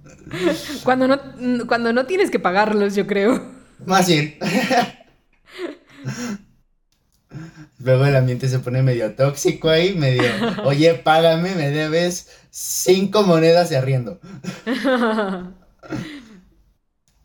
cuando, 0.84 1.08
no, 1.08 1.20
cuando 1.68 1.92
no 1.92 2.06
tienes 2.06 2.30
que 2.30 2.40
pagarlos, 2.40 2.96
yo 2.96 3.08
creo. 3.08 3.42
Más 3.86 4.08
bien. 4.08 4.38
Luego 7.84 8.06
el 8.06 8.16
ambiente 8.16 8.48
se 8.48 8.60
pone 8.60 8.84
medio 8.84 9.16
tóxico 9.16 9.70
ahí, 9.70 9.96
medio, 9.96 10.24
oye, 10.66 10.94
págame, 10.96 11.56
me 11.56 11.70
debes 11.70 12.30
cinco 12.50 13.24
monedas 13.24 13.70
de 13.70 13.78
arriendo. 13.78 14.20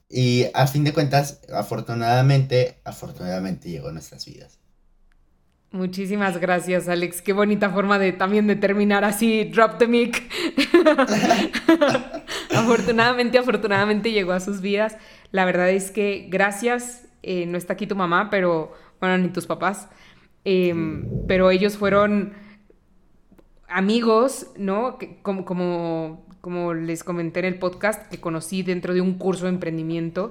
y 0.08 0.46
a 0.54 0.66
fin 0.66 0.84
de 0.84 0.92
cuentas, 0.92 1.40
afortunadamente, 1.52 2.80
afortunadamente 2.84 3.68
llegó 3.70 3.88
a 3.88 3.92
nuestras 3.92 4.24
vidas. 4.24 4.58
Muchísimas 5.72 6.38
gracias, 6.38 6.88
Alex. 6.88 7.20
Qué 7.20 7.32
bonita 7.34 7.68
forma 7.70 7.98
de 7.98 8.12
también 8.12 8.46
de 8.46 8.56
terminar 8.56 9.04
así, 9.04 9.44
drop 9.44 9.78
the 9.78 9.86
mic. 9.86 10.22
afortunadamente, 12.54 13.36
afortunadamente 13.36 14.12
llegó 14.12 14.32
a 14.32 14.40
sus 14.40 14.62
vidas. 14.62 14.96
La 15.32 15.44
verdad 15.44 15.68
es 15.68 15.90
que 15.90 16.28
gracias. 16.30 17.02
Eh, 17.22 17.44
no 17.46 17.58
está 17.58 17.72
aquí 17.72 17.86
tu 17.86 17.96
mamá, 17.96 18.30
pero 18.30 18.72
bueno, 19.00 19.18
ni 19.18 19.28
tus 19.28 19.46
papás. 19.46 19.88
Em, 20.48 21.26
pero 21.26 21.50
ellos 21.50 21.76
fueron 21.76 22.32
amigos, 23.68 24.46
¿no? 24.56 24.96
como, 25.22 25.44
como, 25.44 26.24
como, 26.40 26.72
les 26.72 27.02
comenté 27.02 27.40
en 27.40 27.46
el 27.46 27.58
podcast, 27.58 28.08
que 28.08 28.20
conocí 28.20 28.62
dentro 28.62 28.94
de 28.94 29.00
un 29.00 29.14
curso 29.14 29.46
de 29.46 29.50
emprendimiento. 29.50 30.30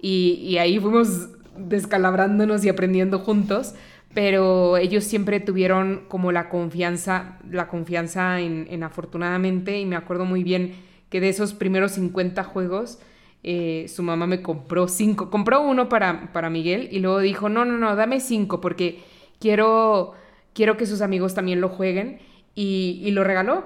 Y, 0.00 0.56
ahí 0.58 0.80
fuimos 0.80 1.28
descalabrándonos 1.56 2.64
y 2.64 2.70
aprendiendo 2.70 3.20
juntos, 3.20 3.76
pero 4.12 4.78
ellos 4.78 5.04
siempre 5.04 5.38
tuvieron 5.38 6.06
como 6.08 6.32
la 6.32 6.48
confianza, 6.48 7.38
la 7.48 7.68
confianza 7.68 8.40
en, 8.40 8.82
afortunadamente, 8.82 9.78
y 9.78 9.86
me 9.86 9.94
acuerdo 9.94 10.24
muy 10.24 10.42
bien 10.42 10.74
que 11.08 11.20
de 11.20 11.28
esos 11.28 11.54
primeros 11.54 11.92
50 11.92 12.42
juegos, 12.42 12.98
eh, 13.44 13.86
su 13.88 14.02
mamá 14.02 14.26
me 14.26 14.42
compró 14.42 14.88
cinco, 14.88 15.30
compró 15.30 15.62
uno 15.62 15.88
para, 15.88 16.32
para 16.32 16.50
Miguel 16.50 16.88
y 16.90 16.98
luego 16.98 17.20
dijo, 17.20 17.48
no, 17.48 17.64
no, 17.64 17.78
no, 17.78 17.94
dame 17.94 18.18
cinco 18.18 18.60
porque 18.60 19.11
quiero, 19.42 20.12
quiero 20.54 20.76
que 20.76 20.86
sus 20.86 21.00
amigos 21.00 21.34
también 21.34 21.60
lo 21.60 21.68
jueguen 21.68 22.20
y, 22.54 23.10
lo 23.10 23.24
regaló. 23.24 23.64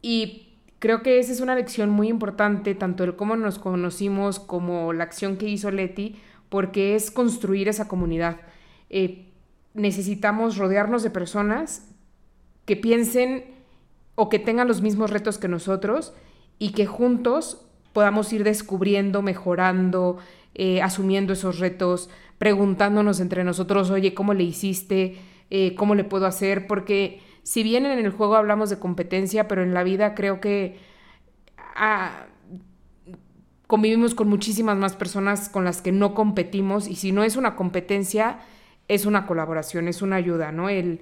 Y 0.00 0.54
creo 0.78 1.02
que 1.02 1.18
esa 1.18 1.32
es 1.32 1.40
una 1.40 1.56
lección 1.56 1.90
muy 1.90 2.08
importante, 2.08 2.76
tanto 2.76 3.02
el 3.02 3.16
cómo 3.16 3.34
nos 3.34 3.58
conocimos 3.58 4.38
como 4.38 4.92
la 4.92 5.02
acción 5.02 5.36
que 5.36 5.48
hizo 5.48 5.72
Leti, 5.72 6.16
porque 6.48 6.94
es 6.94 7.10
construir 7.10 7.68
esa 7.68 7.88
comunidad. 7.88 8.36
Eh, 8.90 9.26
necesitamos 9.74 10.56
rodearnos 10.56 11.02
de 11.02 11.10
personas 11.10 11.90
que 12.64 12.76
piensen 12.76 13.44
o 14.14 14.28
que 14.28 14.38
tengan 14.38 14.68
los 14.68 14.82
mismos 14.82 15.10
retos 15.10 15.38
que 15.38 15.48
nosotros 15.48 16.14
y 16.60 16.70
que 16.70 16.86
juntos 16.86 17.67
podamos 17.92 18.32
ir 18.32 18.44
descubriendo, 18.44 19.22
mejorando, 19.22 20.18
eh, 20.54 20.82
asumiendo 20.82 21.32
esos 21.32 21.58
retos, 21.58 22.10
preguntándonos 22.38 23.20
entre 23.20 23.44
nosotros, 23.44 23.90
oye, 23.90 24.14
¿cómo 24.14 24.34
le 24.34 24.44
hiciste? 24.44 25.16
Eh, 25.50 25.74
¿Cómo 25.74 25.94
le 25.94 26.04
puedo 26.04 26.26
hacer? 26.26 26.66
Porque 26.66 27.20
si 27.42 27.62
bien 27.62 27.86
en 27.86 27.98
el 27.98 28.10
juego 28.10 28.36
hablamos 28.36 28.70
de 28.70 28.78
competencia, 28.78 29.48
pero 29.48 29.62
en 29.62 29.72
la 29.72 29.82
vida 29.82 30.14
creo 30.14 30.40
que 30.40 30.78
ah, 31.76 32.26
convivimos 33.66 34.14
con 34.14 34.28
muchísimas 34.28 34.76
más 34.76 34.96
personas 34.96 35.48
con 35.48 35.64
las 35.64 35.80
que 35.80 35.92
no 35.92 36.14
competimos 36.14 36.88
y 36.88 36.96
si 36.96 37.12
no 37.12 37.22
es 37.22 37.36
una 37.36 37.54
competencia, 37.54 38.40
es 38.88 39.06
una 39.06 39.26
colaboración, 39.26 39.88
es 39.88 40.02
una 40.02 40.16
ayuda, 40.16 40.52
¿no? 40.52 40.68
El, 40.68 41.00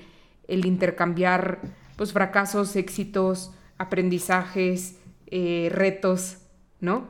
intercambiar 0.49 1.61
pues 1.97 2.13
fracasos, 2.13 2.77
éxitos, 2.77 3.53
aprendizajes, 3.79 4.99
eh, 5.29 5.69
retos, 5.73 6.39
¿no? 6.81 7.09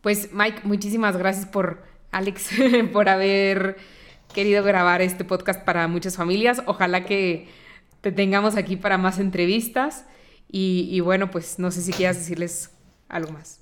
Pues 0.00 0.32
Mike, 0.32 0.60
muchísimas 0.64 1.16
gracias 1.16 1.46
por 1.46 1.82
Alex, 2.12 2.50
por 2.92 3.08
haber 3.08 3.76
querido 4.34 4.62
grabar 4.62 5.00
este 5.00 5.24
podcast 5.24 5.64
para 5.64 5.88
muchas 5.88 6.16
familias. 6.16 6.62
Ojalá 6.66 7.06
que 7.06 7.48
te 8.02 8.12
tengamos 8.12 8.56
aquí 8.56 8.76
para 8.76 8.98
más 8.98 9.18
entrevistas. 9.18 10.04
Y, 10.56 11.00
bueno, 11.00 11.32
pues 11.32 11.58
no 11.58 11.72
sé 11.72 11.82
si 11.82 11.92
quieras 11.92 12.16
decirles 12.16 12.70
algo 13.08 13.32
más. 13.32 13.58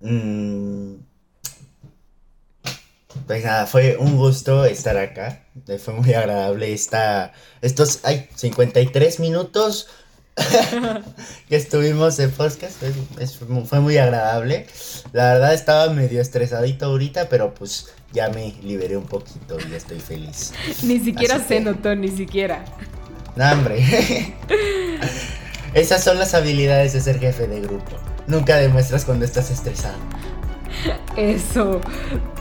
Mm. 0.00 0.94
Pues 3.26 3.44
nada, 3.44 3.66
fue 3.66 3.98
un 3.98 4.16
gusto 4.16 4.64
estar 4.64 4.96
acá. 4.96 5.44
Fue 5.78 5.92
muy 5.92 6.14
agradable 6.14 6.72
esta, 6.72 7.34
estos, 7.60 8.02
hay 8.04 8.28
53 8.34 9.20
minutos 9.20 9.88
que 11.48 11.56
estuvimos 11.56 12.18
en 12.18 12.30
podcast. 12.30 12.82
fue 13.66 13.80
muy 13.80 13.98
agradable. 13.98 14.66
La 15.12 15.32
verdad 15.32 15.54
estaba 15.54 15.92
medio 15.92 16.20
estresadito 16.20 16.86
ahorita, 16.86 17.28
pero 17.28 17.54
pues 17.54 17.88
ya 18.12 18.28
me 18.28 18.54
liberé 18.62 18.96
un 18.96 19.06
poquito 19.06 19.58
y 19.58 19.70
ya 19.70 19.76
estoy 19.76 20.00
feliz. 20.00 20.52
Ni 20.82 20.98
siquiera 21.00 21.44
se 21.46 21.60
notó, 21.60 21.94
ni 21.94 22.08
siquiera. 22.08 22.64
No, 23.36 23.50
hombre. 23.52 23.84
Esas 25.74 26.02
son 26.02 26.18
las 26.18 26.34
habilidades 26.34 26.92
de 26.94 27.00
ser 27.00 27.18
jefe 27.20 27.46
de 27.46 27.60
grupo. 27.60 27.96
Nunca 28.26 28.56
demuestras 28.56 29.04
cuando 29.04 29.24
estás 29.24 29.50
estresado. 29.50 29.96
Eso. 31.16 31.80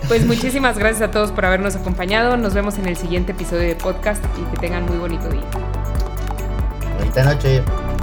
Pues 0.07 0.25
muchísimas 0.25 0.77
gracias 0.77 1.09
a 1.09 1.11
todos 1.11 1.31
por 1.31 1.45
habernos 1.45 1.75
acompañado. 1.75 2.37
Nos 2.37 2.53
vemos 2.53 2.77
en 2.77 2.87
el 2.87 2.97
siguiente 2.97 3.31
episodio 3.31 3.67
de 3.67 3.75
podcast 3.75 4.23
y 4.37 4.43
que 4.51 4.57
tengan 4.57 4.85
muy 4.85 4.97
bonito 4.97 5.29
día. 5.29 5.43
Bonita 6.97 7.23
noche. 7.23 7.96